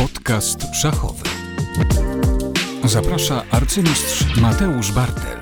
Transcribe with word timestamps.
Podcast 0.00 0.74
szachowy. 0.74 1.28
Zaprasza 2.84 3.42
arcymistrz 3.50 4.36
Mateusz 4.36 4.92
Bartel. 4.92 5.40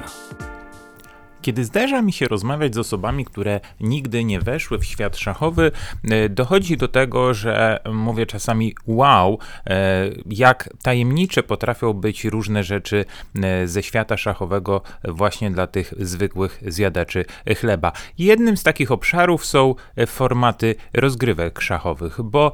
Kiedy 1.42 1.64
zdarza 1.64 2.02
mi 2.02 2.12
się 2.12 2.28
rozmawiać 2.28 2.74
z 2.74 2.78
osobami, 2.78 3.24
które 3.24 3.60
nigdy 3.80 4.24
nie 4.24 4.40
weszły 4.40 4.78
w 4.78 4.84
świat 4.84 5.16
szachowy, 5.16 5.72
e, 6.10 6.28
dochodzi 6.28 6.76
do 6.76 6.88
tego, 6.88 7.34
że 7.34 7.80
mówię 7.92 8.26
czasami 8.26 8.74
wow, 8.86 9.38
e, 9.66 10.10
jak 10.26 10.68
tajemnicze 10.82 11.42
potrafią 11.42 11.92
być 11.92 12.24
różne 12.24 12.64
rzeczy 12.64 13.04
e, 13.42 13.68
ze 13.68 13.82
świata 13.82 14.16
szachowego 14.16 14.82
właśnie 15.04 15.50
dla 15.50 15.66
tych 15.66 15.94
zwykłych 15.98 16.62
zjadaczy 16.66 17.24
chleba. 17.56 17.92
Jednym 18.18 18.56
z 18.56 18.62
takich 18.62 18.92
obszarów 18.92 19.46
są 19.46 19.74
formaty 20.06 20.74
rozgrywek 20.94 21.60
szachowych, 21.60 22.22
bo 22.22 22.52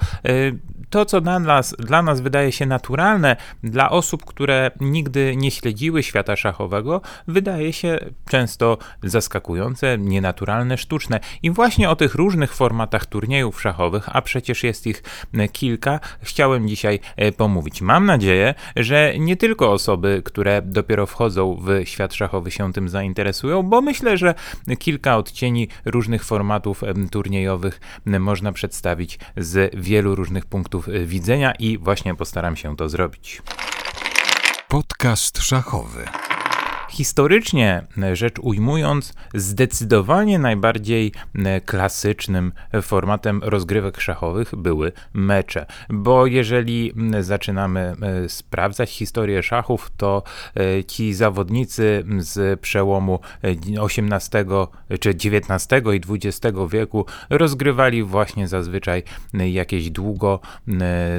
to, 0.95 1.04
co 1.04 1.20
dla 1.20 1.38
nas, 1.38 1.74
dla 1.79 2.02
nas 2.02 2.21
wydaje 2.21 2.53
się 2.53 2.66
naturalne, 2.66 3.36
dla 3.62 3.90
osób, 3.90 4.25
które 4.25 4.71
nigdy 4.80 5.36
nie 5.36 5.50
śledziły 5.50 6.02
świata 6.02 6.36
szachowego, 6.36 7.00
wydaje 7.29 7.72
się 7.72 7.98
często 8.29 8.79
zaskakujące, 9.02 9.99
nienaturalne, 9.99 10.79
sztuczne. 10.79 11.21
I 11.43 11.50
właśnie 11.50 11.90
o 11.90 11.96
tych 11.96 12.14
różnych 12.14 12.54
formatach 12.54 13.07
turniejów 13.07 13.61
szachowych, 13.61 14.16
a 14.16 14.22
przecież 14.22 14.64
jest 14.64 14.86
ich 14.86 15.02
kilka, 15.52 16.00
chciałem 16.22 16.68
dzisiaj 16.68 17.00
e, 17.16 17.32
pomówić. 17.32 17.82
Mam 17.82 18.07
nadzieję, 18.07 18.54
że 18.76 19.14
nie 19.18 19.36
tylko 19.36 19.72
osoby, 19.72 20.22
które 20.24 20.63
dopiero 20.63 21.07
wchodzą 21.07 21.61
w 21.63 21.88
świat 21.88 22.14
szachowy 22.14 22.50
się 22.50 22.72
tym 22.72 22.88
zainteresują, 22.88 23.63
bo 23.63 23.82
myślę, 23.82 24.16
że 24.16 24.35
kilka 24.79 25.16
odcieni 25.16 25.68
różnych 25.85 26.24
formatów 26.24 26.82
turniejowych 27.11 27.80
można 28.07 28.52
przedstawić 28.52 29.18
z 29.36 29.76
wielu 29.76 30.14
różnych 30.14 30.46
punktów 30.46 30.83
punktów 30.84 31.08
widzenia 31.08 31.52
i 31.52 31.79
właśnie 31.79 32.14
postaram 32.14 32.56
się 32.56 32.77
to 32.77 32.88
zrobić. 32.88 33.42
Podcast 34.68 35.42
szachowy. 35.42 36.04
Historycznie 36.95 37.87
rzecz 38.12 38.39
ujmując, 38.39 39.14
zdecydowanie 39.34 40.39
najbardziej 40.39 41.12
klasycznym 41.64 42.53
formatem 42.83 43.41
rozgrywek 43.42 44.00
szachowych 44.00 44.55
były 44.56 44.92
mecze, 45.15 45.67
bo 45.91 46.27
jeżeli 46.27 46.92
zaczynamy 47.20 47.95
sprawdzać 48.28 48.91
historię 48.91 49.42
szachów, 49.42 49.92
to 49.97 50.22
e, 50.56 50.84
ci 50.84 51.15
zawodnicy 51.15 52.05
z 52.19 52.61
przełomu 52.61 53.19
XVIII 53.42 54.45
czy 55.00 55.11
XIX 55.11 55.83
i 55.95 56.00
XX 56.15 56.59
wieku 56.70 57.06
rozgrywali 57.31 58.03
właśnie 58.03 58.48
zazwyczaj 58.48 59.03
jakieś 59.33 59.91
długo 59.91 60.41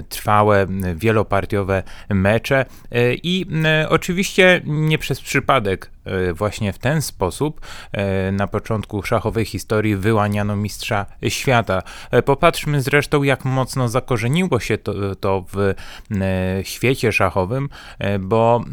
trwałe, 0.10 0.68
wielopartiowe 0.96 1.84
mecze 2.10 2.66
e, 2.92 3.14
i 3.14 3.46
oczywiście 3.90 4.62
nie 4.66 4.98
przez 4.98 5.22
przypadek 5.22 5.65
przypadek 5.66 5.90
E, 5.92 5.95
właśnie 6.34 6.74
w 6.74 6.80
ten 6.80 7.02
sposób 7.02 7.62
e, 7.92 8.32
na 8.32 8.48
początku 8.48 9.04
szachowej 9.04 9.46
historii 9.46 9.96
wyłaniano 9.96 10.56
mistrza 10.56 11.06
świata. 11.28 11.84
E, 12.12 12.22
popatrzmy 12.22 12.82
zresztą, 12.82 13.24
jak 13.24 13.46
mocno 13.46 13.90
zakorzeniło 13.90 14.60
się 14.60 14.78
to, 14.78 15.16
to 15.16 15.46
w 15.54 15.74
świecie 16.64 17.12
szachowym, 17.12 17.70
bo 18.20 18.64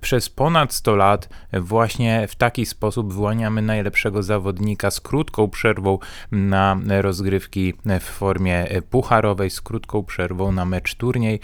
przez 0.00 0.30
ponad 0.30 0.74
100 0.74 0.96
lat 0.96 1.28
właśnie 1.52 2.28
w 2.28 2.36
taki 2.36 2.66
sposób 2.66 3.14
wyłaniamy 3.14 3.62
najlepszego 3.62 4.22
zawodnika 4.22 4.90
z 4.90 5.00
krótką 5.00 5.50
przerwą 5.50 5.98
na 6.32 6.76
rozgrywki 6.88 7.74
w 8.00 8.04
formie 8.04 8.66
pucharowej, 8.90 9.50
z 9.50 9.60
krótką 9.60 10.04
przerwą 10.04 10.52
na 10.52 10.64
mecz 10.64 10.94
turniej, 10.94 11.40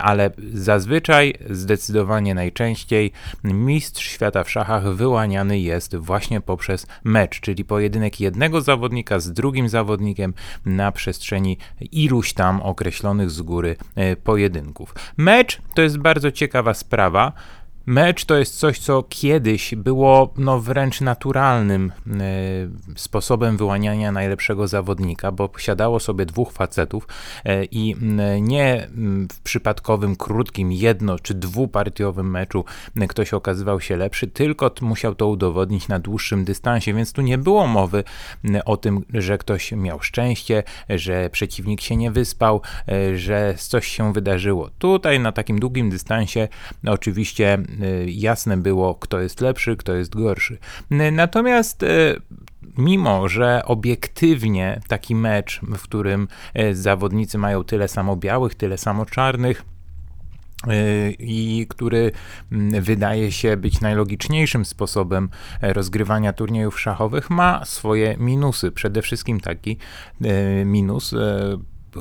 ale 0.00 0.30
zazwyczaj, 0.54 1.34
zdecydowanie 1.50 2.34
najczęściej 2.34 3.12
mistrz 3.44 4.10
świata 4.10 4.44
w 4.44 4.50
szachach 4.50 4.69
szachach 4.70 4.94
wyłaniany 4.94 5.60
jest 5.60 5.96
właśnie 5.96 6.40
poprzez 6.40 6.86
mecz, 7.04 7.40
czyli 7.40 7.64
pojedynek 7.64 8.20
jednego 8.20 8.60
zawodnika 8.60 9.18
z 9.18 9.32
drugim 9.32 9.68
zawodnikiem 9.68 10.34
na 10.66 10.92
przestrzeni 10.92 11.58
iluś 11.92 12.32
tam 12.32 12.62
określonych 12.62 13.30
z 13.30 13.42
góry 13.42 13.76
e, 13.96 14.16
pojedynków. 14.16 14.94
Mecz 15.16 15.60
to 15.74 15.82
jest 15.82 15.98
bardzo 15.98 16.32
ciekawa 16.32 16.74
sprawa. 16.74 17.32
Mecz 17.90 18.24
to 18.24 18.36
jest 18.36 18.58
coś, 18.58 18.78
co 18.78 19.04
kiedyś 19.08 19.74
było 19.74 20.34
no, 20.36 20.60
wręcz 20.60 21.00
naturalnym 21.00 21.92
e, 22.06 22.12
sposobem 22.96 23.56
wyłaniania 23.56 24.12
najlepszego 24.12 24.68
zawodnika, 24.68 25.32
bo 25.32 25.48
posiadało 25.48 26.00
sobie 26.00 26.26
dwóch 26.26 26.52
facetów 26.52 27.08
e, 27.44 27.64
i 27.64 27.96
nie 28.40 28.88
w 29.32 29.40
przypadkowym, 29.40 30.16
krótkim, 30.16 30.72
jedno 30.72 31.18
czy 31.18 31.34
dwupartiowym 31.34 32.30
meczu 32.30 32.64
ktoś 33.08 33.34
okazywał 33.34 33.80
się 33.80 33.96
lepszy, 33.96 34.26
tylko 34.26 34.70
musiał 34.80 35.14
to 35.14 35.28
udowodnić 35.28 35.88
na 35.88 35.98
dłuższym 35.98 36.44
dystansie, 36.44 36.94
więc 36.94 37.12
tu 37.12 37.22
nie 37.22 37.38
było 37.38 37.66
mowy 37.66 38.04
o 38.64 38.76
tym, 38.76 39.04
że 39.14 39.38
ktoś 39.38 39.72
miał 39.72 40.00
szczęście, 40.00 40.62
że 40.88 41.30
przeciwnik 41.30 41.80
się 41.80 41.96
nie 41.96 42.10
wyspał, 42.10 42.60
e, 42.88 43.18
że 43.18 43.54
coś 43.58 43.86
się 43.86 44.12
wydarzyło. 44.12 44.70
Tutaj 44.78 45.20
na 45.20 45.32
takim 45.32 45.60
długim 45.60 45.90
dystansie 45.90 46.48
oczywiście 46.86 47.58
Y, 47.79 47.79
jasne 48.06 48.56
było, 48.56 48.94
kto 48.94 49.20
jest 49.20 49.40
lepszy, 49.40 49.76
kto 49.76 49.94
jest 49.94 50.16
gorszy. 50.16 50.58
Y, 50.92 51.12
natomiast 51.12 51.82
y, 51.82 52.20
mimo 52.78 53.28
że 53.28 53.62
obiektywnie 53.64 54.80
taki 54.88 55.14
mecz, 55.14 55.60
w 55.62 55.82
którym 55.82 56.28
zawodnicy 56.72 57.38
mają 57.38 57.64
tyle 57.64 57.88
samo 57.88 58.16
białych, 58.16 58.54
tyle 58.54 58.78
samo 58.78 59.06
czarnych, 59.06 59.64
i 61.18 61.66
który 61.68 62.12
mm, 62.52 62.82
wydaje 62.82 63.32
się 63.32 63.56
być 63.56 63.80
najlogiczniejszym 63.80 64.64
sposobem 64.64 65.28
rozgrywania 65.62 66.32
turniejów 66.32 66.80
szachowych, 66.80 67.30
ma 67.30 67.64
swoje 67.64 68.16
minusy. 68.18 68.72
Przede 68.72 69.02
wszystkim 69.02 69.40
taki 69.40 69.76
minus 70.64 71.14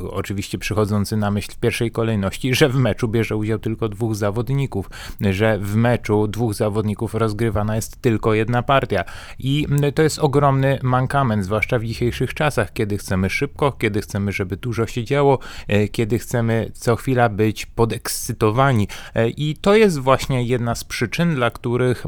oczywiście 0.09 0.57
przychodzący 0.57 1.17
na 1.17 1.31
myśl 1.31 1.51
w 1.51 1.57
pierwszej 1.57 1.91
kolejności, 1.91 2.55
że 2.55 2.69
w 2.69 2.75
meczu 2.75 3.07
bierze 3.07 3.35
udział 3.35 3.59
tylko 3.59 3.89
dwóch 3.89 4.15
zawodników, 4.15 4.89
że 5.31 5.59
w 5.59 5.75
meczu 5.75 6.27
dwóch 6.27 6.53
zawodników 6.53 7.15
rozgrywana 7.15 7.75
jest 7.75 8.01
tylko 8.01 8.33
jedna 8.33 8.63
partia. 8.63 9.03
I 9.39 9.67
to 9.95 10.01
jest 10.01 10.19
ogromny 10.19 10.79
mankament, 10.83 11.45
zwłaszcza 11.45 11.79
w 11.79 11.83
dzisiejszych 11.83 12.33
czasach, 12.33 12.73
kiedy 12.73 12.97
chcemy 12.97 13.29
szybko, 13.29 13.71
kiedy 13.71 14.01
chcemy, 14.01 14.31
żeby 14.31 14.57
dużo 14.57 14.87
się 14.87 15.03
działo, 15.03 15.39
e, 15.67 15.87
kiedy 15.87 16.19
chcemy 16.19 16.71
co 16.73 16.95
chwila 16.95 17.29
być 17.29 17.65
podekscytowani. 17.65 18.87
E, 19.15 19.29
I 19.29 19.55
to 19.55 19.75
jest 19.75 19.99
właśnie 19.99 20.43
jedna 20.43 20.75
z 20.75 20.83
przyczyn, 20.83 21.35
dla 21.35 21.51
których 21.51 22.05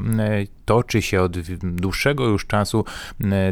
toczy 0.71 1.01
się 1.01 1.21
od 1.21 1.37
dłuższego 1.61 2.25
już 2.25 2.47
czasu 2.47 2.85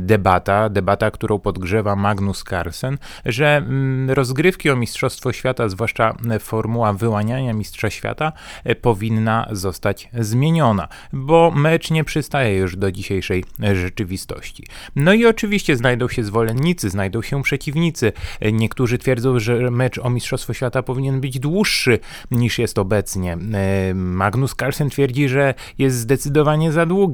debata, 0.01 0.69
debata, 0.69 1.11
którą 1.11 1.39
podgrzewa 1.39 1.95
Magnus 1.95 2.43
Carlsen, 2.43 2.97
że 3.25 3.65
rozgrywki 4.07 4.69
o 4.69 4.75
Mistrzostwo 4.75 5.31
Świata, 5.31 5.69
zwłaszcza 5.69 6.15
formuła 6.39 6.93
wyłaniania 6.93 7.53
Mistrza 7.53 7.89
Świata, 7.89 8.31
e, 8.63 8.75
powinna 8.75 9.47
zostać 9.51 10.09
zmieniona, 10.19 10.87
bo 11.13 11.51
mecz 11.55 11.91
nie 11.91 12.03
przystaje 12.03 12.57
już 12.57 12.75
do 12.75 12.91
dzisiejszej 12.91 13.43
rzeczywistości. 13.73 14.63
No 14.95 15.13
i 15.13 15.25
oczywiście 15.25 15.75
znajdą 15.75 16.07
się 16.07 16.23
zwolennicy, 16.23 16.89
znajdą 16.89 17.21
się 17.21 17.43
przeciwnicy. 17.43 18.13
E, 18.39 18.51
niektórzy 18.51 18.97
twierdzą, 18.97 19.39
że 19.39 19.71
mecz 19.71 19.97
o 19.97 20.09
Mistrzostwo 20.09 20.53
Świata 20.53 20.83
powinien 20.83 21.21
być 21.21 21.39
dłuższy 21.39 21.99
niż 22.31 22.59
jest 22.59 22.79
obecnie. 22.79 23.37
E, 23.53 23.93
Magnus 23.93 24.55
Carlsen 24.55 24.89
twierdzi, 24.89 25.29
że 25.29 25.53
jest 25.77 25.97
zdecydowanie 25.97 26.71
za 26.71 26.85
długi. 26.85 27.08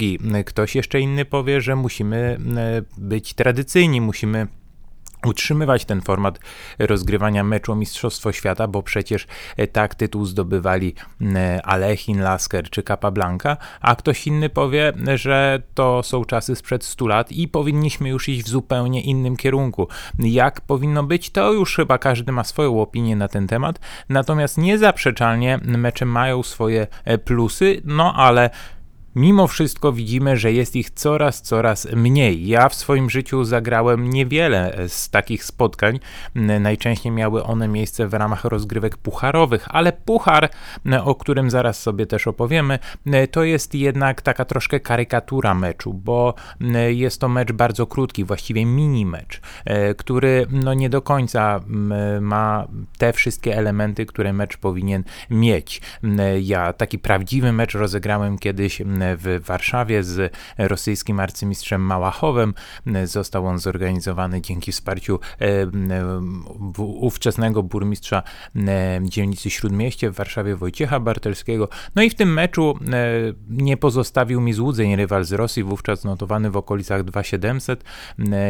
Ktoś 0.45 0.75
jeszcze 0.75 0.99
inny 0.99 1.25
powie, 1.25 1.61
że 1.61 1.75
musimy 1.75 2.37
być 2.97 3.33
tradycyjni, 3.33 4.01
musimy 4.01 4.47
utrzymywać 5.25 5.85
ten 5.85 6.01
format 6.01 6.39
rozgrywania 6.79 7.43
meczu 7.43 7.71
o 7.71 7.75
Mistrzostwo 7.75 8.31
Świata, 8.31 8.67
bo 8.67 8.83
przecież 8.83 9.27
e, 9.57 9.67
tak 9.67 9.95
tytuł 9.95 10.25
zdobywali 10.25 10.93
Alechin, 11.63 12.21
Lasker 12.21 12.69
czy 12.69 12.83
Capablanca, 12.83 13.57
a 13.81 13.95
ktoś 13.95 14.27
inny 14.27 14.49
powie, 14.49 14.93
że 15.15 15.61
to 15.73 16.03
są 16.03 16.25
czasy 16.25 16.55
sprzed 16.55 16.83
100 16.83 17.07
lat 17.07 17.31
i 17.31 17.47
powinniśmy 17.47 18.09
już 18.09 18.29
iść 18.29 18.43
w 18.43 18.49
zupełnie 18.49 19.01
innym 19.01 19.37
kierunku. 19.37 19.87
Jak 20.19 20.61
powinno 20.61 21.03
być, 21.03 21.29
to 21.29 21.53
już 21.53 21.75
chyba 21.75 21.97
każdy 21.97 22.31
ma 22.31 22.43
swoją 22.43 22.81
opinię 22.81 23.15
na 23.15 23.27
ten 23.27 23.47
temat, 23.47 23.79
natomiast 24.09 24.57
niezaprzeczalnie 24.57 25.59
mecze 25.63 26.05
mają 26.05 26.43
swoje 26.43 26.87
e, 27.05 27.17
plusy, 27.17 27.81
no 27.85 28.13
ale 28.15 28.49
mimo 29.15 29.47
wszystko 29.47 29.91
widzimy, 29.91 30.37
że 30.37 30.53
jest 30.53 30.75
ich 30.75 30.89
coraz, 30.89 31.41
coraz 31.41 31.87
mniej. 31.93 32.47
Ja 32.47 32.69
w 32.69 32.75
swoim 32.75 33.09
życiu 33.09 33.43
zagrałem 33.43 34.09
niewiele 34.09 34.77
z 34.87 35.09
takich 35.09 35.43
spotkań. 35.43 35.99
Najczęściej 36.59 37.11
miały 37.11 37.43
one 37.43 37.67
miejsce 37.67 38.07
w 38.07 38.13
ramach 38.13 38.43
rozgrywek 38.45 38.97
pucharowych, 38.97 39.65
ale 39.69 39.93
puchar, 39.93 40.49
o 41.03 41.15
którym 41.15 41.49
zaraz 41.49 41.81
sobie 41.81 42.05
też 42.05 42.27
opowiemy, 42.27 42.79
to 43.31 43.43
jest 43.43 43.75
jednak 43.75 44.21
taka 44.21 44.45
troszkę 44.45 44.79
karykatura 44.79 45.53
meczu, 45.53 45.93
bo 45.93 46.33
jest 46.89 47.21
to 47.21 47.29
mecz 47.29 47.51
bardzo 47.51 47.87
krótki, 47.87 48.23
właściwie 48.23 48.65
mini 48.65 49.05
mecz, 49.05 49.41
który 49.97 50.45
no 50.49 50.73
nie 50.73 50.89
do 50.89 51.01
końca 51.01 51.59
ma 52.21 52.67
te 52.97 53.13
wszystkie 53.13 53.57
elementy, 53.57 54.05
które 54.05 54.33
mecz 54.33 54.57
powinien 54.57 55.03
mieć. 55.29 55.81
Ja 56.41 56.73
taki 56.73 56.99
prawdziwy 56.99 57.51
mecz 57.51 57.73
rozegrałem 57.73 58.37
kiedyś 58.37 58.81
w 59.17 59.41
Warszawie 59.45 60.03
z 60.03 60.33
rosyjskim 60.57 61.19
arcymistrzem 61.19 61.81
Małachowem. 61.81 62.53
Został 63.03 63.47
on 63.47 63.59
zorganizowany 63.59 64.41
dzięki 64.41 64.71
wsparciu 64.71 65.19
e, 65.41 65.47
ówczesnego 66.77 67.63
burmistrza 67.63 68.23
dzielnicy 69.01 69.49
Śródmieście 69.49 70.11
w 70.11 70.15
Warszawie 70.15 70.55
Wojciecha 70.55 70.99
Bartelskiego. 70.99 71.69
No 71.95 72.01
i 72.03 72.09
w 72.09 72.15
tym 72.15 72.33
meczu 72.33 72.79
nie 73.49 73.77
pozostawił 73.77 74.41
mi 74.41 74.53
złudzeń 74.53 74.95
rywal 74.95 75.25
z 75.25 75.31
Rosji, 75.31 75.63
wówczas 75.63 76.03
notowany 76.03 76.51
w 76.51 76.57
okolicach 76.57 77.03
2700 77.03 77.83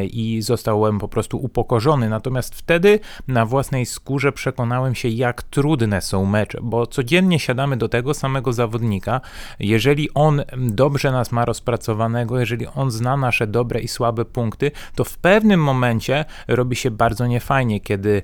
i 0.03 0.41
zostałem 0.41 0.99
po 0.99 1.07
prostu 1.07 1.37
upokorzony. 1.37 2.09
Natomiast 2.09 2.55
wtedy 2.55 2.99
na 3.27 3.45
własnej 3.45 3.85
skórze 3.85 4.31
przekonałem 4.31 4.95
się, 4.95 5.09
jak 5.09 5.43
trudne 5.43 6.01
są 6.01 6.25
mecze, 6.25 6.59
bo 6.61 6.87
codziennie 6.87 7.39
siadamy 7.39 7.77
do 7.77 7.89
tego 7.89 8.13
samego 8.13 8.53
zawodnika. 8.53 9.21
Jeżeli 9.59 10.13
on 10.13 10.41
dobrze 10.57 11.11
nas 11.11 11.31
ma 11.31 11.45
rozpracowanego, 11.45 12.39
jeżeli 12.39 12.67
on 12.67 12.91
zna 12.91 13.17
nasze 13.17 13.47
dobre 13.47 13.79
i 13.79 13.87
słabe 13.87 14.25
punkty, 14.25 14.71
to 14.95 15.03
w 15.03 15.17
pewnym 15.17 15.63
momencie 15.63 16.25
robi 16.47 16.75
się 16.75 16.91
bardzo 16.91 17.27
niefajnie, 17.27 17.79
kiedy 17.79 18.21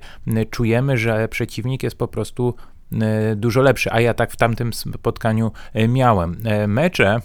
czujemy, 0.50 0.98
że 0.98 1.28
przeciwnik 1.28 1.84
jest 1.84 1.98
po 1.98 2.08
prostu 2.08 2.56
e, 3.02 3.36
dużo 3.36 3.62
lepszy, 3.62 3.92
a 3.92 4.02
ja 4.02 4.14
tak 4.14 4.32
w 4.32 4.38
tamtym 4.38 4.74
spotkaniu 4.74 5.52
e, 5.74 5.88
miałem. 5.88 6.38
E, 6.46 6.68
mecze 6.68 7.22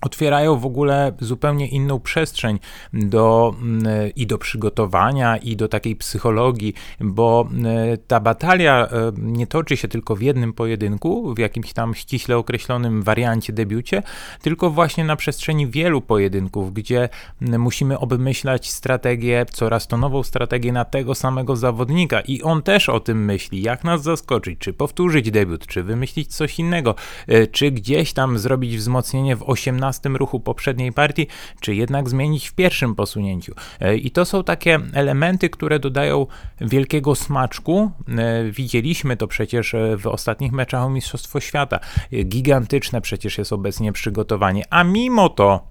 otwierają 0.00 0.56
w 0.56 0.66
ogóle 0.66 1.12
zupełnie 1.20 1.68
inną 1.68 2.00
przestrzeń 2.00 2.58
do, 2.92 3.54
mm, 3.62 3.84
i 4.16 4.26
do 4.26 4.38
przygotowania, 4.38 5.36
i 5.36 5.56
do 5.56 5.68
takiej 5.68 5.96
psychologii, 5.96 6.74
bo 7.00 7.48
mm, 7.50 7.66
ta 8.06 8.20
batalia 8.20 8.88
e, 8.88 9.12
nie 9.16 9.46
toczy 9.46 9.76
się 9.76 9.88
tylko 9.88 10.16
w 10.16 10.22
jednym 10.22 10.52
pojedynku, 10.52 11.34
w 11.34 11.38
jakimś 11.38 11.72
tam 11.72 11.94
ściśle 11.94 12.36
określonym 12.36 13.02
wariancie, 13.02 13.52
debiucie, 13.52 14.02
tylko 14.42 14.70
właśnie 14.70 15.04
na 15.04 15.16
przestrzeni 15.16 15.66
wielu 15.66 16.00
pojedynków, 16.00 16.72
gdzie 16.74 17.08
mm, 17.42 17.60
musimy 17.60 17.98
obmyślać 17.98 18.70
strategię, 18.70 19.46
coraz 19.52 19.86
to 19.86 19.96
nową 19.96 20.22
strategię 20.22 20.72
na 20.72 20.84
tego 20.84 21.14
samego 21.14 21.56
zawodnika. 21.56 22.20
I 22.20 22.42
on 22.42 22.62
też 22.62 22.88
o 22.88 23.00
tym 23.00 23.24
myśli, 23.24 23.62
jak 23.62 23.84
nas 23.84 24.02
zaskoczyć, 24.02 24.58
czy 24.58 24.72
powtórzyć 24.72 25.30
debiut, 25.30 25.66
czy 25.66 25.82
wymyślić 25.82 26.34
coś 26.36 26.58
innego, 26.58 26.94
e, 27.26 27.46
czy 27.46 27.70
gdzieś 27.70 28.12
tam 28.12 28.38
zrobić 28.38 28.76
wzmocnienie 28.76 29.36
w 29.36 29.42
18 29.42 29.89
12 29.90 30.08
ruchu 30.08 30.40
poprzedniej 30.40 30.92
partii, 30.92 31.26
czy 31.60 31.74
jednak 31.74 32.08
zmienić 32.08 32.48
w 32.48 32.54
pierwszym 32.54 32.94
posunięciu. 32.94 33.54
E, 33.80 33.96
I 33.96 34.10
to 34.10 34.24
są 34.24 34.44
takie 34.44 34.78
elementy, 34.92 35.50
które 35.50 35.78
dodają 35.78 36.26
wielkiego 36.60 37.14
smaczku. 37.14 37.90
E, 38.08 38.50
widzieliśmy 38.50 39.16
to 39.16 39.26
przecież 39.26 39.74
e, 39.74 39.96
w 39.96 40.06
ostatnich 40.06 40.52
meczach 40.52 40.82
o 40.82 40.90
Mistrzostwo 40.90 41.40
Świata. 41.40 41.80
Gigantyczne 42.24 43.00
przecież 43.00 43.38
jest 43.38 43.52
obecnie 43.52 43.92
przygotowanie, 43.92 44.64
a 44.70 44.84
mimo 44.84 45.28
to 45.28 45.68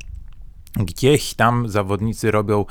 Gdzieś 0.76 1.34
tam 1.34 1.70
zawodnicy 1.70 2.32
robią 2.32 2.66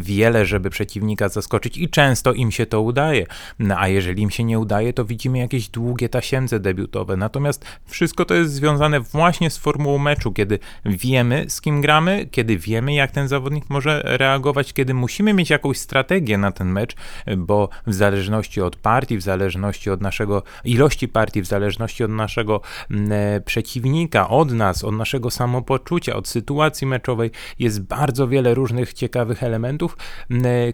wiele, 0.00 0.46
żeby 0.46 0.70
przeciwnika 0.70 1.28
zaskoczyć 1.28 1.78
i 1.78 1.88
często 1.88 2.32
im 2.32 2.50
się 2.50 2.66
to 2.66 2.80
udaje. 2.80 3.26
No, 3.58 3.78
a 3.78 3.88
jeżeli 3.88 4.22
im 4.22 4.30
się 4.30 4.44
nie 4.44 4.58
udaje, 4.58 4.92
to 4.92 5.04
widzimy 5.04 5.38
jakieś 5.38 5.68
długie 5.68 6.08
tasiemce 6.08 6.60
debiutowe. 6.60 7.16
Natomiast 7.16 7.64
wszystko 7.86 8.24
to 8.24 8.34
jest 8.34 8.52
związane 8.52 9.00
właśnie 9.00 9.50
z 9.50 9.58
formułą 9.58 9.98
meczu, 9.98 10.32
kiedy 10.32 10.58
wiemy 10.84 11.44
z 11.48 11.60
kim 11.60 11.80
gramy, 11.80 12.28
kiedy 12.30 12.58
wiemy 12.58 12.94
jak 12.94 13.10
ten 13.10 13.28
zawodnik 13.28 13.70
może 13.70 14.02
reagować, 14.04 14.72
kiedy 14.72 14.94
musimy 14.94 15.32
mieć 15.32 15.50
jakąś 15.50 15.78
strategię 15.78 16.38
na 16.38 16.52
ten 16.52 16.68
mecz, 16.68 16.96
bo 17.36 17.68
w 17.86 17.94
zależności 17.94 18.60
od 18.60 18.76
partii, 18.76 19.18
w 19.18 19.22
zależności 19.22 19.90
od 19.90 20.00
naszego 20.00 20.42
ilości 20.64 21.08
partii, 21.08 21.42
w 21.42 21.46
zależności 21.46 22.04
od 22.04 22.10
naszego 22.10 22.60
e, 22.90 23.40
przeciwnika, 23.40 24.28
od 24.28 24.52
nas, 24.52 24.84
od 24.84 24.94
naszego 24.94 25.30
samopoczucia, 25.30 26.16
od 26.16 26.28
sytuacji 26.28 26.86
meczowej, 26.86 27.30
jest 27.58 27.82
bardzo 27.82 28.28
wiele 28.28 28.54
różnych 28.54 28.92
ciekawych 28.92 29.42
elementów, 29.42 29.96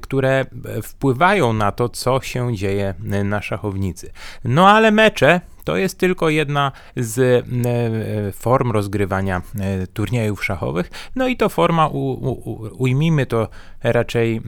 które 0.01 0.45
wpływają 0.83 1.53
na 1.53 1.73
to, 1.73 1.89
co 1.89 2.21
się 2.21 2.57
dzieje 2.57 2.95
na 3.25 3.43
szachownicy. 3.43 4.11
No 4.45 4.69
ale 4.69 4.91
mecze 4.91 5.41
to 5.65 5.77
jest 5.77 5.99
tylko 5.99 6.29
jedna 6.29 6.73
z 6.97 7.19
e, 7.19 8.33
form 8.33 8.71
rozgrywania 8.71 9.43
e, 9.61 9.87
turniejów 9.87 10.45
szachowych. 10.45 10.91
No 11.17 11.29
i 11.29 11.37
to 11.37 11.49
forma, 11.49 11.89
u, 11.89 11.99
u, 11.99 12.83
ujmijmy 12.83 13.27
to 13.27 13.49
raczej 13.83 14.37
e, 14.37 14.41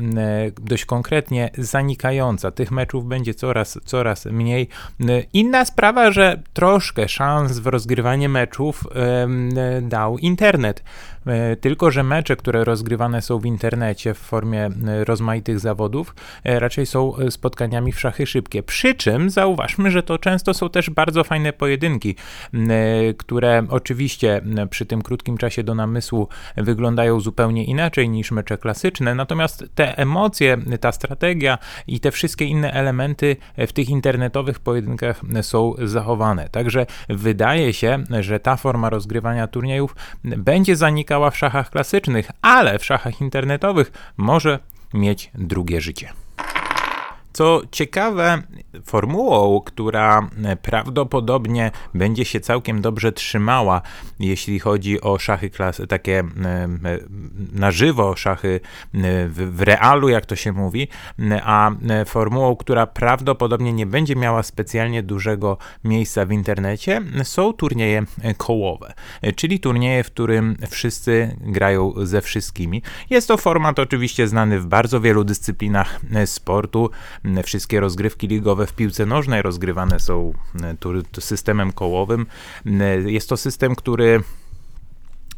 dość 0.61 0.85
konkretnie, 0.85 1.51
zanikająca. 1.59 2.51
Tych 2.51 2.71
meczów 2.71 3.07
będzie 3.07 3.35
coraz, 3.35 3.79
coraz 3.85 4.27
mniej. 4.27 4.69
Inna 5.33 5.65
sprawa, 5.65 6.11
że 6.11 6.43
troszkę 6.53 7.09
szans 7.09 7.59
w 7.59 7.67
rozgrywanie 7.67 8.29
meczów 8.29 8.85
dał 9.83 10.19
internet. 10.19 10.83
Tylko, 11.61 11.91
że 11.91 12.03
mecze, 12.03 12.37
które 12.37 12.65
rozgrywane 12.65 13.23
są 13.23 13.39
w 13.39 13.47
internecie 13.47 14.15
w 14.15 14.19
formie 14.19 14.71
rozmaitych 15.05 15.61
zawodów, 15.61 16.15
raczej 16.45 16.87
są 16.87 17.13
spotkaniami 17.31 17.93
w 17.93 18.01
szachy 18.01 18.27
szybkie. 18.27 18.63
Przy 18.63 18.95
czym 18.95 19.31
zauważmy, 19.31 19.91
że 19.91 20.03
to 20.03 20.19
często 20.19 20.55
są 20.55 20.71
też 20.71 20.91
bardzo 20.91 21.02
bardzo 21.03 21.25
fajne 21.25 21.53
pojedynki, 21.53 22.17
które 23.19 23.67
oczywiście 23.69 24.41
przy 24.71 24.87
tym 24.87 25.03
krótkim 25.03 25.39
czasie 25.39 25.63
do 25.63 25.75
namysłu 25.75 26.29
wyglądają 26.57 27.21
zupełnie 27.21 27.65
inaczej 27.65 28.09
niż 28.09 28.31
mecze 28.31 28.59
klasyczne, 28.59 29.15
natomiast 29.15 29.65
te 29.75 29.99
emocje, 29.99 30.57
ta 30.81 30.93
strategia 30.93 31.59
i 31.87 32.01
te 32.01 32.11
wszystkie 32.11 32.45
inne 32.45 32.73
elementy 32.73 33.37
w 33.59 33.73
tych 33.73 33.89
internetowych 33.89 34.61
pojedynkach 34.61 35.21
są 35.43 35.75
zachowane. 35.85 36.49
Także 36.49 36.87
wydaje 37.09 37.73
się, 37.73 38.05
że 38.21 38.41
ta 38.41 38.57
forma 38.57 38.91
rozgrywania 38.91 39.47
turniejów 39.47 39.97
będzie 40.25 40.77
zanikała 40.77 41.31
w 41.31 41.39
szachach 41.39 41.71
klasycznych, 41.71 42.31
ale 42.43 42.79
w 42.79 42.85
szachach 42.85 43.21
internetowych 43.21 43.93
może 44.17 44.59
mieć 44.95 45.31
drugie 45.35 45.81
życie. 45.81 46.13
Co 47.33 47.63
ciekawe, 47.71 48.43
formułą, 48.85 49.61
która 49.61 50.29
prawdopodobnie 50.63 51.71
będzie 51.95 52.25
się 52.25 52.41
całkiem 52.41 52.81
dobrze 52.81 53.13
trzymała, 53.13 53.83
jeśli 54.21 54.59
chodzi 54.59 55.01
o 55.01 55.19
szachy 55.19 55.51
klas, 55.51 55.83
takie 55.89 56.19
e, 56.19 56.69
na 57.53 57.71
żywo, 57.71 58.17
szachy 58.17 58.61
e, 58.95 58.99
w, 59.29 59.57
w 59.57 59.63
realu, 59.63 60.09
jak 60.09 60.27
to 60.27 60.37
się 60.37 60.53
mówi, 60.53 60.89
a 61.43 61.71
formułą, 62.07 62.57
która 62.57 62.87
prawdopodobnie 62.87 63.73
nie 63.73 63.87
będzie 63.87 64.17
miała 64.17 64.43
specjalnie 64.43 65.03
dużego 65.03 65.59
miejsca 65.85 66.27
w 66.27 66.33
internecie, 66.33 67.01
są 67.23 67.53
turnieje 67.53 68.03
kołowe, 68.37 68.93
czyli 69.37 69.61
turnieje, 69.61 70.05
w 70.05 70.07
którym 70.07 70.57
wszyscy 70.71 71.37
grają 71.41 71.93
ze 72.03 72.21
wszystkimi. 72.21 72.83
Jest 73.11 73.29
to 73.29 73.37
format 73.37 73.79
oczywiście 73.79 74.29
znany 74.29 74.61
w 74.61 74.67
bardzo 74.67 75.01
wielu 75.01 75.25
dyscyplinach 75.25 76.01
sportu. 76.27 76.91
Wszystkie 77.45 77.81
rozgrywki 77.81 78.29
ligowe 78.29 78.67
w 78.67 78.73
piłce 78.73 79.07
nożnej 79.07 79.43
rozgrywane 79.43 80.01
są 80.01 80.33
e, 80.63 81.21
systemem 81.21 81.73
kołowym. 81.73 82.27
E, 82.67 83.01
jest 83.11 83.29
to 83.29 83.37
system, 83.37 83.75
który 83.75 84.23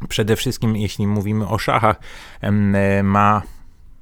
przede 0.09 0.35
wszystkim, 0.35 0.75
jeśli 0.75 1.07
mówimy 1.07 1.47
o 1.47 1.57
szachach, 1.57 1.99
e, 2.41 3.03
ma 3.03 3.41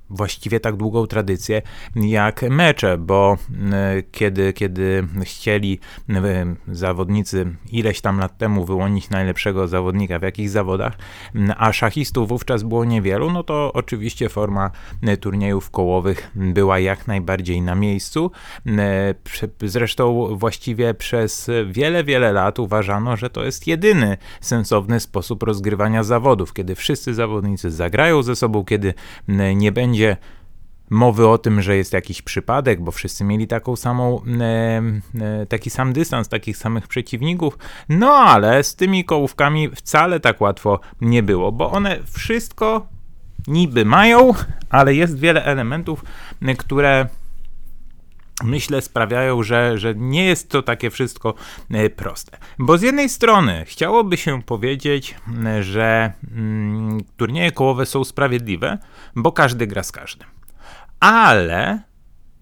właściwie 0.10 0.60
tak 0.60 0.76
długą 0.76 1.08
tradycję 1.08 1.62
jak 1.96 2.42
mecze, 2.42 2.98
bo 2.98 3.38
e, 3.72 4.04
kiedy, 4.12 4.54
kiedy 4.54 5.08
chcieli 5.24 5.80
e, 6.10 6.56
zawodnicy 6.68 7.56
ileś 7.72 8.02
tam 8.02 8.20
lat 8.20 8.38
temu 8.38 8.66
wyłonić 8.66 9.10
najlepszego 9.10 9.68
zawodnika 9.68 10.20
w 10.20 10.22
jakichś 10.22 10.50
zawodach, 10.50 10.94
a 11.58 11.74
szachistów 11.74 12.30
wówczas 12.30 12.64
było 12.64 12.86
niewielu, 12.86 13.32
no 13.32 13.44
to 13.44 13.74
oczywiście 13.74 14.30
forma 14.30 14.72
e, 15.02 15.18
turniejów 15.18 15.70
kołowych 15.70 16.32
była 16.36 16.80
jak 16.80 17.08
najbardziej 17.08 17.62
na 17.62 17.76
miejscu. 17.76 18.32
Zresztą 19.62 20.36
właściwie 20.36 20.94
przez 20.94 21.50
wiele, 21.68 22.04
wiele 22.04 22.32
lat 22.32 22.60
uważano, 22.60 23.18
że 23.18 23.30
to 23.30 23.46
jest 23.46 23.68
jedyny 23.68 24.18
sensowny 24.42 25.00
sposób 25.00 25.44
rozgrywania 25.44 26.04
zawodów, 26.04 26.54
kiedy 26.54 26.76
wszyscy 26.76 27.14
zawodnicy 27.14 27.72
zagrają 27.72 28.24
ze 28.24 28.36
sobą, 28.36 28.66
kiedy 28.66 28.94
nie 29.56 29.72
będzie 29.72 30.03
będzie 30.08 30.18
mowy 30.90 31.28
o 31.28 31.38
tym, 31.38 31.62
że 31.62 31.78
jest 31.78 31.94
jakiś 31.94 32.22
przypadek, 32.22 32.82
bo 32.82 32.92
wszyscy 32.92 33.24
mieli 33.24 33.48
taką 33.48 33.76
samą, 33.76 34.22
e, 34.42 34.82
e, 35.22 35.46
taki 35.46 35.70
sam 35.70 35.94
dystans, 35.94 36.30
takich 36.30 36.58
samych 36.58 36.88
przeciwników. 36.88 37.58
No 37.90 38.14
ale 38.14 38.64
z 38.64 38.76
tymi 38.76 39.06
kołówkami 39.06 39.70
wcale 39.70 40.20
tak 40.20 40.42
łatwo 40.42 40.80
nie 41.02 41.24
było, 41.24 41.52
bo 41.52 41.72
one 41.72 42.00
wszystko 42.12 42.88
niby 43.48 43.86
mają, 43.86 44.34
ale 44.70 44.96
jest 44.96 45.20
wiele 45.20 45.46
elementów, 45.46 46.04
które 46.58 47.08
myślę, 48.44 48.82
sprawiają, 48.82 49.44
że, 49.44 49.78
że 49.78 49.96
nie 49.96 50.26
jest 50.26 50.50
to 50.50 50.62
takie 50.62 50.90
wszystko 50.90 51.34
e, 51.72 51.90
proste. 51.90 52.38
Bo 52.60 52.78
z 52.78 52.82
jednej 52.82 53.10
strony 53.10 53.66
chciałoby 53.66 54.18
się 54.18 54.42
powiedzieć, 54.42 55.16
że 55.62 56.14
mm, 56.32 57.04
turnieje 57.18 57.52
kołowe 57.52 57.86
są 57.86 58.04
sprawiedliwe, 58.04 58.78
bo 59.16 59.32
każdy 59.32 59.68
gra 59.68 59.84
z 59.84 59.92
każdym. 59.92 60.28
Ale 61.00 61.80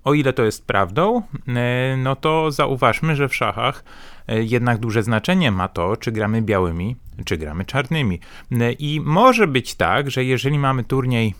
o 0.03 0.13
ile 0.13 0.33
to 0.33 0.43
jest 0.43 0.67
prawdą, 0.67 1.21
e, 1.47 1.97
no 1.97 2.15
to 2.15 2.51
zauważmy, 2.51 3.15
że 3.15 3.29
w 3.29 3.35
szachach 3.35 3.83
e, 4.27 4.43
jednak 4.43 4.77
duże 4.77 5.03
znaczenie 5.03 5.51
ma 5.51 5.67
to, 5.67 5.97
czy 5.97 6.11
gramy 6.11 6.41
białymi, 6.41 6.95
czy 7.23 7.37
gramy 7.37 7.65
czarnymi. 7.65 8.19
E, 8.51 8.71
I 8.71 9.01
może 9.01 9.47
być 9.47 9.75
tak, 9.75 10.11
że 10.11 10.23
jeżeli 10.23 10.59
mamy 10.59 10.83
turniej, 10.83 11.33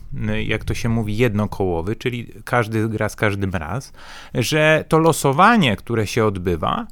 jak 0.44 0.64
to 0.64 0.74
się 0.74 0.88
mówi, 0.88 1.16
jednokołowy, 1.16 1.96
czyli 1.96 2.32
każdy 2.44 2.88
gra 2.88 3.08
z 3.08 3.16
każdym 3.16 3.50
raz, 3.50 3.92
że 4.34 4.84
to 4.88 4.98
losowanie, 4.98 5.76
które 5.76 6.06
się 6.06 6.24
odbywa, 6.24 6.86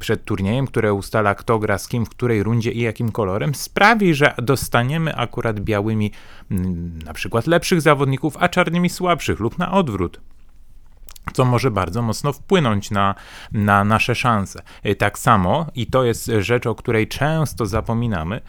przed 0.00 0.24
turniejem, 0.24 0.66
które 0.66 0.94
ustala 0.94 1.34
kto 1.34 1.58
gra 1.58 1.78
z 1.78 1.88
kim, 1.88 2.06
w 2.06 2.08
której 2.08 2.42
rundzie 2.42 2.72
i 2.72 2.80
jakim 2.80 3.12
kolorem, 3.12 3.54
sprawi, 3.54 4.14
że 4.14 4.34
dostaniemy 4.38 5.16
akurat 5.16 5.60
białymi 5.60 6.10
mm, 6.50 6.98
na 7.04 7.12
przykład 7.12 7.46
lepszych 7.46 7.80
zawodników, 7.80 8.36
a 8.40 8.48
czarnymi 8.48 8.88
słabszych 8.88 9.40
lub 9.40 9.58
na 9.58 9.72
odwrót 9.72 10.20
co 11.32 11.44
może 11.44 11.70
bardzo 11.70 12.02
mocno 12.02 12.32
wpłynąć 12.32 12.90
na, 12.90 13.14
na 13.52 13.84
nasze 13.84 14.14
szanse. 14.14 14.62
Tak 14.98 15.18
samo, 15.18 15.66
i 15.74 15.86
to 15.86 16.04
jest 16.04 16.30
rzecz, 16.38 16.66
o 16.66 16.74
której 16.74 17.08
często 17.08 17.66
zapominamy, 17.66 18.40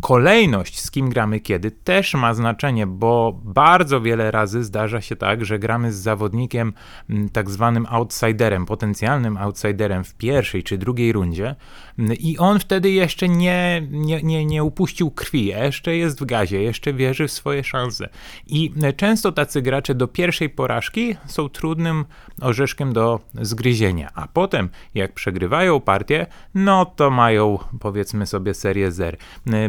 kolejność, 0.00 0.80
z 0.80 0.90
kim 0.90 1.10
gramy 1.10 1.40
kiedy, 1.40 1.70
też 1.70 2.14
ma 2.14 2.34
znaczenie, 2.34 2.86
bo 2.86 3.40
bardzo 3.44 4.00
wiele 4.00 4.30
razy 4.30 4.64
zdarza 4.64 5.00
się 5.00 5.16
tak, 5.16 5.44
że 5.44 5.58
gramy 5.58 5.92
z 5.92 5.96
zawodnikiem 5.96 6.72
mm, 7.10 7.28
tak 7.28 7.50
zwanym 7.50 7.86
outsiderem, 7.90 8.66
potencjalnym 8.66 9.36
outsiderem 9.36 10.04
w 10.04 10.14
pierwszej 10.14 10.62
czy 10.62 10.78
drugiej 10.78 11.12
rundzie 11.12 11.54
mm, 11.98 12.14
i 12.14 12.38
on 12.38 12.58
wtedy 12.58 12.90
jeszcze 12.90 13.28
nie, 13.28 13.86
nie, 13.90 14.22
nie, 14.22 14.46
nie 14.46 14.64
upuścił 14.64 15.10
krwi, 15.10 15.44
jeszcze 15.44 15.96
jest 15.96 16.20
w 16.20 16.24
gazie, 16.24 16.62
jeszcze 16.62 16.92
wierzy 16.92 17.28
w 17.28 17.32
swoje 17.32 17.64
szanse. 17.64 18.08
I 18.46 18.72
często 18.96 19.32
tacy 19.32 19.62
gracze 19.62 19.94
do 19.94 20.08
pierwszej 20.08 20.50
porażki 20.50 21.16
są 21.26 21.48
trudnym 21.48 22.04
orzeszkiem 22.40 22.92
do 22.92 23.20
zgryzienia, 23.34 24.10
a 24.14 24.28
potem 24.28 24.68
jak 24.94 25.12
przegrywają 25.12 25.80
partię, 25.80 26.26
no 26.54 26.86
to 26.86 27.10
mają 27.10 27.58
powiedzmy 27.80 28.26
sobie 28.26 28.54
serię 28.54 28.92
zer. 28.92 29.16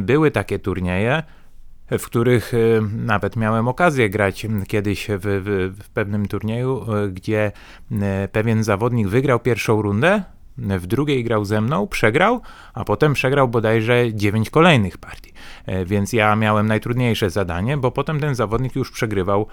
Był 0.02 0.21
były 0.22 0.32
takie 0.32 0.60
turnieje, 0.60 1.24
w 1.92 2.06
których 2.06 2.54
y, 2.54 2.82
nawet 2.96 3.36
miałem 3.36 3.68
okazję 3.68 4.10
grać 4.10 4.48
kiedyś 4.68 5.08
w, 5.08 5.22
w, 5.22 5.84
w 5.84 5.90
pewnym 5.90 6.28
turnieju, 6.28 6.96
y, 6.96 7.12
gdzie 7.12 7.52
y, 7.92 7.96
pewien 8.32 8.64
zawodnik 8.64 9.08
wygrał 9.08 9.40
pierwszą 9.40 9.82
rundę, 9.82 10.24
w 10.58 10.88
drugiej 10.88 11.24
grał 11.24 11.46
ze 11.46 11.62
mną, 11.62 11.88
przegrał, 11.88 12.42
a 12.74 12.84
potem 12.84 13.14
przegrał 13.14 13.48
bodajże 13.48 14.14
9 14.14 14.50
kolejnych 14.50 14.98
partii. 14.98 15.32
E, 15.66 15.86
więc 15.86 16.14
ja 16.14 16.36
miałem 16.36 16.68
najtrudniejsze 16.68 17.30
zadanie, 17.30 17.78
bo 17.78 17.92
potem 17.92 18.20
ten 18.20 18.36
zawodnik 18.36 18.76
już 18.76 18.92
przegrywał 18.92 19.48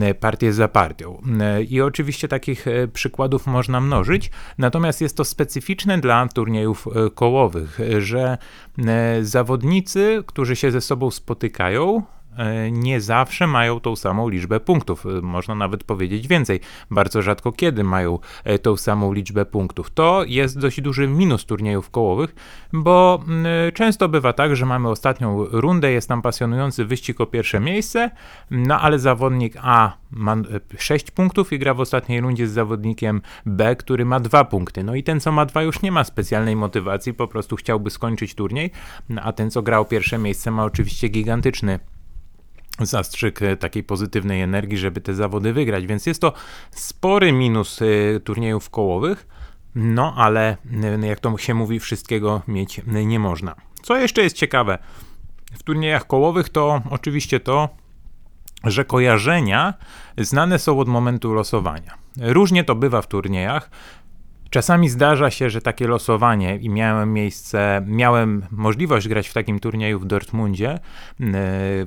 e, 0.00 0.14
partię 0.14 0.52
za 0.52 0.68
partią. 0.68 1.22
E, 1.40 1.62
I 1.62 1.80
oczywiście 1.80 2.28
takich 2.28 2.66
przykładów 2.92 3.46
można 3.46 3.80
mnożyć, 3.80 4.30
natomiast 4.58 5.00
jest 5.00 5.16
to 5.16 5.24
specyficzne 5.24 5.98
dla 5.98 6.28
turniejów 6.28 6.88
kołowych, 7.14 7.78
że 7.98 8.38
zawodnicy, 9.22 10.24
którzy 10.26 10.56
się 10.56 10.70
ze 10.70 10.80
sobą 10.80 11.10
spotykają, 11.10 12.02
nie 12.70 13.00
zawsze 13.00 13.46
mają 13.46 13.80
tą 13.80 13.96
samą 13.96 14.28
liczbę 14.28 14.60
punktów. 14.60 15.06
E, 15.06 15.08
można 15.22 15.54
nawet 15.54 15.84
powiedzieć 15.84 16.28
więcej. 16.28 16.60
Bardzo 16.90 17.22
rzadko 17.22 17.52
kiedy 17.52 17.84
mają 17.84 18.18
e, 18.44 18.58
tą 18.58 18.76
samą 18.76 19.12
liczbę 19.12 19.44
punktów. 19.44 19.90
To 19.90 20.24
jest 20.26 20.58
dość 20.58 20.80
duży 20.80 21.08
minus 21.08 21.44
turniejów 21.44 21.90
kołowych, 21.90 22.34
bo 22.72 23.24
często 23.74 24.08
bywa 24.08 24.32
tak, 24.32 24.56
że 24.56 24.66
mamy 24.66 24.88
ostatnią 24.88 25.44
rundę, 25.44 25.92
jest 25.92 26.08
tam 26.08 26.22
pasjonujący 26.22 26.84
wyścig 26.84 27.20
o 27.20 27.26
pierwsze 27.26 27.60
miejsce, 27.60 28.10
no 28.50 28.80
ale 28.80 28.98
zawodnik 28.98 29.54
A 29.62 29.96
ma 30.10 30.36
6 30.78 31.10
punktów 31.10 31.52
i 31.52 31.58
gra 31.58 31.74
w 31.74 31.80
ostatniej 31.80 32.20
rundzie 32.20 32.48
z 32.48 32.52
zawodnikiem 32.52 33.20
B, 33.46 33.76
który 33.76 34.04
ma 34.04 34.20
2 34.20 34.44
punkty. 34.44 34.84
No 34.84 34.94
i 34.94 35.02
ten, 35.02 35.20
co 35.20 35.32
ma 35.32 35.46
2, 35.46 35.62
już 35.62 35.82
nie 35.82 35.92
ma 35.92 36.04
specjalnej 36.04 36.56
motywacji, 36.56 37.14
po 37.14 37.28
prostu 37.28 37.56
chciałby 37.56 37.90
skończyć 37.90 38.34
turniej, 38.34 38.70
a 39.22 39.32
ten, 39.32 39.50
co 39.50 39.62
grał 39.62 39.84
pierwsze 39.84 40.18
miejsce, 40.18 40.50
ma 40.50 40.64
oczywiście 40.64 41.08
gigantyczny 41.08 41.78
zastrzyk 42.80 43.42
e, 43.42 43.56
takiej 43.56 43.84
pozytywnej 43.84 44.42
energii, 44.42 44.78
żeby 44.78 45.00
te 45.00 45.14
zawody 45.14 45.52
wygrać. 45.52 45.86
Więc 45.86 46.06
jest 46.06 46.20
to 46.20 46.32
spory 46.70 47.32
minus 47.32 47.82
e, 47.82 48.20
turniejów 48.20 48.70
kołowych, 48.70 49.26
no 49.74 50.14
ale 50.16 50.56
e, 51.02 51.06
jak 51.06 51.20
to 51.20 51.38
się 51.38 51.54
mówi, 51.54 51.80
wszystkiego 51.80 52.42
mieć 52.48 52.80
nie 52.86 53.18
można. 53.18 53.54
Co 53.82 53.96
jeszcze 53.96 54.22
jest 54.22 54.36
ciekawe 54.36 54.78
w 55.52 55.62
turniejach 55.62 56.06
kołowych, 56.06 56.48
to 56.48 56.82
oczywiście 56.90 57.40
to, 57.40 57.68
że 58.64 58.84
kojarzenia 58.84 59.74
znane 60.18 60.58
są 60.58 60.78
od 60.78 60.88
momentu 60.88 61.34
losowania. 61.34 61.94
Różnie 62.20 62.64
to 62.64 62.74
bywa 62.74 63.02
w 63.02 63.06
turniejach. 63.06 63.70
Czasami 64.52 64.88
zdarza 64.88 65.30
się, 65.30 65.50
że 65.50 65.60
takie 65.60 65.88
losowanie 65.88 66.56
i 66.56 66.68
miałem 66.68 67.12
miejsce, 67.12 67.82
miałem 67.86 68.46
możliwość 68.50 69.08
grać 69.08 69.28
w 69.28 69.32
takim 69.32 69.60
turnieju 69.60 69.98
w 69.98 70.06
Dortmundzie, 70.06 70.70
e, 70.70 70.78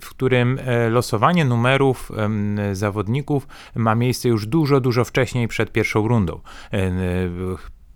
w 0.01 0.05
którym 0.09 0.59
e, 0.65 0.89
losowanie 0.89 1.45
numerów 1.45 2.11
zawodników 2.73 3.47
ma 3.75 3.95
miejsce 3.95 4.29
już 4.29 4.45
dużo, 4.45 4.79
dużo 4.79 5.05
wcześniej 5.05 5.47
przed 5.47 5.71
pierwszą 5.71 6.07
rundą 6.07 6.39
e, 6.73 6.91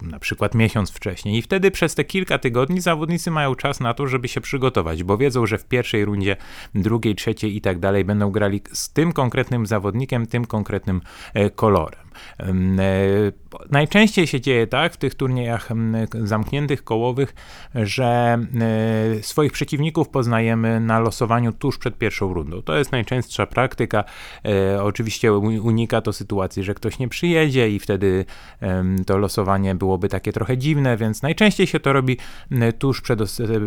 na 0.01 0.19
przykład 0.19 0.55
miesiąc 0.55 0.91
wcześniej. 0.91 1.37
I 1.37 1.41
wtedy 1.41 1.71
przez 1.71 1.95
te 1.95 2.03
kilka 2.03 2.37
tygodni 2.37 2.81
zawodnicy 2.81 3.31
mają 3.31 3.55
czas 3.55 3.79
na 3.79 3.93
to, 3.93 4.07
żeby 4.07 4.27
się 4.27 4.41
przygotować, 4.41 5.03
bo 5.03 5.17
wiedzą, 5.17 5.45
że 5.45 5.57
w 5.57 5.65
pierwszej 5.65 6.05
rundzie, 6.05 6.35
drugiej, 6.75 7.15
trzeciej 7.15 7.55
i 7.55 7.61
tak 7.61 7.79
dalej 7.79 8.05
będą 8.05 8.31
grali 8.31 8.61
z 8.71 8.93
tym 8.93 9.11
konkretnym 9.11 9.65
zawodnikiem, 9.65 10.27
tym 10.27 10.45
konkretnym 10.45 11.01
kolorem. 11.55 12.08
E, 12.39 12.45
najczęściej 13.69 14.27
się 14.27 14.41
dzieje 14.41 14.67
tak 14.67 14.93
w 14.93 14.97
tych 14.97 15.15
turniejach 15.15 15.69
zamkniętych, 16.23 16.83
kołowych, 16.83 17.35
że 17.75 18.37
e, 19.19 19.23
swoich 19.23 19.51
przeciwników 19.51 20.09
poznajemy 20.09 20.79
na 20.79 20.99
losowaniu 20.99 21.51
tuż 21.51 21.77
przed 21.77 21.97
pierwszą 21.97 22.33
rundą. 22.33 22.61
To 22.61 22.77
jest 22.77 22.91
najczęstsza 22.91 23.45
praktyka. 23.45 24.03
E, 24.45 24.83
oczywiście 24.83 25.33
unika 25.33 26.01
to 26.01 26.13
sytuacji, 26.13 26.63
że 26.63 26.73
ktoś 26.73 26.99
nie 26.99 27.07
przyjedzie 27.07 27.69
i 27.69 27.79
wtedy 27.79 28.25
to 29.05 29.17
losowanie 29.17 29.75
byłoby 29.75 30.09
takie 30.09 30.33
trochę 30.33 30.57
dziwne, 30.57 30.97
więc 30.97 31.21
najczęściej 31.21 31.67
się 31.67 31.79
to 31.79 31.93
robi 31.93 32.17
tuż 32.79 33.01
przed, 33.01 33.19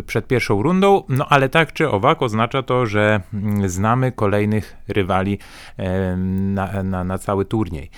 przed 0.07 0.27
pierwszą 0.27 0.63
rundą, 0.63 1.03
no 1.09 1.27
ale 1.29 1.49
tak 1.49 1.73
czy 1.73 1.91
owak 1.91 2.23
oznacza 2.23 2.63
to, 2.63 2.87
że 2.87 3.21
znamy 3.67 4.13
kolejnych 4.13 4.77
rywali 4.89 5.39
na, 6.29 6.83
na, 6.83 7.05
na 7.05 7.19
cały 7.19 7.45
turniej 7.45 7.91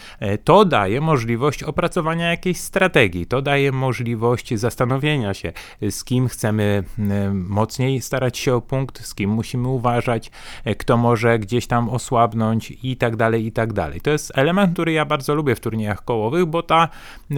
to 0.44 0.64
daje 0.64 1.00
możliwość 1.00 1.62
opracowania 1.62 2.30
jakiejś 2.30 2.60
strategii, 2.60 3.26
to 3.26 3.42
daje 3.42 3.72
możliwość 3.72 4.54
zastanowienia 4.54 5.34
się, 5.34 5.52
z 5.90 6.04
kim 6.04 6.28
chcemy 6.28 6.84
mocniej 7.32 8.00
starać 8.00 8.38
się 8.38 8.54
o 8.54 8.60
punkt, 8.60 9.06
z 9.06 9.14
kim 9.14 9.30
musimy 9.30 9.68
uważać, 9.68 10.30
e, 10.64 10.74
kto 10.74 10.96
może 10.96 11.38
gdzieś 11.38 11.66
tam 11.66 11.88
osłabnąć 11.88 12.72
i 12.82 12.96
tak 12.96 13.16
dalej, 13.16 13.46
i 13.46 13.52
tak 13.52 13.72
dalej. 13.72 14.00
To 14.00 14.10
jest 14.10 14.32
element, 14.38 14.72
który 14.72 14.92
ja 14.92 15.04
bardzo 15.04 15.34
lubię 15.34 15.54
w 15.54 15.60
turniejach 15.60 16.04
kołowych, 16.04 16.46
bo 16.46 16.62
ta 16.62 16.88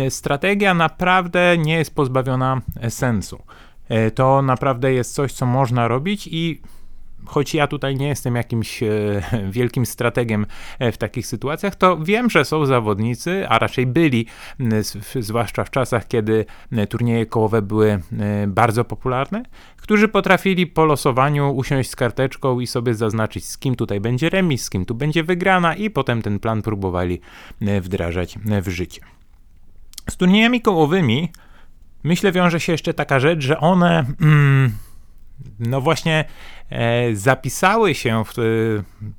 strategia 0.09 0.75
naprawdę 0.75 1.59
nie 1.59 1.75
jest 1.75 1.95
pozbawiona 1.95 2.61
sensu. 2.89 3.43
E, 3.89 4.11
to 4.11 4.43
naprawdę 4.43 4.93
jest 4.93 5.15
coś, 5.15 5.33
co 5.33 5.47
można 5.47 5.89
robić 5.89 6.29
i 6.33 6.61
choć 7.27 7.55
ja 7.55 7.67
tutaj 7.67 7.97
nie 7.97 8.09
jestem 8.09 8.37
jakimś 8.37 8.83
e, 8.83 8.89
wielkim 9.51 9.87
strategiem 9.87 10.47
e, 10.79 10.93
w 10.93 10.99
takich 10.99 11.27
sytuacjach, 11.27 11.75
to 11.75 11.97
wiem, 11.97 12.31
że 12.31 12.45
są 12.45 12.67
zawodnicy, 12.67 13.49
a 13.49 13.59
raczej 13.59 13.87
byli, 13.87 14.27
zwłaszcza 15.21 15.65
w 15.65 15.71
czasach, 15.71 16.09
kiedy 16.09 16.45
turnieje 16.89 17.27
kołowe 17.27 17.63
były 17.63 18.01
bardzo 18.47 18.85
popularne, 18.85 19.43
którzy 19.77 20.09
potrafili 20.09 20.67
po 20.67 20.85
losowaniu 20.85 21.51
usiąść 21.51 21.91
z 21.91 21.97
karteczką 21.97 22.61
i 22.61 22.67
sobie 22.67 22.95
zaznaczyć, 22.95 23.45
z 23.49 23.59
kim 23.59 23.75
tutaj 23.75 24.01
będzie 24.01 24.31
remis, 24.31 24.63
z 24.63 24.71
kim 24.71 24.85
tu 24.85 24.95
będzie 24.95 25.25
wygrana, 25.25 25.75
i 25.75 25.91
potem 25.91 26.23
ten 26.23 26.39
plan 26.39 26.63
próbowali 26.63 27.21
wdrażać 27.81 28.39
w 28.63 28.69
życie. 28.69 29.01
Z 30.11 30.17
turniejami 30.17 30.61
kołowymi 30.61 31.33
myślę 32.05 32.33
wiąże 32.33 32.61
się 32.61 32.73
jeszcze 32.73 32.95
taka 32.95 33.21
rzecz, 33.21 33.41
że 33.41 33.61
one. 33.61 34.05
Mm, 34.21 34.73
no 35.59 35.81
właśnie 35.81 36.25
e, 36.71 37.17
zapisały 37.17 37.95
się 37.95 38.25
w 38.25 38.35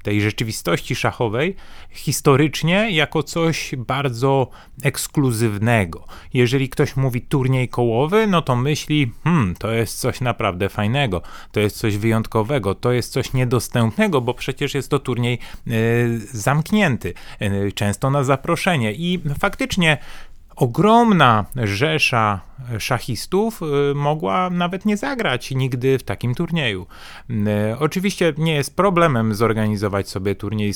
tej 0.04 0.22
rzeczywistości 0.22 0.96
szachowej 0.96 1.56
historycznie 1.92 2.92
jako 2.92 3.24
coś 3.24 3.72
bardzo 3.78 4.50
ekskluzywnego. 4.84 6.06
Jeżeli 6.34 6.70
ktoś 6.70 6.96
mówi 6.96 7.22
turniej 7.22 7.70
kołowy, 7.70 8.28
no 8.28 8.42
to 8.42 8.56
myśli, 8.56 9.12
hmm, 9.24 9.56
to 9.56 9.72
jest 9.72 10.00
coś 10.00 10.22
naprawdę 10.22 10.70
fajnego, 10.70 11.22
to 11.52 11.60
jest 11.60 11.78
coś 11.78 11.98
wyjątkowego, 11.98 12.76
to 12.76 12.92
jest 12.92 13.12
coś 13.12 13.34
niedostępnego, 13.34 14.22
bo 14.22 14.34
przecież 14.34 14.74
jest 14.74 14.90
to 14.90 15.00
turniej 15.00 15.40
e, 15.68 15.72
zamknięty, 16.20 17.14
e, 17.40 17.72
często 17.72 18.10
na 18.10 18.24
zaproszenie 18.24 18.94
i 18.94 19.20
faktycznie 19.40 19.98
ogromna 20.58 21.46
rzesza 21.56 22.42
szachistów 22.80 23.62
y, 23.62 23.96
mogła 23.96 24.50
nawet 24.50 24.86
nie 24.86 24.98
zagrać 24.98 25.52
nigdy 25.52 25.98
w 26.00 26.04
takim 26.04 26.36
turnieju. 26.36 26.88
Y, 27.30 27.36
oczywiście 27.80 28.34
nie 28.38 28.56
jest 28.56 28.76
problemem 28.76 29.36
zorganizować 29.36 30.10
sobie 30.10 30.36
turniej 30.36 30.74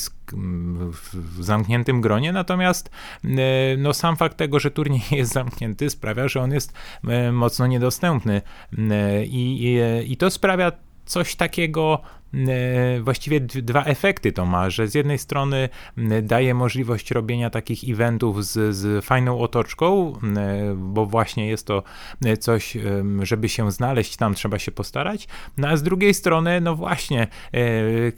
w 1.12 1.44
zamkniętym 1.44 2.00
gronie, 2.00 2.32
natomiast 2.32 2.90
y, 3.24 3.28
no, 3.78 3.94
sam 3.94 4.16
fakt 4.16 4.36
tego, 4.36 4.58
że 4.58 4.70
turniej 4.70 5.02
jest 5.18 5.32
zamknięty 5.32 5.90
sprawia, 5.90 6.28
że 6.28 6.40
on 6.40 6.52
jest 6.52 6.72
mocno 7.32 7.66
niedostępny 7.66 8.42
i, 9.24 9.74
i, 10.06 10.12
i 10.12 10.16
to 10.16 10.30
sprawia 10.30 10.72
coś 11.12 11.36
takiego 11.36 12.00
E, 12.34 13.00
właściwie 13.00 13.40
dwa 13.40 13.84
efekty 13.84 14.32
to 14.32 14.46
ma, 14.46 14.70
że 14.70 14.88
z 14.88 14.94
jednej 14.94 15.18
strony 15.18 15.68
daje 16.22 16.54
możliwość 16.54 17.10
robienia 17.10 17.50
takich 17.50 17.90
eventów 17.90 18.46
z, 18.46 18.76
z 18.76 19.04
fajną 19.04 19.40
otoczką, 19.40 20.12
bo 20.76 21.06
właśnie 21.06 21.48
jest 21.48 21.66
to 21.66 21.82
coś, 22.40 22.76
żeby 23.22 23.48
się 23.48 23.72
znaleźć, 23.72 24.16
tam 24.16 24.34
trzeba 24.34 24.58
się 24.58 24.72
postarać, 24.72 25.28
no 25.56 25.68
a 25.68 25.76
z 25.76 25.82
drugiej 25.82 26.14
strony, 26.14 26.60
no 26.60 26.76
właśnie, 26.76 27.22
e, 27.22 27.60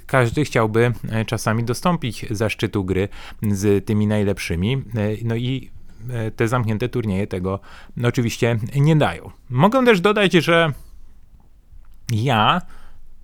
każdy 0.06 0.44
chciałby 0.44 0.92
e, 1.10 1.24
czasami 1.24 1.64
dostąpić 1.64 2.26
zaszczytu 2.30 2.84
gry 2.84 3.08
z 3.42 3.86
tymi 3.86 4.06
najlepszymi, 4.06 4.82
no 5.24 5.36
i 5.36 5.70
te 6.36 6.48
zamknięte 6.48 6.88
turnieje 6.88 7.26
tego 7.26 7.60
oczywiście 8.04 8.58
nie 8.76 8.96
dają. 8.96 9.30
Mogę 9.50 9.84
też 9.84 10.00
dodać, 10.00 10.32
że 10.32 10.72
ja 12.12 12.60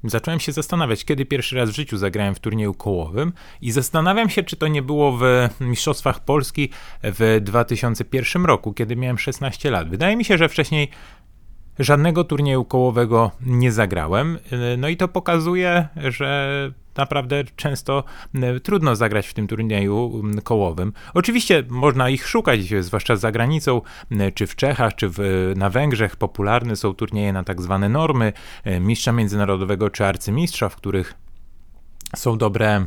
Zacząłem 0.04 0.40
się 0.40 0.52
zastanawiać, 0.52 1.04
kiedy 1.04 1.26
pierwszy 1.26 1.56
raz 1.56 1.70
w 1.70 1.76
życiu 1.76 1.96
zagrałem 1.96 2.34
w 2.34 2.40
turnieju 2.40 2.74
kołowym 2.74 3.32
i 3.60 3.70
zastanawiam 3.70 4.30
się, 4.30 4.42
czy 4.42 4.56
to 4.56 4.68
nie 4.68 4.82
było 4.82 5.18
w 5.18 5.48
Mistrzostwach 5.60 6.24
Polski 6.24 6.70
w 7.02 7.38
2001 7.42 8.44
roku, 8.44 8.72
kiedy 8.72 8.96
miałem 8.96 9.18
16 9.18 9.70
lat. 9.70 9.88
Wydaje 9.88 10.16
mi 10.16 10.24
się, 10.24 10.38
że 10.38 10.48
wcześniej 10.48 10.88
żadnego 11.78 12.24
turnieju 12.24 12.64
kołowego 12.64 13.30
nie 13.40 13.72
zagrałem. 13.72 14.38
No 14.78 14.88
i 14.88 14.96
to 14.96 15.08
pokazuje, 15.08 15.88
że 15.96 16.72
naprawdę 16.96 17.44
często 17.56 18.04
trudno 18.62 18.96
zagrać 18.96 19.26
w 19.26 19.34
tym 19.34 19.46
turnieju 19.46 20.22
kołowym. 20.44 20.92
Oczywiście 21.14 21.64
można 21.68 22.10
ich 22.10 22.28
szukać, 22.28 22.60
zwłaszcza 22.80 23.16
za 23.16 23.32
granicą, 23.32 23.80
czy 24.34 24.46
w 24.46 24.56
Czechach, 24.56 24.94
czy 24.94 25.08
w, 25.08 25.18
na 25.56 25.70
Węgrzech. 25.70 26.16
Popularne 26.16 26.76
są 26.76 26.94
turnieje 26.94 27.32
na 27.32 27.44
tak 27.44 27.62
zwane 27.62 27.88
normy 27.88 28.32
e, 28.64 28.80
mistrza 28.80 29.12
międzynarodowego 29.12 29.90
czy 29.90 30.06
arcymistrza, 30.06 30.68
w 30.68 30.76
których 30.76 31.14
są 32.16 32.38
dobre 32.38 32.86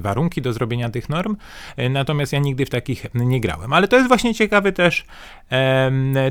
warunki 0.00 0.42
do 0.42 0.52
zrobienia 0.52 0.90
tych 0.90 1.08
norm, 1.08 1.36
e, 1.76 1.88
natomiast 1.88 2.32
ja 2.32 2.38
nigdy 2.38 2.66
w 2.66 2.70
takich 2.70 3.06
nie 3.14 3.40
grałem. 3.40 3.72
Ale 3.72 3.88
to 3.88 3.96
jest 3.96 4.08
właśnie 4.08 4.34
ciekawy 4.34 4.72
też 4.72 5.04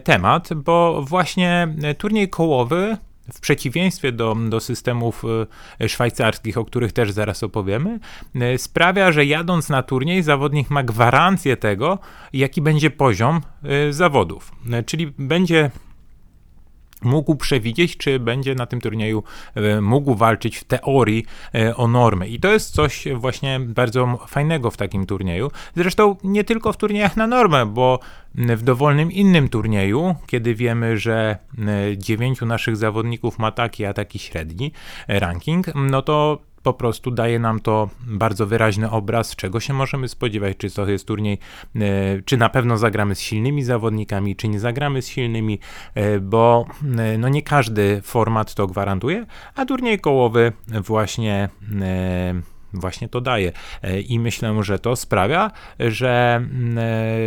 temat, 0.03 0.49
bo 0.53 1.01
właśnie 1.07 1.75
turniej 1.97 2.29
kołowy 2.29 2.97
w 3.33 3.39
przeciwieństwie 3.39 4.11
do, 4.11 4.35
do 4.49 4.59
systemów 4.59 5.23
e, 5.79 5.89
szwajcarskich, 5.89 6.57
o 6.57 6.65
których 6.65 6.91
też 6.91 7.11
zaraz 7.11 7.43
opowiemy, 7.43 7.99
e, 8.35 8.57
sprawia, 8.57 9.11
że 9.11 9.25
jadąc 9.25 9.69
na 9.69 9.83
turniej 9.83 10.23
zawodnik 10.23 10.69
ma 10.69 10.83
gwarancję 10.83 11.57
tego, 11.57 11.99
jaki 12.33 12.61
będzie 12.61 12.89
poziom 12.89 13.41
e, 13.63 13.93
zawodów. 13.93 14.51
Czyli 14.85 15.13
będzie 15.17 15.71
mógł 17.01 17.35
przewidzieć, 17.35 17.97
czy 17.97 18.19
będzie 18.19 18.55
na 18.55 18.65
tym 18.65 18.81
turnieju 18.81 19.23
e, 19.55 19.81
mógł 19.81 20.15
walczyć 20.15 20.57
w 20.57 20.63
teorii 20.63 21.25
e, 21.55 21.75
o 21.75 21.87
normy. 21.87 22.27
I 22.27 22.39
to 22.39 22.51
jest 22.51 22.73
coś 22.73 23.07
właśnie 23.15 23.59
bardzo 23.59 24.19
fajnego 24.27 24.71
w 24.71 24.77
takim 24.77 25.05
turnieju. 25.05 25.51
Zresztą 25.75 26.15
nie 26.23 26.43
tylko 26.43 26.73
w 26.73 26.77
turniejach 26.77 27.17
na 27.17 27.27
normę, 27.27 27.65
bo 27.65 27.99
w 28.35 28.63
dowolnym 28.63 29.11
innym 29.11 29.49
turnieju, 29.49 30.15
kiedy 30.27 30.55
wiemy, 30.55 30.97
że 30.97 31.37
e, 31.57 31.97
dziewięciu 31.97 32.45
naszych 32.45 32.77
zawodników 32.77 33.39
ma 33.39 33.51
taki, 33.51 33.85
a 33.85 33.93
taki 33.93 34.19
średni 34.19 34.71
ranking, 35.07 35.65
no 35.75 36.01
to 36.01 36.50
po 36.63 36.73
prostu 36.73 37.11
daje 37.11 37.39
nam 37.39 37.59
to 37.59 37.89
bardzo 38.07 38.47
wyraźny 38.47 38.89
obraz, 38.89 39.35
czego 39.35 39.59
się 39.59 39.73
możemy 39.73 40.07
spodziewać, 40.07 40.57
czy 40.57 40.71
to 40.71 40.89
jest 40.89 41.07
turniej, 41.07 41.37
e, 41.75 41.79
czy 42.25 42.37
na 42.37 42.49
pewno 42.49 42.77
zagramy 42.77 43.15
z 43.15 43.19
silnymi 43.19 43.63
zawodnikami, 43.63 44.35
czy 44.35 44.47
nie 44.47 44.59
zagramy 44.59 45.01
z 45.01 45.07
silnymi, 45.07 45.59
e, 45.95 46.19
bo 46.19 46.65
e, 46.97 47.17
no 47.17 47.29
nie 47.29 47.41
każdy 47.41 48.01
format 48.01 48.55
to 48.55 48.67
gwarantuje, 48.67 49.25
a 49.55 49.65
turniej 49.65 49.99
kołowy 49.99 50.51
właśnie 50.67 51.49
właśnie 52.73 53.09
to 53.09 53.21
daje. 53.21 53.51
I 54.07 54.19
myślę, 54.19 54.63
że 54.63 54.79
to 54.79 54.95
sprawia, 54.95 55.51
że 55.79 56.45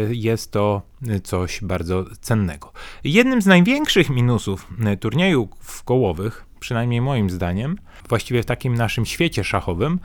jest 0.08 0.52
to 0.52 0.82
coś 1.22 1.60
bardzo 1.62 2.04
cennego. 2.20 2.72
Jednym 3.04 3.42
z 3.42 3.46
największych 3.46 4.10
minusów 4.10 4.68
turniejów 5.00 5.84
kołowych 5.84 6.46
przynajmniej 6.60 7.00
moim 7.00 7.30
zdaniem, 7.30 7.76
właściwie 8.08 8.42
w 8.42 8.46
takim 8.46 8.74
naszym 8.74 9.06
świecie 9.06 9.44
szachowym, 9.44 10.00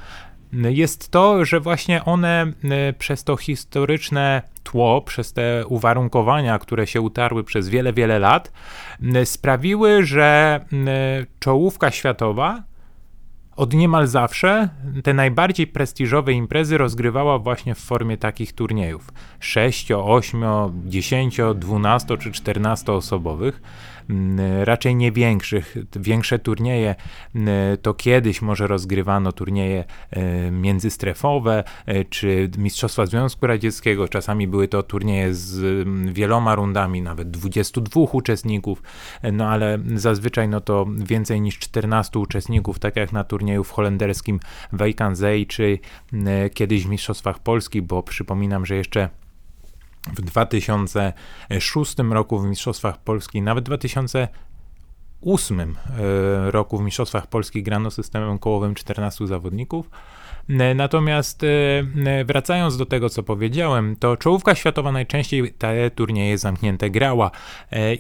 jest 0.54 1.10
to, 1.10 1.46
że 1.46 1.60
właśnie 1.60 2.06
one 2.06 2.54
e, 2.64 2.94
przez 2.94 3.24
to 3.24 3.38
historyczne 3.38 4.42
tło, 4.64 5.02
przez 5.02 5.34
te 5.34 5.68
uwarunkowania, 5.68 6.60
które 6.60 6.88
się 6.88 7.02
utarły 7.02 7.44
przez 7.44 7.70
wiele, 7.70 7.94
wiele 7.94 8.20
lat, 8.20 8.52
sprawiły, 9.26 10.06
że 10.06 10.60
czołówka 11.40 11.92
światowa 11.92 12.64
od 13.60 13.74
niemal 13.74 14.08
zawsze 14.08 14.70
te 15.04 15.14
najbardziej 15.14 15.68
prestiżowe 15.68 16.34
imprezy 16.34 16.78
rozgrywała 16.78 17.40
właśnie 17.40 17.76
w 17.76 17.80
formie 17.80 18.18
takich 18.18 18.54
turniejów. 18.54 19.14
6, 19.40 19.92
8, 19.92 20.44
10, 20.86 21.38
12 21.56 22.18
czy 22.18 22.32
14 22.32 22.92
osobowych 22.92 23.62
raczej 24.64 24.96
nie 24.96 25.12
większych. 25.12 25.78
Większe 25.96 26.40
turnieje 26.40 26.96
mm, 27.36 27.78
to 27.82 27.94
kiedyś 27.94 28.42
może 28.42 28.68
rozgrywano 28.68 29.32
turnieje 29.32 29.84
e, 30.12 30.52
międzystrefowe 30.52 31.64
e, 31.86 32.06
czy 32.06 32.50
Mistrzostwa 32.58 33.06
Związku 33.06 33.48
Radzieckiego. 33.48 34.08
Czasami 34.08 34.48
były 34.48 34.68
to 34.68 34.84
turnieje 34.84 35.34
z 35.34 35.60
mm, 35.60 36.14
wieloma 36.14 36.56
rundami, 36.56 37.02
nawet 37.02 37.32
22 37.32 38.02
uczestników, 38.12 38.84
e, 39.22 39.32
no 39.32 39.48
ale 39.48 39.80
zazwyczaj 39.96 40.50
no 40.50 40.62
to 40.62 40.86
więcej 40.98 41.42
niż 41.42 41.60
14 41.60 42.20
uczestników, 42.20 42.80
tak 42.80 42.96
jak 42.96 43.12
na 43.12 43.24
turnieju 43.24 43.64
w 43.64 43.72
holenderskim 43.72 44.40
Wejkanzei 44.72 45.48
czy 45.48 45.80
kiedyś 46.54 46.86
w 46.86 46.90
Mistrzostwach 46.90 47.40
Polski, 47.40 47.82
bo 47.82 48.04
przypominam, 48.04 48.66
że 48.66 48.76
jeszcze 48.76 49.10
w 50.08 50.22
2006 50.22 51.96
roku 52.12 52.40
w 52.40 52.46
Mistrzostwach 52.46 52.98
Polski, 52.98 53.42
nawet 53.42 53.64
w 53.64 53.66
2008 53.66 55.60
e, 55.60 56.52
roku 56.52 56.78
w 56.78 56.82
Mistrzostwach 56.82 57.28
Polski 57.28 57.64
grano 57.64 57.92
systemem 57.92 58.40
kołowym 58.40 58.76
14 58.76 59.28
zawodników. 59.28 59.90
E, 60.50 60.74
natomiast 60.74 61.44
e, 61.44 62.24
wracając 62.26 62.78
do 62.78 62.86
tego, 62.86 63.10
co 63.10 63.24
powiedziałem, 63.24 63.96
to 63.96 64.18
czołówka 64.18 64.56
światowa 64.56 64.92
najczęściej 64.92 65.54
te 65.54 65.92
turnieje 65.92 66.38
zamknięte 66.38 66.90
grała. 66.90 67.32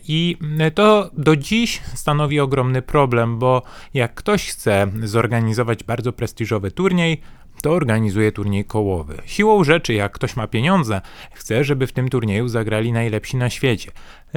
I 0.07 0.37
to 0.75 1.09
do 1.13 1.35
dziś 1.35 1.81
stanowi 1.93 2.39
ogromny 2.39 2.81
problem, 2.81 3.39
bo 3.39 3.61
jak 3.93 4.13
ktoś 4.13 4.47
chce 4.47 4.87
zorganizować 5.03 5.83
bardzo 5.83 6.13
prestiżowy 6.13 6.71
turniej, 6.71 7.21
to 7.61 7.71
organizuje 7.71 8.31
turniej 8.31 8.65
kołowy. 8.65 9.17
Siłą 9.25 9.63
rzeczy, 9.63 9.93
jak 9.93 10.11
ktoś 10.11 10.35
ma 10.35 10.47
pieniądze, 10.47 11.01
chce, 11.33 11.63
żeby 11.63 11.87
w 11.87 11.91
tym 11.91 12.09
turnieju 12.09 12.47
zagrali 12.47 12.91
najlepsi 12.91 13.37
na 13.37 13.49
świecie. 13.49 13.91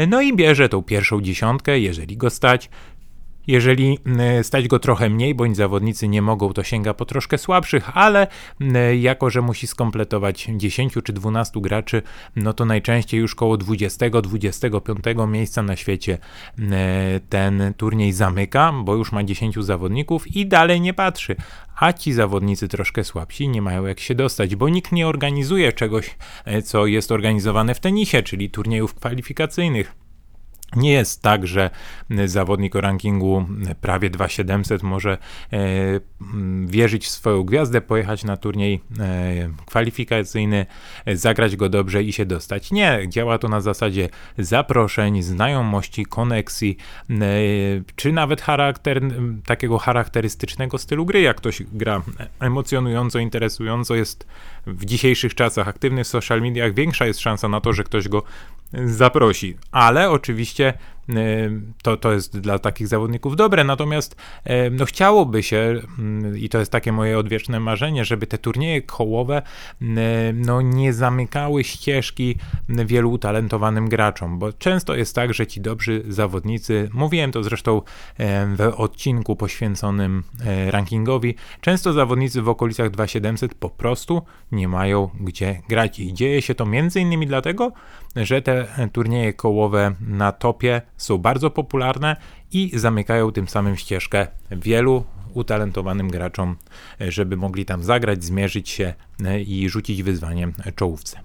No 0.09 0.23
i 0.23 0.37
bierze 0.37 0.69
tą 0.69 0.83
pierwszą 0.83 1.21
dziesiątkę, 1.21 1.79
jeżeli 1.79 2.17
go 2.17 2.31
stać, 2.31 2.71
jeżeli 3.47 3.99
e, 4.19 4.45
stać 4.45 4.69
go 4.69 4.79
trochę 4.79 5.11
mniej, 5.11 5.35
bądź 5.35 5.57
zawodnicy 5.57 6.09
nie 6.09 6.23
mogą, 6.23 6.53
to 6.53 6.63
sięga 6.63 6.95
po 6.95 7.05
troszkę 7.05 7.39
słabszych, 7.39 7.97
ale 7.97 8.27
e, 8.61 8.97
jako, 8.97 9.31
że 9.31 9.43
musi 9.43 9.67
skompletować 9.67 10.49
10 10.57 10.95
czy 11.05 11.13
12 11.13 11.61
graczy, 11.61 12.03
no 12.37 12.53
to 12.53 12.65
najczęściej 12.65 13.21
już 13.21 13.35
koło 13.35 13.57
20-25 13.57 15.29
miejsca 15.29 15.63
na 15.63 15.77
świecie 15.77 16.19
e, 16.59 17.21
ten 17.29 17.75
turniej 17.77 18.13
zamyka, 18.13 18.73
bo 18.85 18.95
już 18.95 19.13
ma 19.13 19.25
10 19.25 19.55
zawodników 19.55 20.37
i 20.37 20.47
dalej 20.47 20.81
nie 20.81 20.95
patrzy. 20.95 21.37
A 21.77 21.93
ci 21.93 22.13
zawodnicy 22.13 22.69
troszkę 22.69 23.05
słabsi 23.05 23.49
nie 23.49 23.63
mają 23.63 23.87
jak 23.87 24.01
się 24.01 24.15
dostać, 24.15 24.57
bo 24.57 24.69
nikt 24.69 24.93
nie 24.93 25.09
organizuje 25.09 25.73
czegoś, 25.73 26.17
co 26.65 26.87
jest 26.87 27.13
organizowane 27.13 27.75
w 27.75 27.81
tenisie, 27.81 28.23
czyli 28.23 28.51
turniejów 28.51 28.95
kwalifikacyjnych 28.95 30.02
Nie 30.77 30.93
jest 30.93 31.23
tak, 31.23 31.47
że 31.47 31.71
zawodnik 32.25 32.77
o 32.77 32.81
rankingu 32.81 33.47
prawie 33.81 34.11
2700 34.11 34.83
może 34.83 35.19
e, 35.53 35.59
wierzyć 36.67 37.07
w 37.07 37.11
swoją 37.11 37.43
gwiazdę, 37.43 37.81
pojechać 37.81 38.25
na 38.25 38.37
turniej 38.37 38.81
e, 39.01 39.51
kwalifikacyjny, 39.67 40.67
zagrać 41.07 41.57
go 41.57 41.69
dobrze 41.69 42.03
i 42.03 42.13
się 42.13 42.27
dostać. 42.27 42.73
Nie, 42.73 43.01
działa 43.09 43.39
to 43.39 43.49
na 43.49 43.61
zasadzie 43.61 44.09
zaproszeń, 44.39 45.23
znajomości, 45.23 46.07
koneksji, 46.07 46.77
e, 47.11 47.15
czy 47.97 48.13
nawet 48.13 48.41
charakter, 48.41 49.03
takiego 49.47 49.79
charakterystycznego 49.79 50.79
stylu 50.79 51.07
gry. 51.07 51.21
Jak 51.21 51.37
ktoś 51.37 51.63
gra 51.73 52.03
emocjonująco, 52.41 53.19
interesująco, 53.19 53.95
jest 53.95 54.27
w 54.67 54.85
dzisiejszych 54.85 55.35
czasach 55.35 55.69
aktywny 55.69 56.05
w 56.05 56.09
social 56.09 56.41
mediach, 56.41 56.75
większa 56.75 57.07
jest 57.07 57.21
szansa 57.21 57.49
na 57.49 57.61
to, 57.61 57.73
że 57.73 57.85
ktoś 57.85 58.09
go 58.09 58.23
zaprosi. 58.75 59.57
Ale 59.73 60.11
oczywiście 60.11 60.75
to, 61.83 61.97
to 61.97 62.13
jest 62.13 62.39
dla 62.39 62.59
takich 62.59 62.89
zawodników 62.89 63.37
dobre, 63.37 63.65
natomiast 63.65 64.17
no, 64.71 64.85
chciałoby 64.85 65.43
się, 65.43 65.81
y, 66.35 66.39
i 66.39 66.49
to 66.49 66.59
jest 66.59 66.73
takie 66.73 66.93
moje 66.93 67.19
odwieczne 67.19 67.61
marzenie, 67.61 68.05
żeby 68.05 68.27
te 68.27 68.39
turnieje 68.39 68.83
kołowe 68.83 69.43
no, 70.35 70.61
nie 70.61 70.93
zamykały 70.93 71.65
ścieżki 71.65 72.37
wielu 72.69 73.11
utalentowanym 73.11 73.89
graczom, 73.89 74.39
bo 74.39 74.53
często 74.53 74.95
jest 74.95 75.15
tak, 75.15 75.35
że 75.35 75.47
ci 75.47 75.61
dobrzy 75.61 76.03
zawodnicy, 76.09 76.91
mówiłem 76.93 77.33
to 77.33 77.43
zresztą 77.43 77.83
w 78.57 78.73
odcinku 78.77 79.37
poświęconym 79.37 80.23
rankingowi, 80.67 81.35
często 81.61 81.93
zawodnicy 81.93 82.43
w 82.43 82.49
okolicach 82.49 82.91
2700 82.91 83.55
po 83.55 83.71
prostu 83.71 84.23
nie 84.53 84.69
mają 84.69 85.11
gdzie 85.21 85.63
grać. 85.69 85.99
I 85.99 86.15
dzieje 86.15 86.43
się 86.43 86.55
to 86.55 86.67
między 86.67 87.01
innymi 87.01 87.27
dlatego, 87.27 87.73
że 88.17 88.43
te 88.43 88.67
turnieje 88.93 89.33
kołowe 89.33 89.95
na 90.01 90.33
topie 90.33 90.83
są 90.97 91.19
bardzo 91.19 91.51
popularne 91.51 92.17
i 92.53 92.71
zamykają 92.75 93.33
tym 93.33 93.49
samym 93.49 93.77
ścieżkę 93.77 94.27
wielu 94.51 95.05
utalentowanym 95.35 96.09
graczom, 96.09 96.57
żeby 97.01 97.37
mogli 97.37 97.65
tam 97.65 97.83
zagrać, 97.83 98.25
zmierzyć 98.25 98.71
się 98.71 98.95
i 99.47 99.69
rzucić 99.69 100.03
wyzwaniem 100.03 100.53
czołówce. 100.77 101.21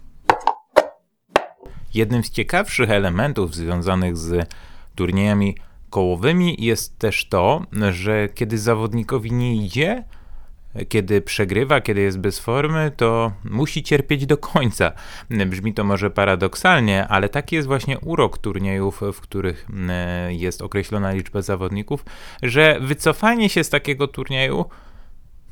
Jednym 1.93 2.23
z 2.23 2.30
ciekawszych 2.30 2.89
elementów 2.89 3.56
związanych 3.56 4.17
z 4.17 4.50
turniejami 4.95 5.56
kołowymi 5.89 6.56
jest 6.60 7.00
też 7.00 7.28
to, 7.30 7.62
że 7.91 8.30
kiedy 8.30 8.58
zawodnikowi 8.58 9.32
nie 9.32 9.65
idzie, 9.65 10.04
kiedy 10.89 11.21
przegrywa, 11.21 11.82
kiedy 11.82 12.01
jest 12.01 12.19
bez 12.19 12.39
formy, 12.39 12.91
to 12.97 13.32
musi 13.43 13.84
cierpieć 13.84 14.25
do 14.25 14.38
końca. 14.38 14.91
Brzmi 15.30 15.73
to 15.73 15.84
może 15.84 16.10
paradoksalnie, 16.10 17.08
ale 17.08 17.30
taki 17.30 17.56
jest 17.56 17.67
właśnie 17.67 17.99
urok 17.99 18.38
turniejów, 18.38 19.01
w 19.13 19.21
których 19.21 19.67
e, 19.89 20.34
jest 20.34 20.62
określona 20.62 21.12
liczba 21.12 21.41
zawodników, 21.41 22.06
że 22.43 22.77
wycofanie 22.82 23.49
się 23.49 23.63
z 23.63 23.69
takiego 23.69 24.08
turnieju 24.08 24.65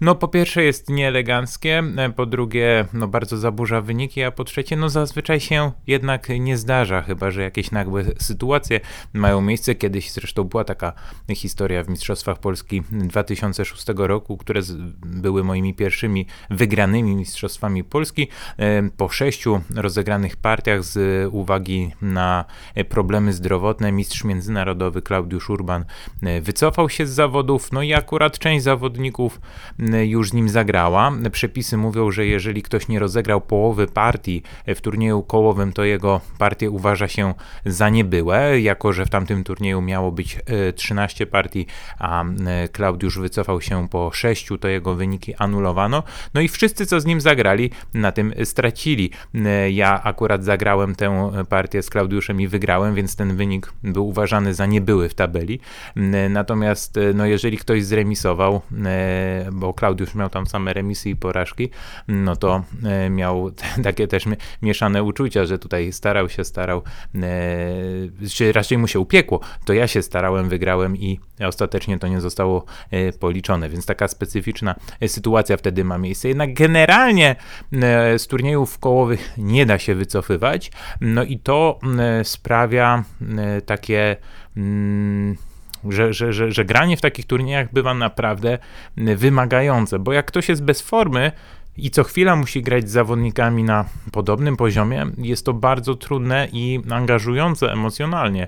no 0.02 0.16
po 0.16 0.28
pierwsze 0.28 0.64
jest 0.64 0.90
nieeleganckie, 0.90 1.84
e, 1.98 2.10
po 2.10 2.26
drugie 2.26 2.86
no 2.94 3.08
bardzo 3.08 3.38
zaburza 3.38 3.82
wyniki, 3.82 4.24
a 4.24 4.32
po 4.32 4.44
trzecie 4.44 4.76
no 4.76 4.90
zazwyczaj 4.90 5.40
się 5.40 5.72
jednak 5.88 6.30
nie 6.40 6.58
zdarza, 6.58 7.02
chyba 7.02 7.32
że 7.32 7.42
jakieś 7.42 7.72
nagłe 7.72 8.04
sytuacje 8.20 8.80
mają 9.14 9.42
miejsce. 9.42 9.76
Kiedyś 9.76 10.12
zresztą 10.12 10.44
była 10.44 10.64
taka 10.64 10.94
historia 11.36 11.84
w 11.84 11.90
Mistrzostwach 11.90 12.40
Polski 12.40 12.82
2006 12.92 13.86
roku, 13.98 14.38
które 14.38 14.62
były 15.06 15.44
moimi 15.44 15.74
pierwszymi 15.74 16.28
wygranymi 16.50 17.16
Mistrzostwami 17.16 17.84
Polski. 17.84 18.28
E, 18.58 18.90
po 18.98 19.10
sześciu 19.10 19.62
rozegranych 19.76 20.38
partiach 20.38 20.84
z 20.84 21.28
uwagi 21.34 21.92
na 22.02 22.46
problemy 22.90 23.34
zdrowotne 23.34 23.92
mistrz 23.92 24.24
międzynarodowy 24.24 25.02
Klaudiusz 25.02 25.50
Urban 25.50 25.86
e, 26.24 26.42
wycofał 26.42 26.90
się 26.90 27.08
z 27.08 27.10
zawodów, 27.10 27.72
no 27.72 27.82
i 27.82 27.94
akurat 27.94 28.40
część 28.40 28.64
zawodników 28.64 29.40
już 30.06 30.34
nim 30.34 30.50
zagrała. 30.50 31.12
Przepisy 31.32 31.78
mówią, 31.78 32.12
że 32.12 32.26
jeżeli 32.26 32.64
ktoś 32.64 32.88
nie 32.88 33.00
rozegrał 33.00 33.42
połowy 33.42 33.88
partii 33.88 34.44
w 34.68 34.82
turnieju 34.82 35.24
kołowym, 35.24 35.74
to 35.74 35.84
jego 35.84 36.22
partię 36.38 36.70
uważa 36.70 37.08
się 37.08 37.34
za 37.66 37.90
niebyłe, 37.90 38.62
jako 38.62 38.94
że 38.94 39.06
w 39.06 39.10
tamtym 39.10 39.44
turnieju 39.44 39.82
miało 39.82 40.12
być 40.12 40.40
13 40.76 41.24
e, 41.24 41.28
partii, 41.28 41.66
a 42.00 42.24
e, 42.24 42.68
Klaudiusz 42.68 43.20
wycofał 43.20 43.62
się 43.62 43.90
po 43.90 44.12
6, 44.14 44.50
to 44.60 44.68
jego 44.68 44.96
wyniki 44.96 45.36
anulowano. 45.36 46.04
No 46.34 46.42
i 46.42 46.48
wszyscy, 46.48 46.86
co 46.86 47.00
z 47.00 47.06
nim 47.06 47.22
zagrali, 47.22 47.72
na 47.94 48.12
tym 48.12 48.34
stracili. 48.44 49.12
E, 49.36 49.72
ja 49.72 50.04
akurat 50.04 50.44
zagrałem 50.44 50.96
tę 50.96 51.32
partię 51.50 51.82
z 51.82 51.90
Klaudiuszem 51.90 52.42
i 52.42 52.48
wygrałem, 52.48 52.96
więc 52.96 53.16
ten 53.16 53.36
wynik 53.36 53.74
był 53.84 54.08
uważany 54.08 54.54
za 54.54 54.66
niebyły 54.66 55.10
w 55.10 55.14
tabeli. 55.14 55.60
Natomiast 56.30 57.00
no 57.14 57.26
jeżeli 57.26 57.58
ktoś 57.58 57.84
zremisował, 57.84 58.62
bo 59.52 59.74
Klaudiusz 59.76 60.16
miał 60.16 60.30
tam 60.30 60.48
same 60.48 60.74
remisy 60.74 61.10
i 61.10 61.16
porażki, 61.16 61.70
no 62.08 62.36
to 62.36 62.64
e, 62.84 63.10
miał 63.10 63.52
takie 63.84 64.08
też 64.08 64.26
mieszane 64.62 65.04
uczucia, 65.04 65.46
że 65.46 65.60
tutaj 65.60 65.92
starał 65.92 66.30
się, 66.30 66.44
starał, 66.44 66.82
e, 67.16 68.30
czy 68.30 68.52
raczej 68.52 68.78
mu 68.78 68.88
się 68.88 69.00
upiekło. 69.00 69.40
To 69.66 69.74
ja 69.74 69.88
się 69.88 70.02
starałem, 70.02 70.50
wygrałem 70.50 70.98
i 70.98 71.20
ostatecznie 71.46 72.00
to 72.00 72.08
nie 72.08 72.22
zostało 72.22 72.66
e, 72.92 73.14
policzone, 73.14 73.70
więc 73.70 73.86
taka 73.86 74.08
specyficzna 74.08 74.76
sytuacja 75.08 75.58
wtedy 75.58 75.84
ma 75.84 75.98
miejsce. 75.98 76.28
Jednak 76.28 76.54
generalnie 76.54 77.36
z 78.18 78.28
turniejów 78.28 78.80
kołowych 78.80 79.34
nie 79.38 79.66
da 79.66 79.80
się 79.80 79.96
wycofywać, 79.96 80.72
no 81.02 81.24
i 81.24 81.40
to 81.40 81.80
sprawia 82.24 83.04
takie 83.66 84.16
mm, 84.58 85.36
że, 85.90 86.14
że, 86.14 86.34
że, 86.34 86.52
że 86.52 86.66
granie 86.66 86.98
w 86.98 87.02
takich 87.02 87.26
turniejach 87.26 87.74
bywa 87.74 87.94
naprawdę 87.94 88.58
wymagające, 88.98 90.00
bo 90.00 90.14
jak 90.14 90.26
ktoś 90.26 90.50
jest 90.50 90.64
bez 90.64 90.82
formy, 90.82 91.32
i 91.78 91.92
co 91.92 92.04
chwila 92.04 92.36
musi 92.36 92.62
grać 92.62 92.90
z 92.90 92.92
zawodnikami 92.92 93.64
na 93.64 93.86
podobnym 94.12 94.58
poziomie, 94.58 95.06
jest 95.18 95.46
to 95.46 95.54
bardzo 95.54 95.96
trudne 95.96 96.48
i 96.54 96.80
angażujące 96.92 97.72
emocjonalnie. 97.72 98.48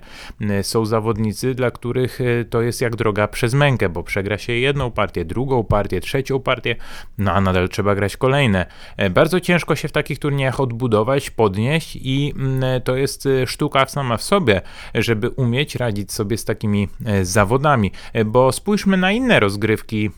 Są 0.61 0.85
zawodnicy, 0.85 1.55
dla 1.55 1.71
których 1.71 2.21
e, 2.21 2.45
to 2.45 2.61
jest 2.61 2.81
jak 2.81 2.95
droga 2.95 3.27
przez 3.27 3.53
mękę, 3.53 3.89
bo 3.89 4.03
przegra 4.03 4.37
się 4.37 4.53
jedną 4.53 4.91
partię, 4.91 5.25
drugą 5.25 5.63
partię, 5.63 6.01
trzecią 6.01 6.39
partię, 6.39 6.75
no 7.17 7.33
a 7.33 7.41
nadal 7.41 7.69
trzeba 7.69 7.95
grać 7.95 8.17
kolejne. 8.17 8.65
E, 8.97 9.09
bardzo 9.09 9.39
ciężko 9.39 9.75
się 9.75 9.87
w 9.87 9.91
takich 9.91 10.19
turniejach 10.19 10.59
odbudować, 10.59 11.29
podnieść 11.29 11.95
i 12.01 12.33
mm, 12.35 12.81
to 12.81 12.95
jest 12.95 13.25
e, 13.25 13.47
sztuka 13.47 13.85
sama 13.85 14.17
w 14.17 14.23
sobie, 14.23 14.61
żeby 14.95 15.29
umieć 15.29 15.75
radzić 15.75 16.11
sobie 16.11 16.37
z 16.37 16.45
takimi 16.45 16.87
zawodami, 17.21 17.91
bo 18.25 18.51
spójrzmy 18.51 18.97
na 18.97 19.11
inne 19.11 19.39
rozgrywki 19.39 20.09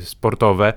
sportowe, 0.00 0.72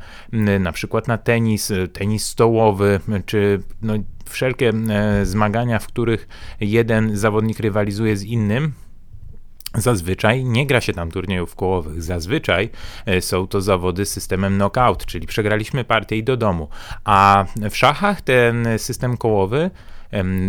na 0.59 0.71
przykład 0.71 1.07
na 1.07 1.17
tenis, 1.17 1.68
tenis 1.93 2.25
stołowy, 2.25 2.99
czy 3.25 3.61
no, 3.81 3.93
wszelkie 4.25 4.69
e, 4.69 5.25
zmagania, 5.25 5.79
w 5.79 5.87
których 5.87 6.27
jeden 6.59 7.17
zawodnik 7.17 7.59
rywalizuje 7.59 8.17
z 8.17 8.23
innym, 8.23 8.73
Zazwyczaj 9.75 10.45
nie 10.45 10.67
gra 10.67 10.81
się 10.81 10.93
tam 10.93 11.11
turniejów 11.11 11.55
kołowych. 11.55 12.03
Zazwyczaj 12.03 12.69
e, 13.05 13.21
są 13.21 13.47
to 13.47 13.61
zawody 13.61 14.05
z 14.05 14.11
systemem 14.11 14.55
knockout, 14.55 15.05
czyli 15.05 15.27
przegraliśmy 15.27 15.83
partię 15.83 16.17
i 16.17 16.23
do 16.23 16.37
domu. 16.37 16.67
A 17.03 17.45
w 17.69 17.77
szachach 17.77 18.21
ten 18.21 18.67
system 18.77 19.17
kołowy 19.17 19.71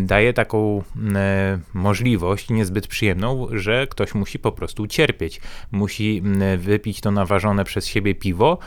daje 0.02 0.32
taką 0.32 0.82
e, 1.14 1.58
możliwość 1.74 2.50
niezbyt 2.50 2.86
przyjemną, 2.86 3.48
że 3.52 3.86
ktoś 3.86 4.14
musi 4.14 4.38
po 4.38 4.52
prostu 4.52 4.86
cierpieć. 4.86 5.40
Musi 5.70 6.22
wypić 6.58 7.00
to 7.00 7.10
naważone 7.10 7.64
przez 7.64 7.86
siebie 7.86 8.14
piwo 8.14 8.58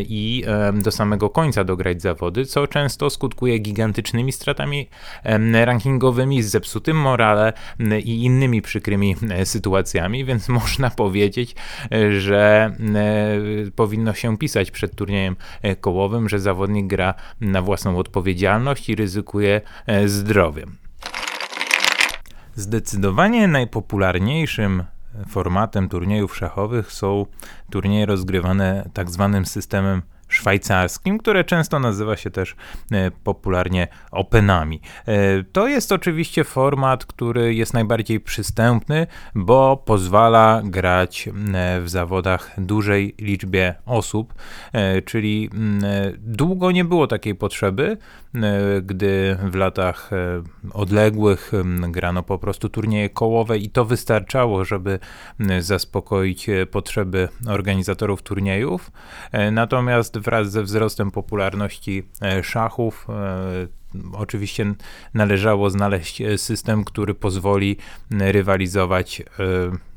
i 0.00 0.44
do 0.74 0.90
samego 0.90 1.30
końca 1.30 1.64
dograć 1.64 2.02
zawody, 2.02 2.44
co 2.44 2.66
często 2.66 3.10
skutkuje 3.10 3.58
gigantycznymi 3.58 4.32
stratami 4.32 4.88
rankingowymi, 5.52 6.42
zepsutym 6.42 6.96
morale 6.96 7.52
i 8.04 8.24
innymi 8.24 8.62
przykrymi 8.62 9.16
e, 9.30 9.46
sytuacjami, 9.46 10.24
więc 10.24 10.48
można 10.60 10.90
powiedzieć, 10.90 11.54
e, 11.92 12.20
że 12.20 12.70
powinno 13.76 14.14
się 14.14 14.38
pisać 14.38 14.70
przed 14.70 14.94
turniejem 14.94 15.36
kołowym, 15.80 16.28
że 16.28 16.38
zawodnik 16.38 16.86
gra 16.86 17.14
na 17.40 17.62
własną 17.62 17.98
odpowiedzialność 17.98 18.88
i 18.88 18.94
ryzykuje 18.94 19.60
zdrowie 20.06 20.25
zdrowiem. 20.26 20.76
Zdecydowanie 22.54 23.48
najpopularniejszym 23.48 24.84
formatem 25.28 25.88
turniejów 25.88 26.36
szachowych 26.36 26.92
są 26.92 27.26
turnieje 27.70 28.06
rozgrywane 28.06 28.90
tak 28.94 29.10
zwanym 29.10 29.46
systemem 29.46 30.02
szwajcarskim, 30.28 31.18
które 31.18 31.44
często 31.44 31.78
nazywa 31.78 32.16
się 32.16 32.30
też 32.30 32.56
popularnie 33.24 33.88
Openami. 34.10 34.80
To 35.52 35.68
jest 35.68 35.92
oczywiście 35.92 36.44
format, 36.44 37.04
który 37.04 37.54
jest 37.54 37.74
najbardziej 37.74 38.20
przystępny, 38.20 39.06
bo 39.34 39.82
pozwala 39.84 40.62
grać 40.64 41.28
w 41.82 41.88
zawodach 41.88 42.50
dużej 42.58 43.14
liczbie 43.18 43.74
osób, 43.86 44.34
czyli 45.04 45.50
długo 46.18 46.70
nie 46.70 46.84
było 46.84 47.06
takiej 47.06 47.34
potrzeby, 47.34 47.96
gdy 48.82 49.36
w 49.42 49.54
latach 49.54 50.10
odległych 50.72 51.52
grano 51.88 52.22
po 52.22 52.38
prostu 52.38 52.68
turnieje 52.68 53.10
kołowe 53.10 53.58
i 53.58 53.70
to 53.70 53.84
wystarczało, 53.84 54.64
żeby 54.64 54.98
zaspokoić 55.60 56.48
e, 56.48 56.66
potrzeby 56.66 57.28
organizatorów 57.48 58.22
turniejów. 58.22 58.90
E, 59.32 59.50
natomiast 59.50 60.15
wraz 60.20 60.50
ze 60.50 60.62
wzrostem 60.62 61.10
popularności 61.10 62.08
e, 62.22 62.42
szachów 62.42 63.06
Oczywiście 64.12 64.74
należało 65.14 65.70
znaleźć 65.70 66.20
e, 66.20 66.38
system, 66.38 66.84
który 66.84 67.14
pozwoli 67.14 67.76
rywalizować 68.10 69.20
e, 69.20 69.24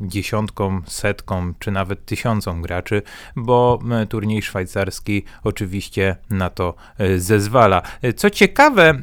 dziesiątkom, 0.01 0.83
setkom 0.87 1.53
czy 1.59 1.71
nawet 1.71 2.05
tysiącom 2.05 2.61
graczy, 2.61 3.01
bo 3.35 3.79
turniej 4.09 4.41
szwajcarski 4.41 5.23
oczywiście 5.43 6.15
na 6.29 6.49
to 6.49 6.75
e, 6.97 7.19
zezwala. 7.19 7.81
Co 8.15 8.29
ciekawe, 8.29 8.99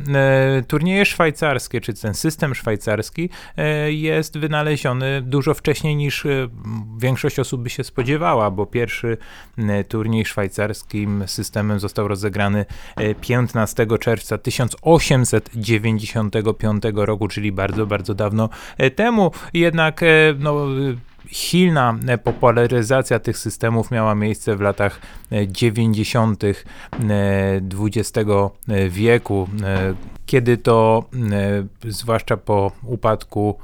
turnieje 0.68 1.06
szwajcarskie, 1.06 1.80
czy 1.80 1.94
ten 1.94 2.14
system 2.14 2.54
szwajcarski 2.54 3.30
jest 3.87 4.38
wynaleziony 4.38 5.22
dużo 5.22 5.54
wcześniej 5.54 5.96
niż 5.96 6.26
większość 6.98 7.38
osób 7.38 7.62
by 7.62 7.70
się 7.70 7.85
spodziewała, 7.85 8.50
bo 8.50 8.66
pierwszy 8.66 9.16
turniej 9.88 10.24
szwajcarskim 10.24 11.24
systemem 11.26 11.80
został 11.80 12.09
rozegrany 12.09 12.64
15 13.20 13.87
czerwca 14.00 14.38
1800 14.38 14.80
1895 14.87 16.83
roku, 16.94 17.29
czyli 17.29 17.53
bardzo, 17.53 17.87
bardzo 17.87 18.14
dawno 18.14 18.49
e, 18.79 18.90
temu. 18.90 19.31
Jednak 19.55 20.03
e, 20.03 20.07
no, 20.38 20.66
silna 21.31 21.99
popularyzacja 22.25 23.18
tych 23.18 23.38
systemów 23.38 23.90
miała 23.90 24.14
miejsce 24.14 24.57
w 24.57 24.61
latach 24.61 25.01
90. 25.46 26.42
XX 27.81 28.12
wieku, 28.88 29.49
e, 29.62 29.94
kiedy 30.27 30.57
to, 30.57 31.05
zwłaszcza 31.85 32.37
po 32.37 32.72
upadku 32.83 33.59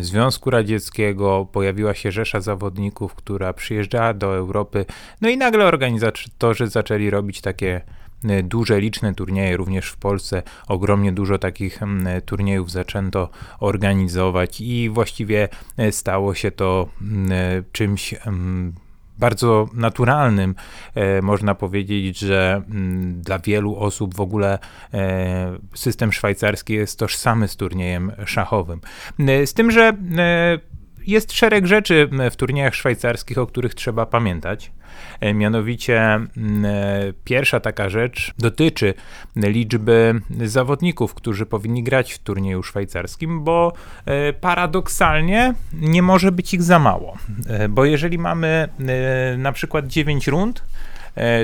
Związku 0.00 0.50
Radzieckiego, 0.50 1.46
pojawiła 1.52 1.94
się 1.94 2.12
rzesza 2.12 2.40
zawodników, 2.40 3.14
która 3.14 3.52
przyjeżdżała 3.52 4.14
do 4.14 4.36
Europy, 4.36 4.84
no 5.20 5.28
i 5.28 5.36
nagle 5.36 5.64
organizatorzy 5.64 6.66
zaczęli 6.66 7.10
robić 7.10 7.40
takie 7.40 7.80
E, 7.80 8.01
duże, 8.42 8.80
liczne 8.80 9.14
turnieje, 9.14 9.56
również 9.56 9.88
w 9.88 9.96
Polsce 9.96 10.42
ogromnie 10.68 11.12
dużo 11.12 11.38
takich 11.38 11.80
turniejów 12.26 12.70
zaczęto 12.70 13.28
organizować 13.60 14.60
i 14.60 14.90
właściwie 14.90 15.48
e, 15.76 15.92
stało 15.92 16.34
się 16.34 16.50
to 16.50 16.88
e, 17.30 17.62
czymś 17.72 18.14
bardzo 19.18 19.68
naturalnym. 19.74 20.54
można 21.22 21.54
powiedzieć, 21.54 22.18
że 22.18 22.62
dla 23.12 23.38
wielu 23.38 23.76
osób 23.76 24.14
w 24.14 24.20
ogóle 24.20 24.58
system 25.74 26.12
szwajcarski 26.12 26.74
jest 26.74 26.98
tożsamy 26.98 27.48
z 27.48 27.56
turniejem 27.56 28.12
szachowym. 28.26 28.80
z 29.18 29.54
tym, 29.54 29.70
że 29.70 29.92
jest 31.06 31.32
szereg 31.32 31.66
rzeczy 31.66 32.08
w 32.30 32.36
turniejach 32.36 32.74
szwajcarskich, 32.74 33.38
o 33.38 33.46
których 33.46 33.74
trzeba 33.74 34.06
pamiętać. 34.06 34.72
E, 35.20 35.34
mianowicie 35.34 36.00
e, 36.00 36.28
pierwsza 37.24 37.60
taka 37.60 37.88
rzecz 37.88 38.34
dotyczy 38.38 38.94
liczby 39.36 40.20
zawodników, 40.44 41.14
którzy 41.14 41.46
powinni 41.46 41.82
grać 41.82 42.12
w 42.12 42.18
turnieju 42.18 42.62
szwajcarskim, 42.62 43.44
bo 43.44 43.72
e, 44.06 44.32
paradoksalnie 44.32 45.54
nie 45.72 46.02
może 46.02 46.32
być 46.32 46.54
ich 46.54 46.62
za 46.62 46.78
mało. 46.78 47.18
Bo 47.68 47.84
jeżeli 47.84 48.18
mamy 48.18 48.68
na 49.38 49.52
przykład 49.52 49.86
9 49.86 50.28
rund, 50.28 50.64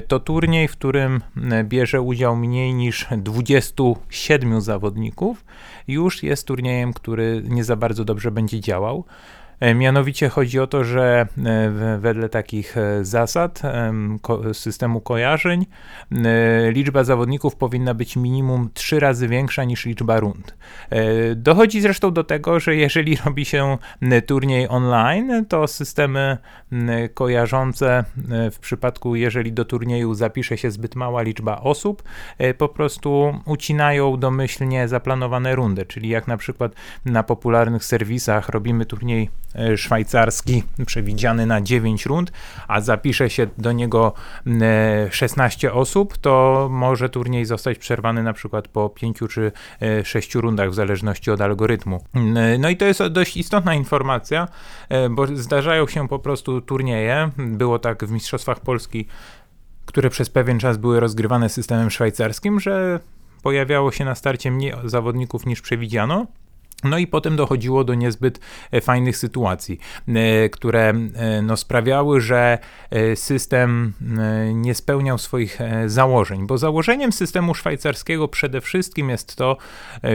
to 0.08 0.20
turniej, 0.20 0.68
w 0.68 0.72
którym 0.72 1.20
bierze 1.64 2.00
udział 2.00 2.36
mniej 2.36 2.74
niż 2.74 3.06
27 3.16 4.60
zawodników, 4.60 5.44
już 5.88 6.22
jest 6.22 6.46
turniejem, 6.46 6.92
który 6.92 7.42
nie 7.48 7.64
za 7.64 7.76
bardzo 7.76 8.04
dobrze 8.04 8.30
będzie 8.30 8.60
działał. 8.60 9.04
E, 9.60 9.74
mianowicie 9.74 10.28
chodzi 10.28 10.60
o 10.60 10.66
to, 10.66 10.84
że 10.84 11.26
e, 11.44 11.98
wedle 11.98 12.28
takich 12.28 12.76
e, 12.76 13.04
zasad 13.04 13.62
systemu 14.52 15.00
kojarzeń 15.00 15.66
liczba 16.70 17.04
zawodników 17.04 17.56
powinna 17.56 17.94
być 17.94 18.16
minimum 18.16 18.70
trzy 18.74 19.00
razy 19.00 19.28
większa 19.28 19.64
niż 19.64 19.86
liczba 19.86 20.20
rund. 20.20 20.56
Dochodzi 21.36 21.80
zresztą 21.80 22.12
do 22.12 22.24
tego, 22.24 22.60
że 22.60 22.76
jeżeli 22.76 23.16
robi 23.24 23.44
się 23.44 23.78
turniej 24.26 24.68
online, 24.68 25.46
to 25.48 25.66
systemy 25.66 26.38
kojarzące 27.14 28.04
w 28.52 28.58
przypadku, 28.60 29.16
jeżeli 29.16 29.52
do 29.52 29.64
turnieju 29.64 30.14
zapisze 30.14 30.58
się 30.58 30.70
zbyt 30.70 30.96
mała 30.96 31.22
liczba 31.22 31.60
osób, 31.60 32.02
po 32.58 32.68
prostu 32.68 33.34
ucinają 33.44 34.16
domyślnie 34.16 34.88
zaplanowane 34.88 35.54
rundy, 35.54 35.86
czyli 35.86 36.08
jak 36.08 36.28
na 36.28 36.36
przykład 36.36 36.72
na 37.04 37.22
popularnych 37.22 37.84
serwisach 37.84 38.48
robimy 38.48 38.86
turniej 38.86 39.30
szwajcarski 39.76 40.62
przewidziany 40.86 41.46
na 41.46 41.60
9 41.60 42.06
rund, 42.06 42.32
a 42.68 42.80
zapisze 42.80 43.30
się 43.30 43.46
do 43.58 43.72
niego 43.72 44.12
16 45.10 45.72
osób, 45.72 46.18
to 46.18 46.68
może 46.70 47.08
turniej 47.08 47.44
zostać 47.44 47.78
przerwany 47.78 48.22
na 48.22 48.32
przykład 48.32 48.68
po 48.68 48.88
5 48.88 49.18
czy 49.30 49.52
6 50.04 50.36
e, 50.36 50.40
rundach 50.40 50.70
w 50.70 50.74
zależności 50.74 51.30
od 51.30 51.40
algorytmu. 51.40 52.04
No 52.58 52.68
i 52.68 52.76
to 52.76 52.84
jest 52.84 53.06
dość 53.06 53.36
istotna 53.36 53.74
informacja, 53.74 54.48
e, 54.88 55.08
bo 55.08 55.26
zdarzają 55.26 55.86
się 55.86 56.08
po 56.08 56.18
prostu 56.18 56.60
turnieje. 56.60 57.30
Było 57.36 57.78
tak 57.78 58.04
w 58.04 58.10
Mistrzostwach 58.10 58.60
Polski, 58.60 59.06
które 59.86 60.10
przez 60.10 60.30
pewien 60.30 60.58
czas 60.58 60.76
były 60.76 61.00
rozgrywane 61.00 61.48
systemem 61.48 61.90
szwajcarskim, 61.90 62.60
że 62.60 63.00
pojawiało 63.42 63.92
się 63.92 64.04
na 64.04 64.14
starcie 64.14 64.50
mniej 64.50 64.72
zawodników 64.84 65.46
niż 65.46 65.60
przewidziano. 65.60 66.26
No 66.84 66.98
i 66.98 67.06
potem 67.06 67.36
dochodziło 67.36 67.84
do 67.84 67.94
niezbyt 67.94 68.40
e, 68.70 68.80
fajnych 68.80 69.16
sytuacji, 69.16 69.78
e, 70.08 70.48
które 70.48 70.88
e, 71.14 71.42
no, 71.42 71.56
sprawiały, 71.56 72.20
że 72.20 72.58
system 73.14 73.92
nie 74.54 74.74
spełniał 74.74 75.18
swoich 75.18 75.58
założeń, 75.86 76.46
bo 76.46 76.58
założeniem 76.58 77.12
systemu 77.12 77.54
szwajcarskiego 77.54 78.28
przede 78.28 78.60
wszystkim 78.60 79.10
jest 79.10 79.36
to, 79.36 79.56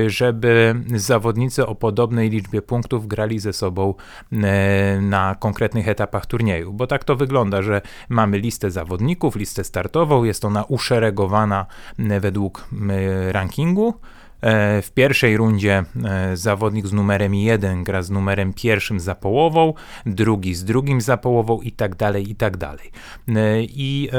żeby 0.07 0.75
zawodnicy 0.95 1.65
o 1.67 1.75
podobnej 1.75 2.29
liczbie 2.29 2.61
punktów 2.61 3.07
grali 3.07 3.39
ze 3.39 3.53
sobą 3.53 3.93
na 5.01 5.35
konkretnych 5.39 5.87
etapach 5.87 6.25
turnieju, 6.25 6.73
bo 6.73 6.87
tak 6.87 7.03
to 7.03 7.15
wygląda, 7.15 7.61
że 7.61 7.81
mamy 8.09 8.39
listę 8.39 8.71
zawodników, 8.71 9.35
listę 9.35 9.63
startową, 9.63 10.23
jest 10.23 10.45
ona 10.45 10.63
uszeregowana 10.63 11.65
według 12.19 12.67
rankingu, 13.31 13.93
w 14.81 14.91
pierwszej 14.93 15.37
rundzie 15.37 15.83
e, 16.05 16.37
zawodnik 16.37 16.87
z 16.87 16.93
numerem 16.93 17.35
1 17.35 17.83
gra 17.83 18.01
z 18.01 18.09
numerem 18.09 18.53
pierwszym 18.53 18.99
za 18.99 19.15
połową, 19.15 19.73
drugi 20.05 20.55
z 20.55 20.63
drugim 20.63 21.01
za 21.01 21.17
połową 21.17 21.61
i 21.61 21.71
tak 21.71 21.95
dalej, 21.95 22.31
i 22.31 22.35
tak 22.35 22.57
dalej. 22.57 22.91
E, 23.27 23.63
I 23.63 24.09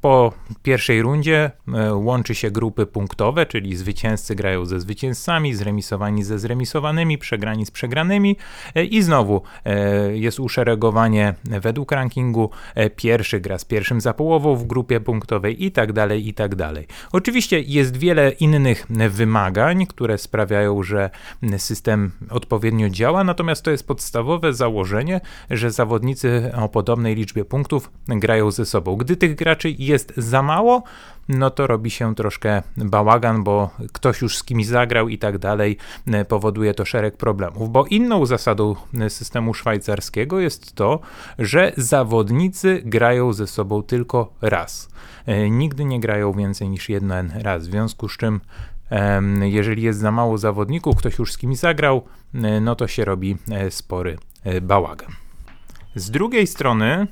po 0.00 0.32
pierwszej 0.62 1.02
rundzie 1.02 1.50
e, 1.74 1.94
łączy 1.94 2.34
się 2.34 2.50
grupy 2.50 2.86
punktowe, 2.86 3.46
czyli 3.46 3.76
zwycięzcy 3.76 4.34
grają 4.34 4.64
ze 4.64 4.80
zwycięzcami, 4.80 5.54
zremisowani 5.54 6.24
ze 6.24 6.38
zremisowanymi, 6.38 7.18
przegrani 7.18 7.66
z 7.66 7.70
przegranymi 7.70 8.36
e, 8.74 8.84
i 8.84 9.02
znowu 9.02 9.42
e, 9.64 10.16
jest 10.16 10.40
uszeregowanie 10.40 11.34
według 11.44 11.92
rankingu. 11.92 12.50
Pierwszy 12.96 13.40
gra 13.40 13.58
z 13.58 13.64
pierwszym 13.64 14.00
za 14.00 14.14
połową 14.14 14.56
w 14.56 14.66
grupie 14.66 15.00
punktowej 15.00 15.64
i 15.64 15.72
tak 15.72 15.92
dalej, 15.92 16.28
i 16.28 16.34
tak 16.34 16.54
dalej. 16.54 16.86
Oczywiście 17.12 17.60
jest 17.60 17.96
wiele 17.96 18.30
innych 18.30 18.86
wymagań, 19.10 19.86
które 19.86 20.18
sprawiają, 20.18 20.82
że 20.82 21.10
system 21.56 22.10
odpowiednio 22.30 22.88
działa, 22.90 23.24
natomiast 23.24 23.62
to 23.62 23.70
jest 23.70 23.86
podstawowe 23.86 24.54
założenie, 24.54 25.20
że 25.50 25.70
zawodnicy 25.70 26.52
o 26.54 26.68
podobnej 26.68 27.14
liczbie 27.14 27.44
punktów 27.44 27.90
grają 28.08 28.50
ze 28.50 28.66
sobą. 28.66 28.96
Gdy 28.96 29.16
tych 29.16 29.34
graczy 29.34 29.74
jest 29.78 29.95
jest 29.96 30.12
za 30.16 30.42
mało, 30.42 30.82
no 31.28 31.50
to 31.50 31.66
robi 31.66 31.90
się 31.90 32.14
troszkę 32.14 32.62
bałagan, 32.76 33.44
bo 33.44 33.70
ktoś 33.92 34.20
już 34.22 34.38
z 34.38 34.44
kimś 34.44 34.66
zagrał 34.66 35.08
i 35.08 35.18
tak 35.18 35.38
dalej, 35.38 35.76
e, 36.06 36.24
powoduje 36.24 36.74
to 36.74 36.84
szereg 36.84 37.16
problemów. 37.16 37.72
Bo 37.72 37.84
inną 37.84 38.26
zasadą 38.26 38.74
e, 39.00 39.10
systemu 39.10 39.54
szwajcarskiego 39.54 40.40
jest 40.40 40.74
to, 40.74 41.00
że 41.38 41.72
zawodnicy 41.76 42.82
grają 42.84 43.32
ze 43.32 43.46
sobą 43.46 43.82
tylko 43.82 44.32
raz. 44.40 44.88
E, 45.26 45.50
nigdy 45.50 45.84
nie 45.84 46.00
grają 46.00 46.32
więcej 46.32 46.68
niż 46.68 46.88
jeden 46.88 47.32
raz, 47.34 47.62
w 47.62 47.70
związku 47.70 48.08
z 48.08 48.16
czym 48.16 48.40
jeżeli 49.42 49.82
jest 49.82 49.98
za 49.98 50.10
mało 50.10 50.38
zawodników, 50.38 50.96
ktoś 50.96 51.18
już 51.18 51.32
z 51.32 51.38
kimś 51.38 51.58
zagrał, 51.58 52.04
no 52.60 52.74
to 52.76 52.86
się 52.86 53.04
robi 53.04 53.36
spory 53.70 54.18
bałagan. 54.62 55.10
Z 55.94 56.10
drugiej 56.10 56.46
strony 56.46 57.06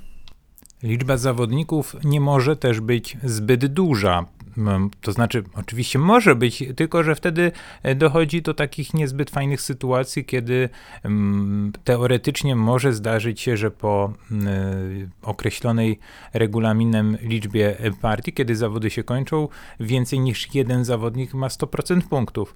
Liczba 0.85 1.16
zawodników 1.16 1.97
nie 2.05 2.20
może 2.20 2.57
też 2.57 2.81
być 2.81 3.16
zbyt 3.23 3.66
duża. 3.66 4.25
Mm, 4.59 4.90
To 5.01 5.12
znaczy, 5.12 5.44
oczywiście 5.55 5.99
może 5.99 6.37
być, 6.37 6.64
tylko 6.77 7.03
że 7.03 7.14
wtedy 7.14 7.53
e, 7.83 7.94
dochodzi 7.94 8.42
do 8.42 8.55
takich 8.55 8.94
niezbyt 8.94 9.31
fajnych 9.31 9.61
sytuacji, 9.61 10.25
kiedy 10.25 10.68
mm, 11.03 11.73
teoretycznie 11.85 12.57
może 12.57 12.92
zdarzyć 12.92 13.40
się, 13.40 13.57
że 13.57 13.70
po 13.70 14.12
mm, 14.31 14.49
e, 14.49 15.09
określonej 15.23 15.99
regulaminem 16.33 17.18
liczbie 17.23 17.77
partii, 18.01 18.33
kiedy 18.33 18.57
zawody 18.57 18.90
się 18.90 19.03
kończą, 19.03 19.49
więcej 19.81 20.20
niż 20.20 20.55
jeden 20.55 20.85
zawodnik 20.85 21.35
ma 21.35 21.49
100% 21.49 22.01
punktów 22.03 22.55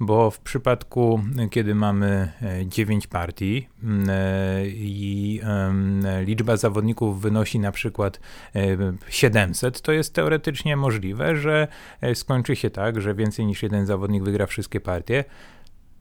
bo 0.00 0.30
w 0.30 0.40
przypadku, 0.40 1.20
kiedy 1.50 1.74
mamy 1.74 2.32
e, 2.42 2.66
9 2.66 3.06
partii 3.06 3.68
mm, 3.82 4.10
e, 4.10 4.66
i 4.66 5.40
liczba 6.24 6.56
zawodników 6.56 7.20
wynosi 7.20 7.58
na 7.58 7.72
przykład 7.72 8.20
e, 8.54 8.76
700, 9.08 9.80
to 9.80 9.92
jest 9.92 10.14
teoretycznie 10.14 10.76
możliwe, 10.76 11.36
że 11.36 11.68
e, 12.00 12.14
skończy 12.14 12.56
się 12.56 12.70
tak, 12.70 13.00
że 13.00 13.14
więcej 13.14 13.46
niż 13.46 13.62
jeden 13.62 13.86
zawodnik 13.86 14.22
wygra 14.22 14.46
wszystkie 14.46 14.80
partie. 14.80 15.24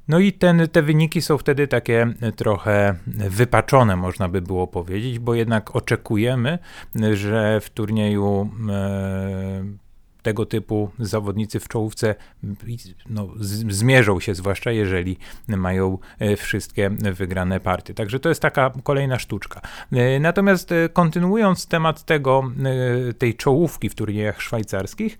No 0.07 0.19
i 0.19 0.33
ten, 0.33 0.67
te 0.71 0.81
wyniki 0.81 1.21
są 1.21 1.37
wtedy 1.37 1.67
takie 1.67 2.13
e, 2.21 2.31
trochę 2.31 2.95
wypaczone, 3.29 3.95
można 3.95 4.29
by 4.29 4.41
było 4.41 4.67
powiedzieć, 4.67 5.19
bo 5.19 5.35
jednak 5.35 5.75
oczekujemy, 5.75 6.59
że 7.13 7.61
w 7.61 7.69
turnieju 7.69 8.49
e, 8.69 9.84
tego 10.25 10.45
typu 10.45 10.89
zawodnicy 10.99 11.59
w 11.59 11.67
czołówce 11.67 12.15
no, 13.09 13.27
zmierzą 13.69 14.19
się, 14.19 14.35
zwłaszcza 14.35 14.71
jeżeli 14.71 15.17
mają 15.47 15.97
e, 16.19 16.35
wszystkie 16.35 16.89
wygrane 16.89 17.59
partie. 17.59 17.93
Także 17.93 18.19
to 18.19 18.29
jest 18.29 18.41
taka 18.41 18.71
kolejna 18.83 19.19
sztuczka. 19.19 19.61
E, 19.91 20.19
Natomiast 20.19 20.71
e, 20.71 20.89
kontynuując 20.89 21.67
temat 21.67 22.03
tego, 22.03 22.51
tej 23.17 23.35
czołówki 23.35 23.89
w 23.89 23.95
turniejach 23.95 24.41
szwajcarskich, 24.41 25.17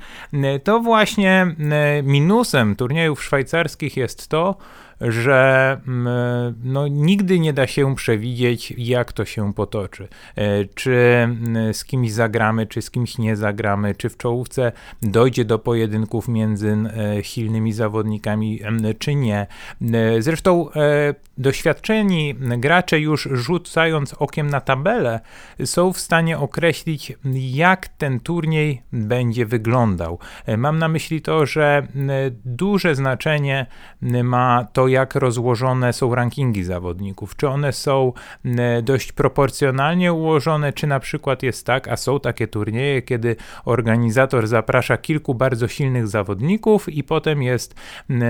to 0.64 0.80
właśnie 0.80 1.56
minusem 2.04 2.76
turniejów 2.76 3.24
szwajcarskich 3.24 3.98
jest 3.98 4.28
to, 4.28 4.58
że 5.02 5.82
mm, 5.88 6.56
no, 6.64 6.88
nigdy 6.88 7.40
nie 7.40 7.54
da 7.54 7.68
się 7.68 7.96
przewidzieć, 7.96 8.74
jak 8.78 9.14
to 9.14 9.26
się 9.26 9.54
potoczy. 9.54 10.08
E, 10.36 10.66
Czy 10.66 10.94
mm, 10.94 11.74
z 11.74 11.86
kimś 11.86 12.12
zagramy, 12.12 12.68
czy 12.68 12.82
z 12.82 12.92
kimś 12.92 13.18
nie 13.18 13.36
zagramy, 13.36 13.96
czy 13.96 14.10
w 14.10 14.18
czołówce 14.18 14.72
dojdzie 15.02 15.46
do 15.46 15.60
pojedynków 15.60 16.28
między 16.28 16.78
e, 17.18 17.24
silnymi 17.24 17.74
zawodnikami, 17.74 18.60
czy 19.00 19.16
nie. 19.16 19.48
E, 19.94 20.22
Zresztą 20.22 20.70
doświadczeni 21.38 22.36
gracze 22.58 23.00
już 23.00 23.30
rzucając 23.32 24.14
okiem 24.14 24.48
na 24.48 24.62
tabelę 24.62 25.20
są 25.66 25.94
w 25.94 26.00
stanie 26.00 26.38
określić, 26.40 27.14
jak 27.34 27.88
ten 27.88 28.20
turniej 28.20 28.82
będzie 28.94 29.46
wyglądał. 29.46 30.20
Mam 30.58 30.80
na 30.80 30.88
myśli 30.88 31.22
to, 31.22 31.46
że 31.46 31.88
duże 32.46 32.96
znaczenie 32.96 33.66
ma 34.02 34.68
to, 34.74 34.85
jak 34.88 35.16
rozłożone 35.16 35.94
są 35.94 36.16
rankingi 36.16 36.64
zawodników. 36.64 37.36
Czy 37.36 37.48
one 37.48 37.74
są 37.74 38.14
m, 38.46 38.58
dość 38.84 39.12
proporcjonalnie 39.12 40.14
ułożone, 40.14 40.74
czy 40.74 40.88
na 40.88 41.00
przykład 41.00 41.44
jest 41.44 41.66
tak, 41.66 41.88
a 41.88 41.98
są 41.98 42.20
takie 42.20 42.48
turnieje, 42.48 43.02
kiedy 43.02 43.36
organizator 43.66 44.48
zaprasza 44.48 44.98
kilku 44.98 45.36
bardzo 45.36 45.68
silnych 45.68 46.08
zawodników 46.08 46.90
i 46.90 47.04
potem 47.04 47.44
jest 47.44 47.76
m, 48.10 48.24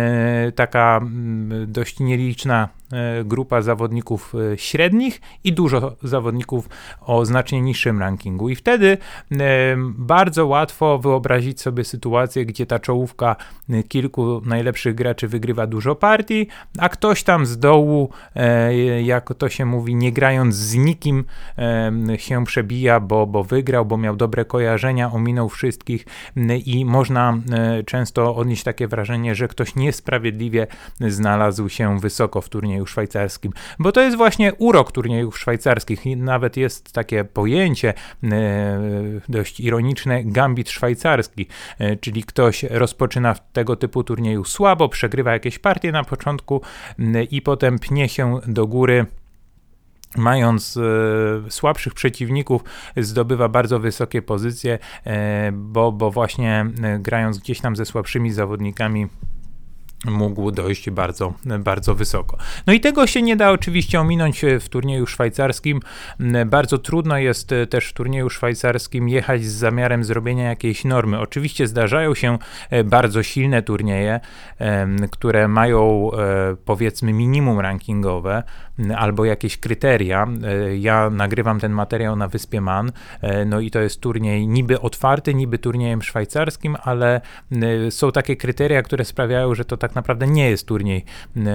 taka 0.55 0.99
m, 1.01 1.65
dość 1.67 1.99
nieliczna 1.99 2.63
e, 2.63 2.84
grupa 3.25 3.61
zawodników 3.61 4.33
e, 4.53 4.57
średnich 4.57 5.21
i 5.43 5.53
dużo 5.53 5.95
zawodników 6.03 6.69
o 7.01 7.25
znacznie 7.25 7.61
niższym 7.61 7.99
rankingu. 7.99 8.49
I 8.49 8.55
wtedy 8.55 8.97
e, 9.31 9.75
bardzo 9.97 10.47
łatwo 10.47 10.99
wyobrazić 10.99 11.61
sobie 11.61 11.83
sytuację, 11.83 12.45
gdzie 12.45 12.65
ta 12.65 12.79
czołówka 12.79 13.35
e, 13.69 13.83
kilku 13.83 14.41
najlepszych 14.45 14.95
graczy 14.95 15.27
wygrywa 15.27 15.67
dużo 15.67 15.95
partii, 15.95 16.47
a 16.77 16.89
ktoś 16.89 17.23
tam 17.23 17.45
z 17.45 17.57
dołu, 17.57 18.09
e, 18.35 19.01
jak 19.01 19.33
to 19.33 19.49
się 19.49 19.65
mówi, 19.65 19.95
nie 19.95 20.11
grając 20.11 20.55
z 20.55 20.75
nikim, 20.75 21.25
e, 21.57 21.91
się 22.17 22.45
przebija, 22.45 22.99
bo, 22.99 23.27
bo 23.27 23.43
wygrał, 23.43 23.85
bo 23.85 23.97
miał 23.97 24.15
dobre 24.15 24.45
kojarzenia, 24.45 25.11
ominął 25.11 25.49
wszystkich 25.49 26.05
i 26.65 26.85
można 26.85 27.37
e, 27.51 27.83
często 27.83 28.35
odnieść 28.35 28.63
takie 28.63 28.87
wrażenie, 28.87 29.35
że 29.35 29.47
ktoś 29.47 29.75
niesprawiedliwie 29.75 30.67
znalazł 30.99 31.69
się 31.69 31.99
wysoko 31.99 32.41
w 32.41 32.49
turnieju 32.49 32.84
szwajcarskim, 32.89 33.51
bo 33.79 33.91
to 33.91 34.01
jest 34.01 34.17
właśnie 34.17 34.53
urok 34.53 34.91
turniejów 34.91 35.39
szwajcarskich 35.39 36.05
i 36.05 36.17
nawet 36.17 36.57
jest 36.57 36.91
takie 36.91 37.23
pojęcie 37.23 37.93
e, 38.23 38.79
dość 39.29 39.59
ironiczne, 39.59 40.23
gambit 40.23 40.69
szwajcarski, 40.69 41.47
e, 41.79 41.95
czyli 41.95 42.23
ktoś 42.23 42.63
rozpoczyna 42.63 43.33
w 43.33 43.51
tego 43.51 43.75
typu 43.75 44.03
turnieju 44.03 44.43
słabo, 44.43 44.89
przegrywa 44.89 45.33
jakieś 45.33 45.59
partie 45.59 45.91
na 45.91 46.03
początku 46.03 46.61
i 47.31 47.41
potem 47.41 47.79
pnie 47.79 48.09
się 48.09 48.39
do 48.47 48.67
góry 48.67 49.05
mając 50.17 50.77
e, 50.77 50.81
słabszych 51.51 51.93
przeciwników, 51.93 52.63
zdobywa 52.97 53.49
bardzo 53.49 53.79
wysokie 53.79 54.21
pozycje, 54.21 54.79
e, 55.05 55.51
bo, 55.51 55.91
bo 55.91 56.11
właśnie 56.11 56.65
e, 56.83 56.99
grając 56.99 57.37
gdzieś 57.37 57.61
tam 57.61 57.75
ze 57.75 57.85
słabszymi 57.85 58.31
zawodnikami, 58.31 59.07
mógł 60.05 60.51
dojść 60.51 60.89
bardzo, 60.89 61.33
bardzo 61.59 61.95
wysoko. 61.95 62.37
No 62.67 62.73
i 62.73 62.79
tego 62.79 63.07
się 63.07 63.21
nie 63.21 63.35
da 63.35 63.51
oczywiście 63.51 63.99
ominąć 63.99 64.41
w 64.59 64.69
turnieju 64.69 65.07
szwajcarskim. 65.07 65.79
Bardzo 66.45 66.77
trudno 66.77 67.17
jest 67.17 67.49
też 67.69 67.87
w 67.87 67.93
turnieju 67.93 68.29
szwajcarskim 68.29 69.09
jechać 69.09 69.43
z 69.43 69.51
zamiarem 69.51 70.03
zrobienia 70.03 70.43
jakiejś 70.43 70.83
normy. 70.83 71.19
Oczywiście 71.19 71.67
zdarzają 71.67 72.15
się 72.15 72.37
e, 72.69 72.83
bardzo 72.83 73.23
silne 73.23 73.61
turnieje, 73.61 74.19
które 75.11 75.47
mają 75.47 76.11
e, 76.11 76.55
powiedzmy 76.65 77.13
minimum 77.13 77.59
rankingowe 77.59 78.43
albo 78.97 79.25
jakieś 79.25 79.57
kryteria. 79.57 80.27
E, 80.43 80.77
Ja 80.77 81.09
nagrywam 81.09 81.59
ten 81.59 81.71
materiał 81.71 82.15
na 82.15 82.27
wyspie 82.27 82.61
Man, 82.61 82.91
e, 83.21 83.45
no 83.45 83.59
i 83.59 83.71
to 83.71 83.79
jest 83.79 84.01
turniej 84.01 84.47
niby 84.47 84.81
otwarty, 84.81 85.33
niby 85.33 85.57
turniejem 85.59 86.01
szwajcarskim, 86.01 86.77
ale 86.83 87.21
m, 87.51 87.91
są 87.91 88.11
takie 88.11 88.35
kryteria, 88.35 88.81
które 88.81 89.05
sprawiają, 89.05 89.55
że 89.55 89.65
to 89.65 89.77
tak 89.77 89.95
naprawdę 89.95 90.27
nie 90.27 90.49
jest 90.49 90.67
turniej 90.67 91.05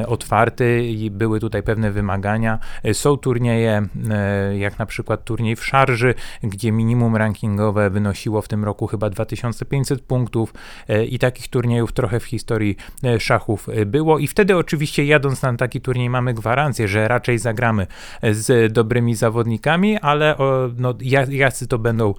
otwarty 0.07 0.85
i 0.85 1.11
były 1.11 1.41
tutaj 1.41 1.63
pewne 1.63 1.91
wymagania. 1.91 2.59
E, 2.85 2.95
Są 2.95 3.17
turnieje, 3.17 3.87
e, 4.11 4.59
jak 4.59 4.79
na 4.79 4.87
przykład 4.87 5.25
turniej 5.25 5.57
w 5.57 5.65
Szarży, 5.65 6.15
gdzie 6.43 6.73
minimum 6.73 7.17
rankingowe 7.17 7.91
wynosiło 7.91 8.43
w 8.43 8.49
tym 8.49 8.65
roku 8.65 8.87
chyba 8.87 9.11
2500 9.11 10.01
punktów 10.03 10.55
e, 10.89 11.05
i 11.05 11.19
takich 11.19 11.49
turniejów 11.49 11.93
trochę 11.93 12.21
w 12.21 12.25
historii 12.25 12.77
e, 13.05 13.21
szachów 13.21 13.69
e, 13.69 13.87
było 13.87 14.19
i 14.19 14.27
wtedy 14.27 14.57
oczywiście 14.57 15.05
jadąc 15.05 15.43
na 15.43 15.57
taki 15.57 15.81
turniej 15.81 16.11
mamy 16.11 16.35
gwarancję, 16.35 16.89
że 16.89 17.09
raczej 17.11 17.39
zagramy 17.39 17.87
z 18.23 18.73
dobrymi 18.73 19.15
zawodnikami, 19.15 19.99
ale 19.99 20.37
no, 20.77 20.95
ja- 21.01 21.27
jacy 21.31 21.67
to 21.67 21.79
będą 21.79 22.15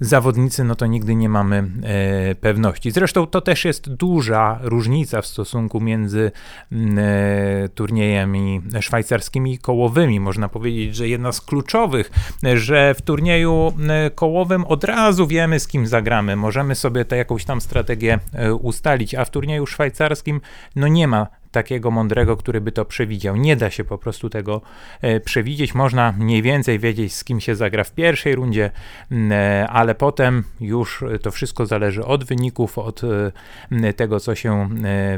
zawodnicy, 0.00 0.64
no 0.64 0.74
to 0.74 0.86
nigdy 0.86 1.14
nie 1.14 1.28
mamy 1.28 1.56
e, 1.82 2.34
pewności. 2.34 2.90
Zresztą 2.90 3.26
to 3.26 3.40
też 3.40 3.64
jest 3.64 3.94
duża 3.94 4.58
różnica 4.62 5.22
w 5.22 5.26
stosunku 5.26 5.80
między 5.80 6.32
e, 6.72 7.68
turniejami 7.68 8.60
szwajcarskimi 8.80 9.52
i 9.52 9.58
kołowymi. 9.58 10.20
Można 10.20 10.48
powiedzieć, 10.48 10.96
że 10.96 11.08
jedna 11.08 11.32
z 11.32 11.40
kluczowych, 11.40 12.10
że 12.54 12.94
w 12.94 13.02
turnieju 13.02 13.72
kołowym 14.14 14.64
od 14.64 14.84
razu 14.84 15.26
wiemy, 15.26 15.60
z 15.60 15.68
kim 15.68 15.86
zagramy. 15.86 16.36
Możemy 16.36 16.74
sobie 16.74 17.04
tę 17.04 17.16
jakąś 17.16 17.44
tam 17.44 17.60
strategię 17.60 18.18
e, 18.32 18.54
ustalić, 18.54 19.14
a 19.14 19.24
w 19.24 19.30
turnieju 19.30 19.66
szwajcarskim 19.66 20.40
no 20.76 20.88
nie 20.88 21.08
ma 21.08 21.26
takiego 21.52 21.90
mądrego, 21.90 22.36
który 22.36 22.60
by 22.60 22.72
to 22.72 22.84
przewidział. 22.84 23.36
Nie 23.36 23.56
da 23.56 23.70
się 23.70 23.84
po 23.84 23.98
prostu 23.98 24.30
tego 24.30 24.60
e, 25.00 25.20
przewidzieć. 25.20 25.74
Można 25.74 26.12
mniej 26.12 26.42
więcej 26.42 26.78
wiedzieć, 26.78 27.14
z 27.14 27.24
kim 27.24 27.40
się 27.40 27.54
zagra 27.54 27.84
w 27.84 27.92
pierwszej 27.92 28.34
rundzie, 28.34 28.70
e, 29.12 29.66
ale 29.70 29.94
potem 29.94 30.44
już 30.60 31.04
to 31.22 31.30
wszystko 31.30 31.66
zależy 31.66 32.04
od 32.04 32.24
wyników, 32.24 32.78
od 32.78 33.02
e, 33.04 33.92
tego, 33.92 34.20
co 34.20 34.34
się 34.34 34.68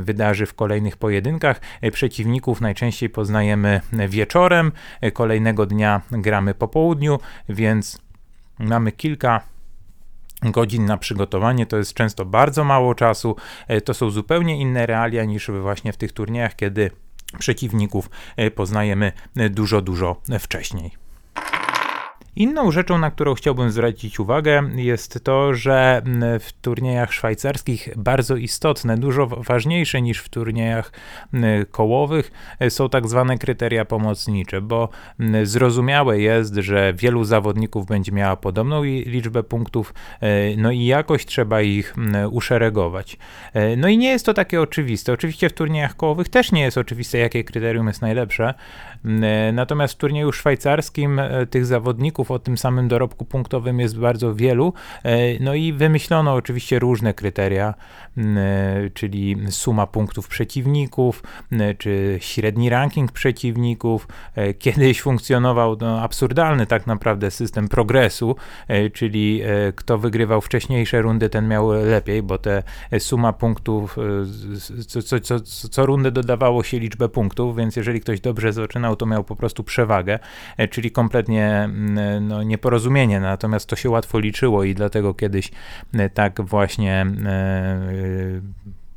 wydarzy 0.00 0.46
w 0.46 0.54
kolejnych 0.54 0.96
pojedynkach. 0.96 1.60
Przeciwników 1.92 2.60
najczęściej 2.60 3.10
poznajemy 3.10 3.80
wieczorem, 4.08 4.72
kolejnego 5.12 5.66
dnia 5.66 6.00
gramy 6.10 6.54
po 6.54 6.68
południu, 6.68 7.18
więc 7.48 7.98
mamy 8.58 8.92
kilka 8.92 9.51
godzin 10.42 10.86
na 10.86 10.96
przygotowanie, 10.96 11.66
to 11.66 11.76
jest 11.76 11.94
często 11.94 12.24
bardzo 12.24 12.64
mało 12.64 12.94
czasu. 12.94 13.36
E, 13.68 13.80
To 13.80 13.94
są 13.94 14.10
zupełnie 14.10 14.60
inne 14.60 14.86
realia 14.86 15.24
niż 15.24 15.50
właśnie 15.50 15.92
w 15.92 15.96
tych 15.96 16.12
turniejach, 16.12 16.56
kiedy 16.56 16.90
przeciwników 17.38 18.10
e, 18.36 18.50
poznajemy 18.50 19.12
e, 19.36 19.50
dużo, 19.50 19.82
dużo 19.82 20.16
wcześniej. 20.40 21.01
Inną 22.36 22.70
rzeczą, 22.70 22.98
na 22.98 23.10
którą 23.10 23.34
chciałbym 23.34 23.70
zwrócić 23.70 24.20
uwagę, 24.20 24.62
jest 24.74 25.24
to, 25.24 25.54
że 25.54 26.02
w 26.40 26.52
turniejach 26.52 27.12
szwajcarskich 27.12 27.88
bardzo 27.96 28.36
istotne, 28.36 28.98
dużo 28.98 29.26
ważniejsze 29.26 30.02
niż 30.02 30.18
w 30.18 30.28
turniejach 30.28 30.92
kołowych 31.70 32.32
są 32.68 32.88
tak 32.88 33.08
zwane 33.08 33.38
kryteria 33.38 33.84
pomocnicze, 33.84 34.60
bo 34.60 34.88
zrozumiałe 35.42 36.20
jest, 36.20 36.54
że 36.54 36.92
wielu 36.96 37.24
zawodników 37.24 37.86
będzie 37.86 38.12
miała 38.12 38.36
podobną 38.36 38.82
liczbę 38.84 39.42
punktów, 39.42 39.94
e, 40.20 40.56
no 40.56 40.70
i 40.70 40.84
jakoś 40.84 41.26
trzeba 41.26 41.62
ich 41.62 41.94
uszeregować. 42.30 43.18
E, 43.52 43.76
no 43.76 43.88
i 43.88 43.98
nie 43.98 44.08
jest 44.08 44.26
to 44.26 44.34
takie 44.34 44.60
oczywiste. 44.60 45.12
Oczywiście 45.12 45.48
w 45.48 45.52
turniejach 45.52 45.96
kołowych 45.96 46.28
też 46.28 46.52
nie 46.52 46.62
jest 46.62 46.78
oczywiste, 46.78 47.18
jakie 47.18 47.44
kryterium 47.44 47.86
jest 47.86 48.02
najlepsze, 48.02 48.48
e, 48.48 48.91
natomiast 49.52 49.94
w 49.94 49.96
turnieju 49.96 50.32
szwajcarskim 50.32 51.20
tych 51.50 51.66
zawodników, 51.66 52.30
o 52.30 52.38
tym 52.38 52.58
samym 52.58 52.88
dorobku 52.88 53.24
punktowym 53.24 53.80
jest 53.80 53.98
bardzo 53.98 54.34
wielu. 54.34 54.72
E, 55.02 55.38
no 55.40 55.54
i 55.54 55.72
wymyślono 55.72 56.34
oczywiście 56.34 56.78
różne 56.78 57.14
kryteria, 57.14 57.74
e, 58.18 58.90
czyli 58.94 59.36
suma 59.50 59.86
punktów 59.86 60.28
przeciwników, 60.28 61.22
czy 61.78 62.18
średni 62.20 62.70
ranking 62.70 63.12
przeciwników. 63.12 64.08
E, 64.34 64.54
kiedyś 64.54 65.00
funkcjonował 65.00 65.76
no, 65.80 66.00
absurdalny 66.00 66.66
tak 66.66 66.86
naprawdę 66.86 67.30
system 67.30 67.68
progresu, 67.68 68.36
czyli 68.92 69.42
kto 69.74 69.98
wygrywał 69.98 70.40
wcześniejsze 70.40 71.02
rundy, 71.02 71.28
ten 71.28 71.48
miał 71.48 71.72
lepiej, 71.72 72.22
bo 72.22 72.38
te 72.38 72.62
suma 72.98 73.32
punktów, 73.32 73.96
co, 74.86 75.02
co, 75.02 75.20
co, 75.20 75.40
co 75.68 75.86
rundę 75.86 76.10
dodawało 76.10 76.62
się 76.62 76.78
liczbę 76.78 77.08
punktów, 77.08 77.56
więc 77.56 77.76
jeżeli 77.76 78.00
ktoś 78.00 78.20
dobrze 78.20 78.52
zaczynał, 78.52 78.91
to 78.96 79.06
miał 79.06 79.24
po 79.24 79.36
prostu 79.36 79.64
przewagę, 79.64 80.18
czyli 80.70 80.90
kompletnie 80.90 81.68
no, 82.20 82.42
nieporozumienie, 82.42 83.20
natomiast 83.20 83.68
to 83.68 83.76
się 83.76 83.90
łatwo 83.90 84.18
liczyło 84.18 84.64
i 84.64 84.74
dlatego 84.74 85.14
kiedyś 85.14 85.50
e, 85.94 86.10
tak 86.10 86.40
właśnie 86.40 87.06
e, 87.24 88.40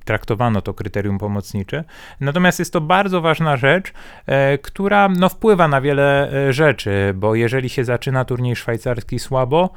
traktowano 0.06 0.62
to 0.62 0.74
kryterium 0.74 1.18
pomocnicze. 1.18 1.84
Natomiast 2.20 2.60
jest 2.60 2.74
to 2.74 2.82
bardzo 2.82 3.22
ważna 3.22 3.58
rzecz, 3.58 3.94
e, 4.26 4.58
która 4.58 5.10
no, 5.10 5.30
wpływa 5.30 5.68
na 5.68 5.82
wiele 5.82 6.32
rzeczy, 6.50 7.14
bo 7.16 7.36
jeżeli 7.36 7.70
się 7.70 7.84
zaczyna 7.84 8.26
turniej 8.26 8.56
szwajcarski 8.56 9.20
słabo, 9.20 9.70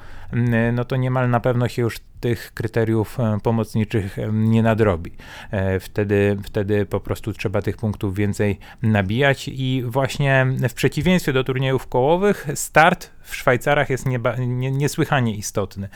no 0.72 0.84
to 0.84 0.96
niemal 0.96 1.30
na 1.30 1.40
pewno 1.40 1.68
się 1.68 1.82
już 1.82 1.96
tych 2.20 2.54
kryteriów 2.54 3.20
e, 3.20 3.38
pomocniczych 3.42 4.18
e, 4.18 4.32
nie 4.32 4.62
nadrobi. 4.62 5.12
E, 5.50 5.80
wtedy, 5.80 6.36
wtedy 6.42 6.86
po 6.86 7.00
prostu 7.00 7.32
trzeba 7.32 7.62
tych 7.62 7.76
punktów 7.76 8.14
więcej 8.14 8.58
nabijać 8.82 9.48
i 9.48 9.82
właśnie 9.86 10.46
w 10.68 10.74
przeciwieństwie 10.74 11.32
do 11.32 11.44
turniejów 11.44 11.86
kołowych 11.86 12.46
start 12.54 13.10
w 13.22 13.36
Szwajcarach 13.36 13.90
jest 13.90 14.06
nieba, 14.06 14.36
nie, 14.36 14.70
niesłychanie 14.70 15.34
istotny, 15.34 15.88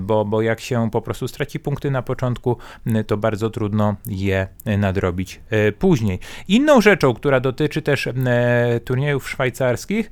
bo, 0.00 0.24
bo 0.24 0.42
jak 0.42 0.60
się 0.60 0.90
po 0.90 1.02
prostu 1.02 1.28
straci 1.28 1.60
punkty 1.60 1.90
na 1.90 2.02
początku, 2.02 2.56
to 3.06 3.16
bardzo 3.16 3.50
trudno 3.50 3.96
je 4.06 4.48
nadrobić 4.78 5.40
później. 5.78 6.18
Inną 6.48 6.80
rzeczą, 6.80 7.14
która 7.14 7.40
dotyczy 7.40 7.82
też 7.82 8.08
turniejów 8.84 9.30
szwajcarskich 9.30 10.10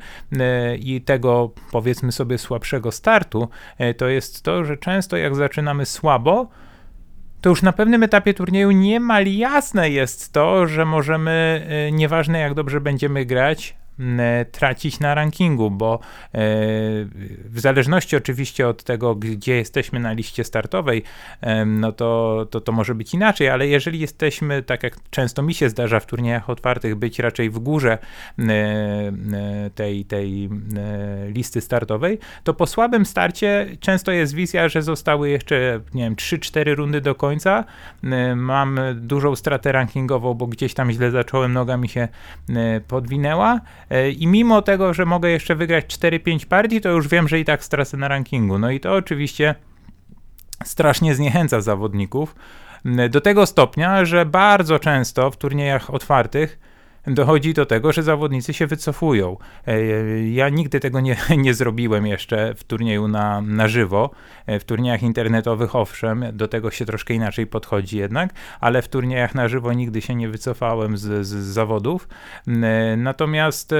i 0.78 1.00
tego 1.00 1.50
powiedzmy 1.72 2.12
sobie 2.12 2.38
słabszego 2.38 2.92
startu, 2.92 3.48
to 3.96 4.08
jest 4.08 4.42
to, 4.42 4.64
że 4.64 4.76
często 4.76 5.16
jak 5.16 5.29
jak 5.30 5.36
zaczynamy 5.36 5.86
słabo, 5.86 6.48
to 7.40 7.50
już 7.50 7.62
na 7.62 7.72
pewnym 7.72 8.02
etapie 8.02 8.34
turnieju 8.34 8.70
niemal 8.70 9.26
jasne 9.26 9.90
jest 9.90 10.32
to, 10.32 10.66
że 10.66 10.84
możemy, 10.84 11.66
y, 11.88 11.92
nieważne 11.92 12.38
jak 12.38 12.54
dobrze 12.54 12.80
będziemy 12.80 13.24
grać, 13.24 13.76
tracić 14.52 15.00
na 15.00 15.14
rankingu, 15.14 15.70
bo 15.70 15.94
e, 15.94 15.98
w 17.44 17.60
zależności 17.60 18.16
oczywiście 18.16 18.68
od 18.68 18.84
tego, 18.84 19.14
gdzie 19.14 19.56
jesteśmy 19.56 20.00
na 20.00 20.12
liście 20.12 20.44
startowej, 20.44 21.02
no 21.66 21.92
to, 21.92 22.46
to, 22.50 22.60
to 22.60 22.72
może 22.72 22.94
być 22.94 23.14
inaczej, 23.14 23.48
ale 23.48 23.66
jeżeli 23.66 24.00
jesteśmy, 24.00 24.62
tak 24.62 24.82
jak 24.82 24.96
często 25.10 25.42
mi 25.42 25.54
się 25.54 25.68
zdarza 25.68 26.00
w 26.00 26.06
turniejach 26.06 26.50
otwartych, 26.50 26.94
być 26.94 27.18
raczej 27.18 27.50
w 27.50 27.58
górze 27.58 27.98
e, 28.38 29.70
tej, 29.74 30.04
tej 30.04 30.50
listy 31.28 31.60
startowej, 31.60 32.18
to 32.44 32.54
po 32.54 32.66
słabym 32.66 33.06
starcie 33.06 33.66
często 33.80 34.12
jest 34.12 34.34
wizja, 34.34 34.68
że 34.68 34.82
zostały 34.82 35.30
jeszcze, 35.30 35.80
nie 35.94 36.02
wiem, 36.02 36.14
3-4 36.14 36.74
rundy 36.74 37.00
do 37.00 37.14
końca. 37.14 37.64
Mam 38.36 38.80
dużą 38.94 39.36
stratę 39.36 39.72
rankingową, 39.72 40.34
bo 40.34 40.46
gdzieś 40.46 40.74
tam 40.74 40.92
źle 40.92 41.10
zacząłem, 41.10 41.52
noga 41.52 41.76
mi 41.76 41.88
się 41.88 42.08
podwinęła 42.88 43.60
E, 43.89 43.89
I 44.16 44.26
mimo 44.26 44.62
tego, 44.62 44.94
że 44.94 45.06
mogę 45.06 45.30
jeszcze 45.30 45.54
wygrać 45.54 45.98
4-5 45.98 46.46
partii, 46.46 46.80
to 46.80 46.88
już 46.88 47.08
wiem, 47.08 47.28
że 47.28 47.40
i 47.40 47.44
tak 47.44 47.64
stracę 47.64 47.96
na 47.96 48.08
rankingu. 48.08 48.58
No 48.58 48.70
i 48.70 48.80
to 48.80 48.94
oczywiście 48.94 49.54
strasznie 50.64 51.14
zniechęca 51.14 51.60
zawodników 51.60 52.34
do 53.10 53.20
tego 53.20 53.46
stopnia, 53.46 54.04
że 54.04 54.26
bardzo 54.26 54.78
często 54.78 55.30
w 55.30 55.36
turniejach 55.36 55.94
otwartych 55.94 56.58
dochodzi 57.06 57.54
do 57.54 57.66
tego, 57.66 57.92
że 57.92 58.02
zawodnicy 58.02 58.52
się 58.54 58.66
wycofują. 58.66 59.36
E, 59.66 59.82
ja 60.28 60.48
nigdy 60.48 60.80
tego 60.80 61.00
nie, 61.00 61.16
nie 61.38 61.54
zrobiłem 61.54 62.06
jeszcze 62.06 62.54
w 62.54 62.64
turnieju 62.64 63.08
na, 63.08 63.40
na 63.40 63.68
żywo. 63.68 64.10
E, 64.46 64.58
w 64.60 64.64
turniejach 64.64 65.02
internetowych 65.02 65.76
owszem, 65.76 66.24
do 66.32 66.48
tego 66.48 66.70
się 66.70 66.84
troszkę 66.84 67.14
inaczej 67.14 67.46
podchodzi 67.46 67.98
jednak, 67.98 68.34
ale 68.60 68.82
w 68.82 68.88
turniejach 68.88 69.34
na 69.34 69.48
żywo 69.48 69.72
nigdy 69.72 70.00
się 70.00 70.14
nie 70.14 70.28
wycofałem 70.28 70.96
z, 70.96 71.26
z 71.26 71.34
zawodów. 71.34 72.08
E, 72.46 72.96
natomiast 72.96 73.74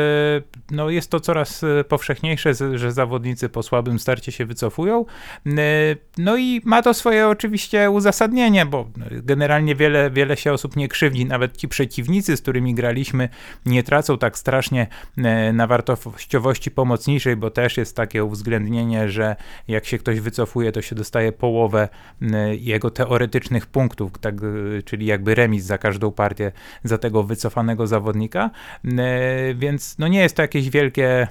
no, 0.71 0.91
jest 0.91 1.11
to 1.11 1.21
coraz 1.21 1.65
powszechniejsze, 1.89 2.55
że 2.75 2.93
zawodnicy 2.93 3.49
po 3.49 3.63
słabym 3.63 3.99
starcie 3.99 4.33
się 4.33 4.47
wycofują. 4.47 5.05
No 6.19 6.37
i 6.37 6.61
ma 6.65 6.83
to 6.83 6.95
swoje 6.95 7.29
oczywiście 7.29 7.91
uzasadnienie, 7.91 8.67
bo 8.67 8.89
generalnie 9.11 9.75
wiele, 9.75 10.11
wiele 10.11 10.37
się 10.37 10.53
osób 10.53 10.77
nie 10.77 10.89
krzywdzi, 10.89 11.27
nawet 11.27 11.57
ci 11.57 11.69
przeciwnicy, 11.69 12.37
z 12.37 12.43
którymi 12.43 12.75
graliśmy, 12.75 13.10
nie 13.67 13.83
tracą 13.83 14.19
tak 14.19 14.39
strasznie 14.39 14.87
e, 15.19 15.53
na 15.53 15.67
wartościowości 15.67 16.71
pomocniczej, 16.71 17.37
bo 17.37 17.51
też 17.51 17.77
jest 17.77 17.97
takie 17.97 18.25
uwzględnienie, 18.25 19.09
że 19.09 19.37
jak 19.69 19.85
się 19.85 19.99
ktoś 19.99 20.21
wycofuje, 20.21 20.73
to 20.73 20.83
się 20.83 20.95
dostaje 20.95 21.33
połowę 21.33 21.89
e, 22.23 22.57
jego 22.57 22.91
teoretycznych 22.91 23.67
punktów, 23.67 24.13
tak, 24.21 24.35
e, 24.35 24.83
czyli 24.83 25.07
jakby 25.07 25.35
remis 25.35 25.65
za 25.65 25.79
każdą 25.79 26.13
partię 26.13 26.53
za 26.85 26.99
tego 26.99 27.23
wycofanego 27.23 27.87
zawodnika, 27.87 28.51
więc 29.55 29.99
no 29.99 30.09
nie 30.09 30.21
jest 30.21 30.37
to 30.37 30.43
jakieś 30.43 30.71
wielkie 30.71 31.29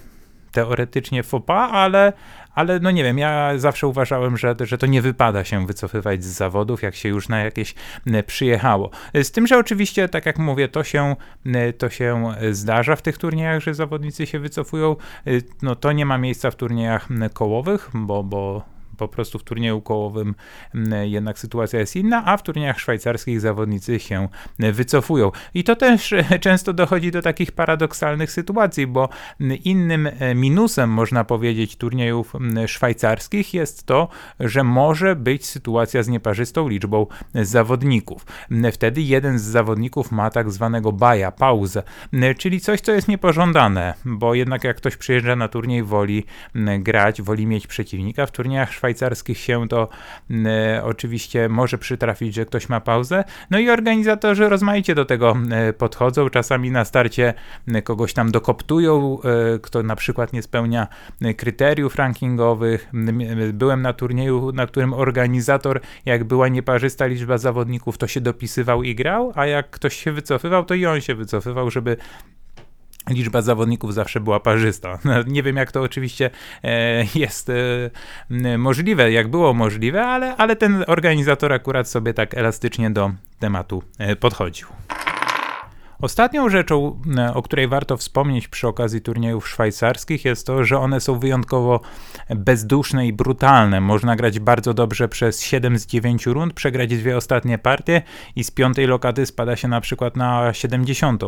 teoretycznie 0.52 1.24
fopa, 1.24 1.70
ale, 1.72 2.14
ale 2.56 2.80
no 2.80 2.92
nie 2.92 3.04
wiem, 3.04 3.18
ja 3.18 3.58
zawsze 3.58 3.88
uważałem, 3.88 4.38
że, 4.38 4.56
że 4.60 4.78
to 4.78 4.86
nie 4.86 5.02
wypada 5.02 5.44
się 5.44 5.68
wycofywać 5.68 6.24
z 6.24 6.28
zawodów, 6.28 6.82
jak 6.82 6.96
się 6.96 7.10
już 7.10 7.30
na 7.30 7.40
jakieś 7.40 7.76
przyjechało. 8.28 8.90
Z 9.24 9.32
tym, 9.32 9.48
że 9.48 9.58
oczywiście, 9.58 10.10
tak 10.10 10.26
jak 10.26 10.38
mówię, 10.38 10.68
to 10.68 10.84
się, 10.84 11.16
to 11.78 11.90
się 11.90 12.34
zdarza 12.52 12.96
w 12.96 13.02
tych 13.02 13.18
turniejach, 13.18 13.64
że 13.64 13.74
zawodnicy 13.74 14.26
się 14.26 14.40
wycofują, 14.40 14.96
no 15.62 15.76
to 15.76 15.92
nie 15.92 16.06
ma 16.06 16.18
miejsca 16.18 16.52
w 16.52 16.56
turniejach 16.56 17.08
kołowych, 17.34 17.90
bo, 17.94 18.24
bo 18.24 18.64
po 19.00 19.08
prostu 19.08 19.40
w 19.40 19.44
turnieju 19.44 19.82
kołowym 19.82 20.36
jednak 21.04 21.40
sytuacja 21.40 21.80
jest 21.80 21.96
inna, 21.96 22.24
a 22.26 22.38
w 22.38 22.44
turniejach 22.44 22.80
szwajcarskich 22.80 23.42
zawodnicy 23.42 24.00
się 24.00 24.28
wycofują. 24.60 25.32
I 25.54 25.64
to 25.64 25.76
też 25.76 26.14
często 26.42 26.74
dochodzi 26.74 27.12
do 27.12 27.22
takich 27.22 27.52
paradoksalnych 27.52 28.32
sytuacji, 28.32 28.88
bo 28.88 29.10
innym 29.64 30.08
e, 30.08 30.36
minusem, 30.36 30.90
można 30.90 31.24
powiedzieć, 31.24 31.76
turniejów 31.76 32.34
szwajcarskich 32.68 33.54
jest 33.54 33.86
to, 33.86 34.08
że 34.40 34.64
może 34.64 35.16
być 35.16 35.46
sytuacja 35.46 36.04
z 36.04 36.08
nieparzystą 36.08 36.68
liczbą 36.68 37.08
zawodników. 37.34 38.26
Wtedy 38.74 39.02
jeden 39.02 39.40
z 39.40 39.42
zawodników 39.42 40.12
ma 40.12 40.30
tak 40.30 40.52
zwanego 40.52 40.92
baja, 40.92 41.32
pauzę, 41.32 41.84
czyli 42.38 42.60
coś, 42.60 42.82
co 42.82 42.92
jest 42.92 43.08
niepożądane, 43.08 43.94
bo 44.06 44.34
jednak 44.34 44.64
jak 44.64 44.78
ktoś 44.78 44.98
przyjeżdża 44.98 45.36
na 45.36 45.48
turniej, 45.48 45.84
woli 45.84 46.26
grać, 46.80 47.22
woli 47.22 47.48
mieć 47.48 47.68
przeciwnika. 47.68 48.26
W 48.26 48.32
turniejach 48.32 48.74
szwajcarskich 48.74 48.89
szwajcarskich 48.90 49.38
się 49.38 49.68
to 49.68 49.90
e, 50.46 50.82
oczywiście 50.84 51.50
może 51.50 51.78
przytrafić, 51.78 52.34
że 52.34 52.46
ktoś 52.46 52.70
ma 52.70 52.82
pauzę. 52.82 53.24
No 53.50 53.60
i 53.60 53.70
organizatorzy 53.70 54.50
rozmaicie 54.50 54.96
do 54.96 55.06
tego 55.06 55.38
e, 55.52 55.74
podchodzą. 55.74 56.30
Czasami 56.30 56.72
na 56.72 56.86
starcie 56.86 57.34
kogoś 57.84 58.14
tam 58.14 58.32
dokoptują, 58.32 59.18
e, 59.22 59.60
kto 59.60 59.84
na 59.84 59.96
przykład 59.96 60.34
nie 60.34 60.42
spełnia 60.42 60.88
kryteriów 61.38 61.96
rankingowych. 61.96 62.90
Byłem 63.54 63.82
na 63.82 63.94
turnieju, 63.94 64.52
na 64.52 64.68
którym 64.68 64.94
organizator, 64.94 65.82
jak 66.06 66.24
była 66.24 66.48
nieparzysta 66.48 67.06
liczba 67.06 67.38
zawodników, 67.38 67.98
to 67.98 68.08
się 68.08 68.22
dopisywał 68.22 68.84
i 68.84 68.96
grał, 68.96 69.32
a 69.36 69.46
jak 69.46 69.70
ktoś 69.70 69.96
się 69.96 70.12
wycofywał, 70.12 70.66
to 70.66 70.74
i 70.74 70.86
on 70.86 71.02
się 71.02 71.16
wycofywał, 71.16 71.72
żeby 71.72 71.98
liczba 73.10 73.42
zawodników 73.42 73.94
zawsze 73.94 74.20
była 74.20 74.40
parzysta. 74.40 75.00
Nie 75.28 75.44
wiem, 75.44 75.56
jak 75.56 75.72
to 75.72 75.82
oczywiście 75.82 76.30
e, 76.64 77.06
jest 77.16 77.50
e, 78.30 78.58
możliwe, 78.58 79.12
jak 79.12 79.28
było 79.28 79.54
możliwe, 79.54 80.06
ale, 80.06 80.36
ale 80.36 80.56
ten 80.56 80.84
organizator 80.88 81.54
akurat 81.54 81.90
sobie 81.90 82.14
tak 82.14 82.34
elastycznie 82.34 82.92
do 82.92 83.12
tematu 83.40 83.84
e, 83.98 84.16
podchodził. 84.16 84.68
Ostatnią 86.02 86.50
rzeczą, 86.50 87.02
e, 87.18 87.34
o 87.34 87.42
której 87.42 87.68
warto 87.68 87.98
wspomnieć 87.98 88.48
przy 88.48 88.68
okazji 88.68 89.02
turniejów 89.02 89.50
szwajcarskich, 89.50 90.26
jest 90.26 90.48
to, 90.48 90.64
że 90.64 90.80
one 90.80 91.02
są 91.02 91.20
wyjątkowo 91.20 91.82
bezduszne 92.30 93.08
i 93.08 93.14
brutalne. 93.14 93.82
Można 93.82 94.16
grać 94.16 94.40
bardzo 94.40 94.74
dobrze 94.74 95.10
przez 95.10 95.42
7 95.42 95.80
z 95.80 95.86
9 95.86 96.26
rund, 96.26 96.54
przegrać 96.54 96.98
dwie 96.98 97.18
ostatnie 97.18 97.58
partie 97.58 98.02
i 98.36 98.44
z 98.44 98.52
piątej 98.52 98.88
lokaty 98.88 99.26
spada 99.26 99.56
się 99.56 99.68
na 99.68 99.82
przykład 99.82 100.18
na 100.18 100.54
70, 100.54 101.24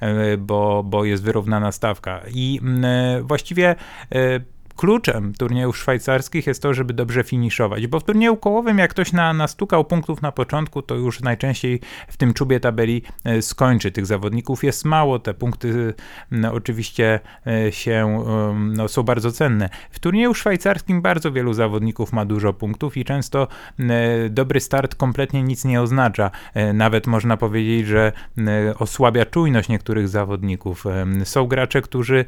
e, 0.00 0.36
bo, 0.36 0.82
bo 0.82 1.04
jest 1.04 1.22
wyrównana 1.22 1.72
stawka. 1.72 2.20
I 2.34 2.60
e, 2.84 3.22
właściwie 3.22 3.74
kluczem 4.76 5.32
turniejów 5.34 5.78
szwajcarskich 5.78 6.46
jest 6.46 6.62
to, 6.62 6.74
żeby 6.74 6.94
dobrze 6.94 7.24
finiszować, 7.24 7.86
bo 7.86 8.00
w 8.00 8.04
turnieju 8.04 8.36
kołowym 8.36 8.78
jak 8.78 8.90
ktoś 8.90 9.12
na, 9.12 9.32
nastukał 9.32 9.84
punktów 9.84 10.22
na 10.22 10.32
początku, 10.32 10.82
to 10.82 10.94
już 10.94 11.20
najczęściej 11.20 11.80
w 12.08 12.16
tym 12.16 12.34
czubie 12.34 12.60
tabeli 12.60 13.02
e, 13.24 13.42
skończy. 13.42 13.92
Tych 13.92 14.06
zawodników 14.06 14.64
jest 14.64 14.84
mało, 14.84 15.18
te 15.18 15.34
punkty 15.34 15.94
no, 16.30 16.52
oczywiście 16.52 17.20
e, 17.46 17.72
się, 17.72 18.24
no, 18.54 18.88
są 18.88 19.02
bardzo 19.02 19.32
cenne. 19.32 19.68
W 19.90 19.98
turnieju 19.98 20.34
szwajcarskim 20.34 21.02
bardzo 21.02 21.32
wielu 21.32 21.52
zawodników 21.52 22.12
ma 22.12 22.24
dużo 22.24 22.52
punktów 22.52 22.96
i 22.96 23.04
często 23.04 23.48
dobry 24.30 24.60
start 24.60 24.94
kompletnie 24.94 25.42
nic 25.42 25.64
nie 25.64 25.82
oznacza. 25.82 26.30
Nawet 26.74 27.06
można 27.06 27.36
powiedzieć, 27.36 27.86
że 27.86 28.12
osłabia 28.78 29.24
czujność 29.24 29.68
niektórych 29.68 30.08
zawodników. 30.08 30.84
Są 31.24 31.46
gracze, 31.46 31.82
którzy 31.82 32.24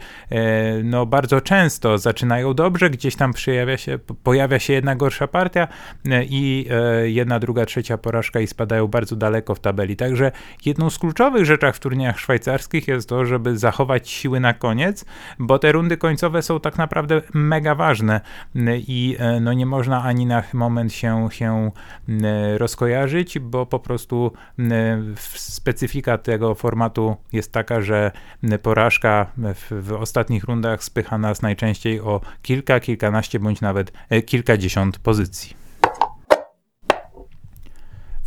no, 0.84 1.06
bardzo 1.06 1.40
często 1.40 1.98
zaczynają 1.98 2.33
zaczynają 2.34 2.54
dobrze, 2.54 2.90
gdzieś 2.90 3.16
tam 3.16 3.32
przejawia 3.32 3.76
się, 3.76 3.98
pojawia 4.22 4.58
się 4.58 4.72
jedna 4.72 4.96
gorsza 4.96 5.26
partia 5.28 5.68
e, 6.10 6.24
i 6.24 6.66
e, 6.70 7.10
jedna, 7.10 7.38
druga, 7.38 7.66
trzecia 7.66 7.98
porażka 7.98 8.40
i 8.40 8.46
spadają 8.46 8.86
bardzo 8.86 9.16
daleko 9.16 9.54
w 9.54 9.60
tabeli. 9.60 9.96
Także 9.96 10.32
jedną 10.64 10.90
z 10.90 10.98
kluczowych 10.98 11.44
rzeczy 11.44 11.72
w 11.72 11.78
turniejach 11.78 12.18
szwajcarskich 12.18 12.88
jest 12.88 13.08
to, 13.08 13.24
żeby 13.24 13.58
zachować 13.58 14.10
siły 14.10 14.40
na 14.40 14.54
koniec, 14.54 15.04
bo 15.38 15.58
te 15.58 15.72
rundy 15.72 15.96
końcowe 15.96 16.42
są 16.42 16.60
tak 16.60 16.78
naprawdę 16.78 17.22
mega 17.34 17.74
ważne 17.74 18.20
i 18.78 19.16
e, 19.18 19.40
no 19.40 19.52
nie 19.52 19.66
można 19.66 20.02
ani 20.02 20.26
na 20.26 20.42
moment 20.52 20.92
się, 20.92 21.28
się 21.30 21.70
rozkojarzyć, 22.56 23.38
bo 23.38 23.66
po 23.66 23.78
prostu 23.78 24.32
specyfika 25.36 26.18
tego 26.18 26.54
formatu 26.54 27.16
jest 27.32 27.52
taka, 27.52 27.80
że 27.80 28.10
porażka 28.62 29.26
w, 29.36 29.82
w 29.82 29.92
ostatnich 29.92 30.44
rundach 30.44 30.84
spycha 30.84 31.18
nas 31.18 31.42
najczęściej 31.42 32.00
o 32.00 32.20
kilka, 32.42 32.80
kilkanaście 32.80 33.40
bądź 33.40 33.60
nawet 33.60 33.92
e, 34.08 34.22
kilkadziesiąt 34.22 34.98
pozycji. 34.98 35.63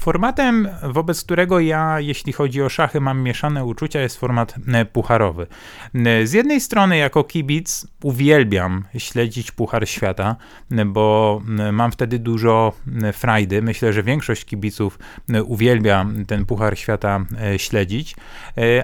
Formatem, 0.08 0.70
wobec 0.84 1.24
którego 1.24 1.60
ja, 1.60 2.00
jeśli 2.00 2.34
chodzi 2.34 2.62
o 2.62 2.70
szachy, 2.70 3.02
mam 3.02 3.22
mieszane 3.22 3.66
uczucia, 3.66 4.02
jest 4.02 4.20
format 4.20 4.56
e, 4.74 4.86
pucharowy. 4.86 5.48
E, 5.96 6.28
z 6.28 6.34
jednej 6.34 6.62
strony, 6.62 6.98
jako 6.98 7.24
kibic, 7.24 7.88
uwielbiam 8.04 8.84
śledzić 8.98 9.52
Puchar 9.52 9.90
Świata, 9.90 10.36
e, 10.72 10.86
bo 10.86 11.42
mam 11.72 11.92
wtedy 11.92 12.20
dużo 12.20 12.74
frajdy. 13.14 13.62
Myślę, 13.62 13.94
że 13.94 14.04
większość 14.04 14.46
kibiców 14.46 15.00
uwielbia 15.46 16.06
ten 16.28 16.46
Puchar 16.46 16.78
Świata 16.78 17.26
śledzić, 17.58 18.16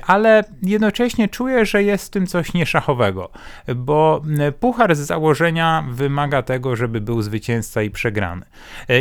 ale 0.07 0.43
jednocześnie 0.63 1.28
czuję, 1.28 1.65
że 1.65 1.84
jest 1.84 2.05
w 2.05 2.09
tym 2.09 2.28
coś 2.28 2.53
nieszachowego, 2.53 3.30
bo 3.76 4.21
Puchar 4.59 4.95
z 4.95 4.99
założenia 4.99 5.86
wymaga 5.91 6.41
tego, 6.41 6.76
żeby 6.76 7.01
był 7.01 7.21
zwycięzca 7.21 7.82
i 7.82 7.89
przegrany. 7.89 8.45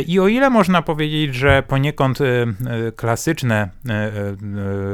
I 0.07 0.19
o 0.19 0.27
ile 0.27 0.49
można 0.49 0.81
powiedzieć, 0.81 1.35
że 1.35 1.63
poniekąd 1.67 2.12
Stąd 2.13 2.21
e, 2.21 2.91
klasyczne 2.91 3.69
e, 3.89 3.93
e, 3.93 4.35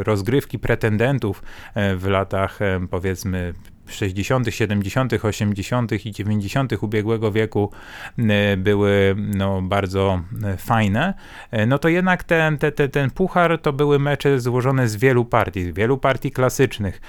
rozgrywki 0.03 0.59
pretendentów 0.59 1.43
w 1.75 2.07
latach 2.07 2.59
powiedzmy 2.89 3.53
60., 3.89 4.47
70., 4.49 5.13
80. 5.25 6.05
i 6.05 6.11
90. 6.11 6.83
ubiegłego 6.83 7.31
wieku 7.31 7.71
e, 8.17 8.57
były 8.57 9.15
no, 9.17 9.61
bardzo 9.61 10.21
e, 10.43 10.57
fajne, 10.57 11.13
e, 11.51 11.65
no 11.65 11.79
to 11.79 11.89
jednak 11.89 12.23
ten, 12.23 12.57
ten, 12.57 12.71
ten, 12.71 12.89
ten 12.89 13.11
puchar 13.11 13.59
to 13.61 13.73
były 13.73 13.99
mecze 13.99 14.39
złożone 14.39 14.87
z 14.87 14.95
wielu 14.95 15.25
partii, 15.25 15.73
wielu 15.73 15.97
partii 15.97 16.31
klasycznych 16.31 17.01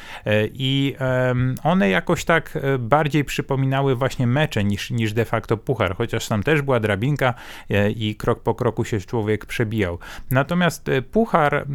i 0.52 0.96
one 1.62 1.90
jakoś 1.90 2.24
tak 2.24 2.58
bardziej 2.78 3.24
przypominały 3.24 3.96
właśnie 3.96 4.26
mecze 4.26 4.64
niż, 4.64 4.90
niż 4.90 5.12
de 5.12 5.24
facto 5.24 5.56
puchar, 5.56 5.96
chociaż 5.96 6.28
tam 6.28 6.42
też 6.42 6.62
była 6.62 6.80
drabinka 6.80 7.34
i 7.96 8.16
krok 8.16 8.42
po 8.42 8.54
kroku 8.54 8.84
się 8.84 9.00
człowiek 9.00 9.46
przebijał. 9.46 9.98
Natomiast 10.30 10.90
puchar, 11.12 11.66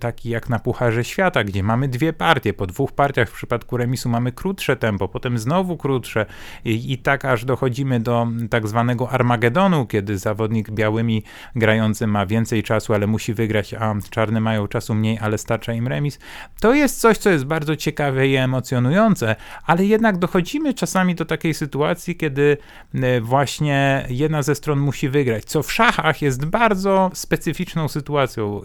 taki 0.00 0.30
jak 0.30 0.48
na 0.48 0.58
Pucharze 0.58 1.04
Świata, 1.04 1.44
gdzie 1.44 1.62
mamy 1.62 1.88
dwie 1.88 2.12
partie, 2.12 2.54
po 2.54 2.66
dwóch 2.66 2.92
partiach 2.92 3.30
w 3.30 3.32
przypadku 3.32 3.76
remisu 3.76 4.08
mamy 4.08 4.32
krótsze 4.46 4.76
tempo, 4.76 5.08
potem 5.08 5.38
znowu 5.38 5.76
krótsze 5.76 6.26
i, 6.64 6.92
i 6.92 6.98
tak 6.98 7.24
aż 7.24 7.44
dochodzimy 7.44 8.00
do 8.00 8.26
tak 8.50 8.68
zwanego 8.68 9.10
Armagedonu, 9.10 9.86
kiedy 9.86 10.18
zawodnik 10.18 10.70
białymi 10.70 11.22
grający 11.56 12.06
ma 12.06 12.26
więcej 12.26 12.62
czasu, 12.62 12.94
ale 12.94 13.06
musi 13.06 13.34
wygrać, 13.34 13.74
a 13.74 13.94
czarne 14.10 14.40
mają 14.40 14.68
czasu 14.68 14.94
mniej, 14.94 15.18
ale 15.18 15.38
starcza 15.38 15.72
im 15.72 15.88
remis. 15.88 16.18
To 16.60 16.74
jest 16.74 17.00
coś, 17.00 17.18
co 17.18 17.30
jest 17.30 17.44
bardzo 17.44 17.76
ciekawe 17.76 18.28
i 18.28 18.36
emocjonujące, 18.36 19.36
ale 19.64 19.84
jednak 19.84 20.18
dochodzimy 20.18 20.74
czasami 20.74 21.14
do 21.14 21.24
takiej 21.24 21.54
sytuacji, 21.54 22.16
kiedy 22.16 22.56
e, 22.94 23.20
właśnie 23.20 24.06
jedna 24.08 24.42
ze 24.42 24.54
stron 24.54 24.78
musi 24.78 25.08
wygrać, 25.08 25.44
co 25.44 25.62
w 25.62 25.72
szachach 25.72 26.22
jest 26.22 26.44
bardzo 26.44 27.10
specyficzną 27.14 27.88
sytuacją. 27.88 28.62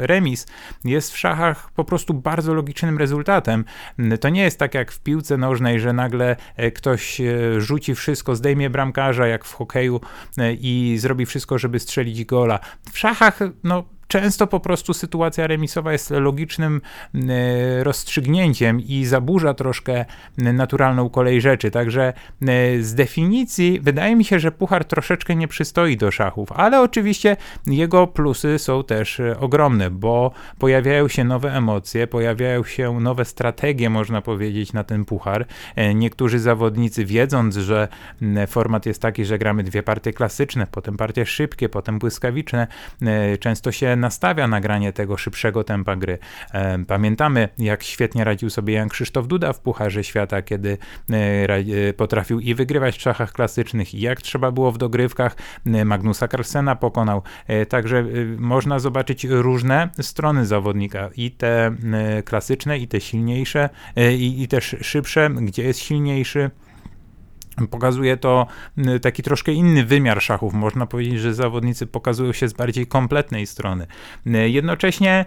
Remis 0.00 0.46
jest 0.84 1.12
w 1.12 1.18
szachach 1.18 1.70
po 1.70 1.84
prostu 1.84 2.14
bardzo 2.14 2.54
logicznym 2.54 2.98
rezultatem. 2.98 3.64
To 4.20 4.28
nie 4.28 4.42
jest 4.42 4.58
tak 4.58 4.74
jak 4.74 4.83
w 4.92 5.00
piłce 5.00 5.36
nożnej, 5.36 5.80
że 5.80 5.92
nagle 5.92 6.36
e, 6.56 6.70
ktoś 6.70 7.20
e, 7.20 7.60
rzuci 7.60 7.94
wszystko, 7.94 8.36
zdejmie 8.36 8.70
bramkarza 8.70 9.26
jak 9.26 9.44
w 9.44 9.52
hokeju 9.52 10.00
e, 10.38 10.52
i 10.52 10.98
zrobi 10.98 11.26
wszystko, 11.26 11.58
żeby 11.58 11.80
strzelić 11.80 12.24
gola. 12.24 12.60
W 12.92 12.98
szachach, 12.98 13.38
no 13.64 13.84
często 14.08 14.46
po 14.46 14.60
prostu 14.60 14.94
sytuacja 14.94 15.46
remisowa 15.46 15.92
jest 15.92 16.10
logicznym 16.10 16.80
e, 17.14 17.84
rozstrzygnięciem 17.84 18.80
i 18.80 19.04
zaburza 19.04 19.54
troszkę 19.54 20.04
naturalną 20.38 21.10
kolej 21.10 21.40
rzeczy. 21.40 21.70
Także 21.70 22.12
e, 22.42 22.82
z 22.82 22.94
definicji 22.94 23.80
wydaje 23.80 24.16
mi 24.16 24.24
się, 24.24 24.38
że 24.38 24.52
puchar 24.52 24.84
troszeczkę 24.84 25.36
nie 25.36 25.48
przystoi 25.48 25.96
do 25.96 26.10
szachów, 26.10 26.52
ale 26.52 26.80
oczywiście 26.80 27.36
jego 27.66 28.06
plusy 28.06 28.58
są 28.58 28.84
też 28.84 29.20
e, 29.20 29.40
ogromne, 29.40 29.90
bo 29.90 30.30
pojawiają 30.58 31.08
się 31.08 31.24
nowe 31.24 31.56
emocje, 31.56 32.06
pojawiają 32.06 32.64
się 32.64 33.00
nowe 33.00 33.24
strategie, 33.24 33.90
można 33.90 34.22
powiedzieć, 34.22 34.72
na 34.72 34.84
ten 34.84 35.04
puchar. 35.04 35.46
Niektórzy 35.94 36.38
zawodnicy, 36.38 37.04
wiedząc, 37.04 37.56
że 37.56 37.88
format 38.48 38.86
jest 38.86 39.02
taki, 39.02 39.24
że 39.24 39.38
gramy 39.38 39.62
dwie 39.62 39.82
partie 39.82 40.12
klasyczne, 40.12 40.66
potem 40.70 40.96
partie 40.96 41.26
szybkie, 41.26 41.68
potem 41.68 41.98
błyskawiczne, 41.98 42.66
często 43.40 43.72
się 43.72 43.96
nastawia 44.04 44.48
nagranie 44.48 44.92
tego 44.92 45.16
szybszego 45.16 45.64
tempa 45.64 45.96
gry. 45.96 46.18
E, 46.52 46.84
pamiętamy, 46.84 47.48
jak 47.58 47.82
świetnie 47.82 48.24
radził 48.24 48.50
sobie 48.50 48.74
Jan 48.74 48.88
Krzysztof 48.88 49.26
Duda 49.26 49.52
w 49.52 49.60
Pucharze 49.60 50.04
Świata, 50.04 50.42
kiedy 50.42 50.78
e, 51.10 51.16
e, 51.88 51.92
potrafił 51.92 52.40
i 52.40 52.54
wygrywać 52.54 52.98
w 52.98 53.00
szachach 53.00 53.32
klasycznych, 53.32 53.94
i 53.94 54.00
jak 54.00 54.22
trzeba 54.22 54.50
było 54.50 54.72
w 54.72 54.78
dogrywkach, 54.78 55.36
Magnusa 55.84 56.28
Carlsena 56.28 56.76
pokonał. 56.76 57.22
Także 57.68 58.04
można 58.38 58.78
zobaczyć 58.78 59.24
różne 59.24 59.88
strony 60.00 60.46
zawodnika, 60.46 61.10
i 61.16 61.30
te 61.30 61.74
klasyczne, 62.24 62.78
i 62.78 62.88
te 62.88 63.00
silniejsze, 63.00 63.68
i, 64.18 64.42
i 64.42 64.48
też 64.48 64.76
szybsze, 64.80 65.30
gdzie 65.30 65.62
jest 65.62 65.80
silniejszy. 65.80 66.50
Pokazuje 67.70 68.16
to 68.16 68.46
taki 69.02 69.22
troszkę 69.22 69.52
inny 69.52 69.84
wymiar 69.84 70.22
szachów. 70.22 70.54
Można 70.54 70.86
powiedzieć, 70.86 71.20
że 71.20 71.34
zawodnicy 71.34 71.86
pokazują 71.86 72.32
się 72.32 72.48
z 72.48 72.52
bardziej 72.52 72.86
kompletnej 72.86 73.46
strony. 73.46 73.86
Jednocześnie 74.26 75.24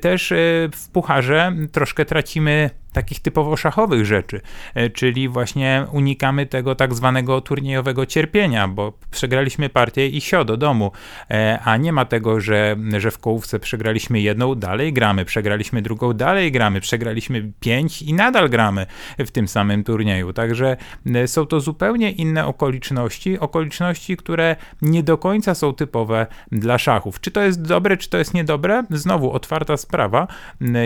też 0.00 0.32
w 0.72 0.88
pucharze 0.92 1.52
troszkę 1.72 2.04
tracimy 2.04 2.70
takich 2.92 3.20
typowo 3.20 3.56
szachowych 3.56 4.06
rzeczy, 4.06 4.40
e, 4.74 4.90
czyli 4.90 5.28
właśnie 5.28 5.86
unikamy 5.92 6.46
tego 6.46 6.74
tak 6.74 6.94
zwanego 6.94 7.40
turniejowego 7.40 8.06
cierpienia, 8.06 8.68
bo 8.68 8.92
przegraliśmy 9.10 9.68
partię 9.68 10.06
i 10.06 10.20
sio 10.20 10.44
do 10.44 10.56
domu, 10.56 10.92
e, 11.30 11.58
a 11.64 11.76
nie 11.76 11.92
ma 11.92 12.04
tego, 12.04 12.40
że, 12.40 12.76
że 12.98 13.10
w 13.10 13.18
kołówce 13.18 13.60
przegraliśmy 13.60 14.20
jedną, 14.20 14.54
dalej 14.54 14.92
gramy, 14.92 15.24
przegraliśmy 15.24 15.82
drugą, 15.82 16.12
dalej 16.12 16.52
gramy, 16.52 16.80
przegraliśmy 16.80 17.52
pięć 17.60 18.02
i 18.02 18.14
nadal 18.14 18.50
gramy 18.50 18.86
w 19.18 19.30
tym 19.30 19.48
samym 19.48 19.84
turnieju. 19.84 20.32
Także 20.32 20.76
e, 21.06 21.28
są 21.28 21.46
to 21.46 21.60
zupełnie 21.68 22.10
inne 22.10 22.46
okoliczności, 22.46 23.38
okoliczności, 23.38 24.16
które 24.16 24.56
nie 24.82 25.02
do 25.02 25.18
końca 25.18 25.54
są 25.54 25.74
typowe 25.74 26.26
dla 26.52 26.78
szachów. 26.78 27.20
Czy 27.20 27.30
to 27.30 27.40
jest 27.42 27.62
dobre, 27.62 27.96
czy 27.96 28.10
to 28.10 28.18
jest 28.18 28.34
niedobre? 28.34 28.84
Znowu 28.90 29.32
otwarta 29.32 29.76
sprawa. 29.76 30.26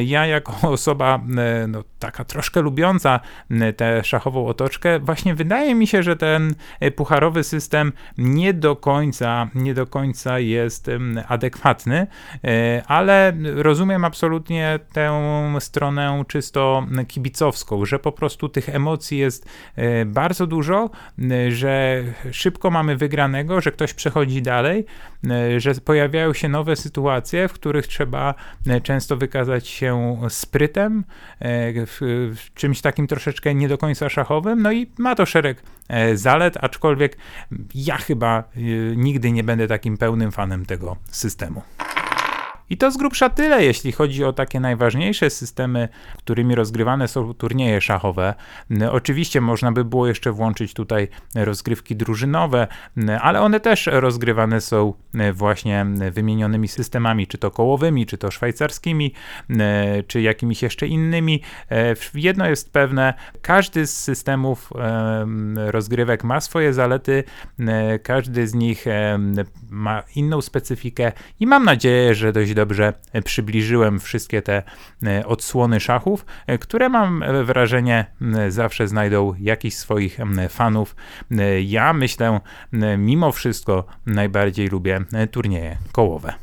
Ja 0.04 0.26
jako 0.26 0.52
osoba 0.78 1.20
no, 1.68 1.84
taka 1.98 2.24
troszkę 2.24 2.62
lubiąca 2.62 3.20
tę 3.76 4.04
szachową 4.04 4.46
otoczkę, 4.46 4.98
właśnie 4.98 5.34
wydaje 5.34 5.74
mi 5.74 5.86
się, 5.86 6.02
że 6.02 6.16
ten 6.16 6.54
pucharowy 6.96 7.44
system 7.44 7.92
nie 8.18 8.54
do 8.54 8.76
końca, 8.76 9.48
nie 9.54 9.74
do 9.74 9.86
końca 9.86 10.38
jest 10.38 10.90
adekwatny, 11.28 12.06
e, 12.44 12.82
ale 12.86 13.32
rozumiem 13.54 14.04
absolutnie 14.04 14.78
tę 14.92 15.10
stronę 15.60 16.24
czysto 16.28 16.86
kibicowską, 17.08 17.84
że 17.84 17.98
po 17.98 18.12
prostu 18.12 18.48
tych 18.48 18.68
emocji 18.68 19.18
jest 19.18 19.48
e, 19.76 20.04
bardzo 20.04 20.46
dużo, 20.46 20.71
że 21.48 22.02
szybko 22.30 22.70
mamy 22.70 22.96
wygranego, 22.96 23.60
że 23.60 23.72
ktoś 23.72 23.94
przechodzi 23.94 24.42
dalej, 24.42 24.84
e, 25.30 25.60
że 25.60 25.74
pojawiają 25.74 26.32
się 26.32 26.48
nowe 26.48 26.76
sytuacje, 26.76 27.48
w 27.48 27.52
których 27.52 27.86
trzeba 27.86 28.34
często 28.82 29.16
wykazać 29.16 29.68
się 29.68 30.20
sprytem, 30.28 31.04
czymś 32.54 32.80
takim 32.80 33.06
troszeczkę 33.06 33.54
nie 33.54 33.68
do 33.68 33.78
końca 33.78 34.08
szachowym, 34.08 34.62
no 34.62 34.72
i 34.72 34.90
ma 34.98 35.14
to 35.14 35.26
szereg 35.26 35.62
zalet, 36.14 36.58
aczkolwiek 36.60 37.16
ja 37.74 37.96
chyba 37.96 38.44
nigdy 38.96 39.32
nie 39.32 39.44
będę 39.44 39.68
takim 39.68 39.98
pełnym 39.98 40.32
fanem 40.32 40.66
tego 40.66 40.96
systemu. 41.10 41.62
I 42.70 42.76
to 42.76 42.90
z 42.90 42.96
grubsza 42.96 43.30
tyle, 43.30 43.64
jeśli 43.64 43.92
chodzi 43.92 44.24
o 44.24 44.32
takie 44.32 44.60
najważniejsze 44.60 45.30
systemy, 45.30 45.88
którymi 46.18 46.54
rozgrywane 46.54 47.08
są 47.08 47.34
turnieje 47.34 47.80
szachowe. 47.80 48.34
Oczywiście 48.90 49.40
można 49.40 49.72
by 49.72 49.84
było 49.84 50.06
jeszcze 50.06 50.32
włączyć 50.32 50.74
tutaj 50.74 51.08
rozgrywki 51.34 51.96
drużynowe, 51.96 52.66
ale 53.20 53.40
one 53.40 53.60
też 53.60 53.86
rozgrywane 53.92 54.60
są 54.60 54.94
właśnie 55.32 55.86
wymienionymi 56.12 56.68
systemami, 56.68 57.26
czy 57.26 57.38
to 57.38 57.50
kołowymi, 57.50 58.06
czy 58.06 58.18
to 58.18 58.30
szwajcarskimi, 58.30 59.14
czy 60.06 60.20
jakimiś 60.20 60.62
jeszcze 60.62 60.86
innymi. 60.86 61.42
Jedno 62.14 62.48
jest 62.48 62.72
pewne, 62.72 63.14
każdy 63.42 63.86
z 63.86 63.98
systemów 63.98 64.70
rozgrywek 65.56 66.24
ma 66.24 66.40
swoje 66.40 66.72
zalety, 66.72 67.24
każdy 68.02 68.46
z 68.46 68.54
nich 68.54 68.84
ma 69.70 70.02
inną 70.16 70.40
specyfikę 70.40 71.12
i 71.40 71.46
mam 71.46 71.64
nadzieję, 71.64 72.14
że 72.14 72.32
dość 72.32 72.54
dobrze 72.62 72.92
przybliżyłem 73.24 74.00
wszystkie 74.00 74.42
te 74.42 74.62
e, 75.06 75.26
odsłony 75.26 75.80
szachów, 75.80 76.26
e, 76.46 76.58
które 76.58 76.88
mam 76.88 77.24
wrażenie 77.44 78.06
zawsze 78.48 78.88
znajdą 78.88 79.34
jakiś 79.40 79.76
swoich 79.76 80.18
fanów. 80.48 80.96
E, 81.30 81.62
ja 81.62 81.92
myślę, 81.92 82.40
mimo 82.98 83.32
wszystko 83.32 83.84
najbardziej 84.06 84.68
lubię 84.68 85.00
turnieje 85.30 85.78
kołowe. 85.92 86.34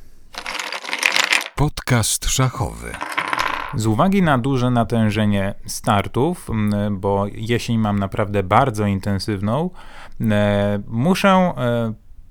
Podcast 1.56 2.26
szachowy. 2.26 2.92
Z 3.76 3.86
uwagi 3.86 4.22
na 4.22 4.38
duże 4.38 4.72
natężenie 4.72 5.54
startów, 5.66 6.48
bo 6.92 7.26
jesień 7.32 7.78
mam 7.78 8.00
naprawdę 8.00 8.44
bardzo 8.44 8.86
intensywną, 8.86 9.70
muszę 10.88 11.54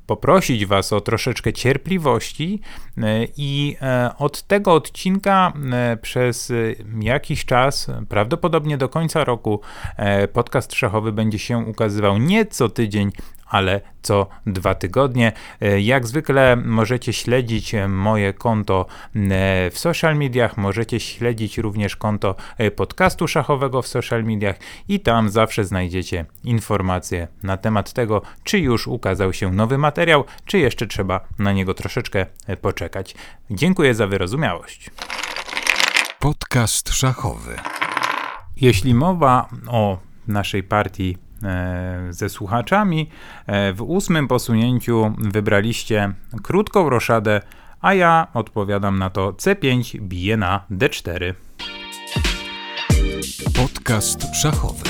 poprosić 0.09 0.67
Was 0.67 0.93
o 0.93 1.01
troszeczkę 1.01 1.53
cierpliwości 1.53 2.61
e, 2.99 3.27
i 3.37 3.77
e, 3.83 4.11
od 4.19 4.43
tego 4.43 4.73
odcinka 4.73 5.53
e, 5.73 5.97
przez 5.97 6.53
jakiś 7.01 7.45
czas, 7.45 7.87
prawdopodobnie 8.09 8.79
do 8.79 8.89
końca 8.89 9.25
roku, 9.25 9.61
podcast 10.33 10.75
szachowy 10.75 11.13
będzie 11.13 11.39
się 11.39 11.59
ukazywał 11.59 12.19
nie 12.19 12.47
co 12.47 12.69
tydzień, 12.69 13.11
ale 13.49 13.81
co 14.03 14.27
dwa 14.47 14.75
tygodnie. 14.75 15.33
E, 15.61 15.81
jak 15.81 16.07
zwykle 16.07 16.57
możecie 16.57 17.13
śledzić 17.13 17.75
e, 17.75 17.89
moje 17.89 18.33
konto 18.33 18.87
e, 19.15 19.71
w 19.71 19.79
social 19.79 20.17
mediach, 20.17 20.57
możecie 20.57 21.01
śledzić 21.01 21.59
również 21.59 21.97
konto 21.97 22.35
podcastu 22.77 23.29
szachowego 23.29 23.83
w 23.83 23.89
social 23.89 24.25
mediach 24.25 24.57
i 24.89 25.01
tam 25.01 25.29
zawsze 25.29 25.65
znajdziecie 25.65 26.25
informacje 26.45 27.29
na 27.43 27.57
temat 27.57 27.93
tego, 27.93 28.23
czy 28.45 28.59
już 28.59 28.87
ukazał 28.87 29.33
się 29.33 29.53
nowy 29.53 29.79
materiał, 29.79 30.25
czy 30.45 30.59
jeszcze 30.59 30.87
trzeba 30.87 31.21
na 31.39 31.53
niego 31.53 31.75
troszeczkę 31.75 32.27
poczekać. 32.61 33.15
Dziękuję 33.51 33.95
za 33.95 34.07
wyrozumiałość. 34.07 34.91
Podcast 36.19 36.89
szachowy. 36.93 37.57
Jeśli 38.57 38.95
mowa 38.95 39.49
o 39.67 39.99
naszej 40.29 40.63
partii 40.63 41.28
ze 42.11 42.29
słuchaczami. 42.29 43.11
E, 43.47 43.73
w 43.73 43.83
ósmym 43.83 44.29
posunięciu 44.29 45.15
wybraliście 45.19 46.13
krótką 46.43 46.91
roszadę, 46.91 47.41
a 47.81 47.95
ja 47.95 48.27
odpowiadam 48.35 48.99
na 48.99 49.11
to 49.11 49.33
C5 49.33 50.01
bije 50.01 50.37
na 50.37 50.65
D4. 50.71 51.35
Podcast 53.57 54.35
szachowy. 54.35 54.85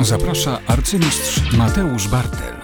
Zaprasza 0.00 0.58
arcymistrz 0.66 1.52
Mateusz 1.52 2.08
Bartel. 2.08 2.63